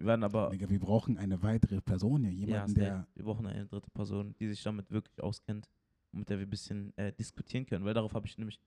Wir 0.00 0.06
werden 0.06 0.24
aber, 0.24 0.48
Digga, 0.48 0.70
wir 0.70 0.80
brauchen 0.80 1.18
eine 1.18 1.42
weitere 1.42 1.82
Person 1.82 2.24
hier. 2.24 2.32
ja, 2.32 2.46
Jemanden, 2.46 2.68
safe. 2.74 2.80
der. 2.80 3.06
wir 3.14 3.24
brauchen 3.26 3.46
eine 3.46 3.66
dritte 3.66 3.90
Person, 3.90 4.34
die 4.40 4.48
sich 4.48 4.62
damit 4.62 4.90
wirklich 4.90 5.22
auskennt 5.22 5.68
und 6.12 6.20
mit 6.20 6.30
der 6.30 6.38
wir 6.38 6.46
ein 6.46 6.50
bisschen 6.50 6.96
äh, 6.96 7.12
diskutieren 7.12 7.66
können, 7.66 7.84
weil 7.84 7.92
darauf 7.92 8.14
habe 8.14 8.26
ich 8.26 8.38
nämlich 8.38 8.58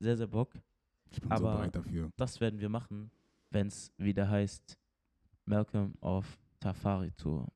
sehr, 0.00 0.16
sehr 0.16 0.26
Bock. 0.26 0.52
Ich 1.12 1.20
bin 1.20 1.28
so 1.30 1.36
aber- 1.36 1.52
bereit 1.58 1.76
dafür. 1.76 2.10
Das 2.16 2.40
werden 2.40 2.58
wir 2.58 2.68
machen, 2.68 3.12
wenn 3.50 3.68
es 3.68 3.92
wieder 3.98 4.28
heißt 4.28 4.76
Malcolm 5.44 5.94
of 6.00 6.26
Tafari 6.58 7.12
Tour. 7.12 7.46